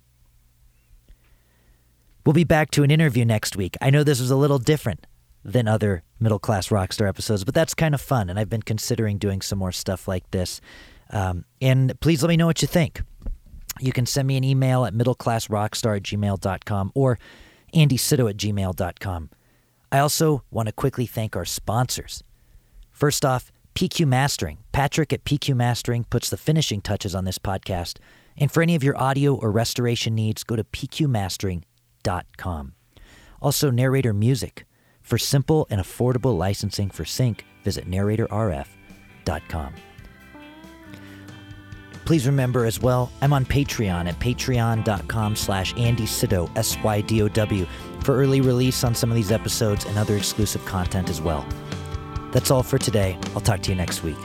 We'll 2.24 2.32
be 2.32 2.44
back 2.44 2.70
to 2.70 2.82
an 2.82 2.90
interview 2.90 3.24
next 3.24 3.56
week. 3.56 3.76
I 3.82 3.90
know 3.90 4.02
this 4.02 4.20
was 4.20 4.30
a 4.30 4.36
little 4.36 4.58
different 4.58 5.06
than 5.44 5.68
other 5.68 6.02
middle 6.18 6.38
class 6.38 6.68
rockstar 6.68 7.06
episodes, 7.06 7.44
but 7.44 7.52
that's 7.52 7.74
kind 7.74 7.94
of 7.94 8.00
fun, 8.00 8.30
and 8.30 8.38
I've 8.38 8.48
been 8.48 8.62
considering 8.62 9.18
doing 9.18 9.42
some 9.42 9.58
more 9.58 9.72
stuff 9.72 10.08
like 10.08 10.30
this. 10.30 10.60
Um, 11.14 11.46
and 11.62 11.98
please 12.00 12.22
let 12.22 12.28
me 12.28 12.36
know 12.36 12.46
what 12.46 12.60
you 12.60 12.68
think. 12.68 13.00
You 13.80 13.92
can 13.92 14.04
send 14.04 14.28
me 14.28 14.36
an 14.36 14.44
email 14.44 14.84
at 14.84 14.92
middleclassrockstar 14.92 15.96
at 15.96 16.02
gmail.com 16.02 16.92
or 16.94 17.18
andysydow 17.72 18.28
at 18.28 18.36
gmail.com. 18.36 19.30
I 19.90 19.98
also 19.98 20.42
want 20.50 20.66
to 20.66 20.72
quickly 20.72 21.06
thank 21.06 21.36
our 21.36 21.44
sponsors. 21.44 22.22
First 22.90 23.24
off, 23.24 23.52
PQ 23.74 24.06
Mastering. 24.06 24.58
Patrick 24.72 25.12
at 25.12 25.24
PQ 25.24 25.56
Mastering 25.56 26.04
puts 26.04 26.30
the 26.30 26.36
finishing 26.36 26.80
touches 26.80 27.14
on 27.14 27.24
this 27.24 27.38
podcast. 27.38 27.98
And 28.36 28.50
for 28.50 28.62
any 28.62 28.74
of 28.74 28.82
your 28.82 29.00
audio 29.00 29.34
or 29.34 29.52
restoration 29.52 30.14
needs, 30.14 30.42
go 30.42 30.56
to 30.56 30.64
pqmastering.com. 30.64 32.72
Also, 33.40 33.70
Narrator 33.70 34.12
Music. 34.12 34.64
For 35.00 35.18
simple 35.18 35.66
and 35.70 35.80
affordable 35.80 36.36
licensing 36.36 36.90
for 36.90 37.04
sync, 37.04 37.44
visit 37.62 37.88
narratorrf.com. 37.88 39.74
Please 42.04 42.26
remember 42.26 42.66
as 42.66 42.80
well, 42.80 43.10
I'm 43.22 43.32
on 43.32 43.44
Patreon 43.46 44.08
at 44.08 44.18
patreon.com 44.20 45.36
slash 45.36 45.74
Andy 45.76 46.06
Sydow, 46.06 46.50
S-Y-D-O-W, 46.54 47.66
for 48.00 48.16
early 48.16 48.40
release 48.42 48.84
on 48.84 48.94
some 48.94 49.10
of 49.10 49.16
these 49.16 49.32
episodes 49.32 49.86
and 49.86 49.96
other 49.96 50.16
exclusive 50.16 50.64
content 50.66 51.08
as 51.08 51.22
well. 51.22 51.46
That's 52.32 52.50
all 52.50 52.62
for 52.62 52.78
today. 52.78 53.18
I'll 53.34 53.40
talk 53.40 53.62
to 53.62 53.70
you 53.70 53.76
next 53.76 54.02
week. 54.02 54.18